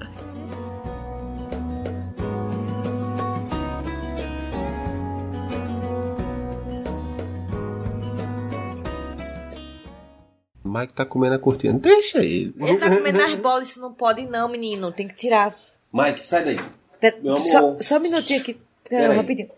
Mike 10.71 10.93
tá 10.93 11.05
comendo 11.05 11.35
a 11.35 11.39
cortina. 11.39 11.77
Deixa 11.77 12.19
ele. 12.19 12.53
Ele 12.57 12.77
tá 12.77 12.89
comendo 12.89 13.21
as 13.21 13.35
bolas, 13.35 13.69
isso 13.69 13.81
não 13.81 13.93
pode 13.93 14.25
não, 14.25 14.47
menino. 14.47 14.91
Tem 14.91 15.07
que 15.07 15.15
tirar. 15.15 15.53
Mike, 15.93 16.23
sai 16.23 16.45
daí. 16.45 16.59
Pera, 16.99 17.17
só, 17.49 17.77
só, 17.81 17.97
um 17.97 17.99
minutinho 17.99 18.39
aqui. 18.39 18.57
Pera, 18.87 19.13
rapidinho. 19.13 19.49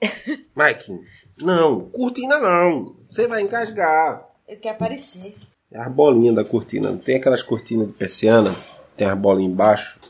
Mike, 0.56 0.98
não, 1.42 1.90
cortina 1.90 2.38
não. 2.38 2.96
Você 3.06 3.26
vai 3.26 3.42
engasgar. 3.42 4.26
Ele 4.48 4.58
quer 4.58 4.70
aparecer. 4.70 5.36
É 5.70 5.78
as 5.78 5.92
bolinhas 5.92 6.34
da 6.34 6.44
cortina. 6.44 6.90
Não 6.90 6.98
tem 6.98 7.16
aquelas 7.16 7.42
cortinas 7.42 7.86
de 7.86 7.92
persiana? 7.92 8.54
Tem 8.96 9.06
as 9.06 9.18
bolinhas 9.18 9.52
embaixo. 9.52 10.00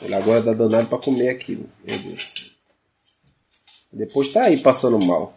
Ele 0.00 0.14
agora 0.14 0.42
tá 0.42 0.52
danado 0.52 0.88
pra 0.88 0.98
comer 0.98 1.28
aquilo. 1.28 1.68
Meu 1.84 1.98
Deus. 1.98 2.56
Depois 3.92 4.32
tá 4.32 4.44
aí 4.44 4.56
passando 4.56 5.04
mal. 5.04 5.36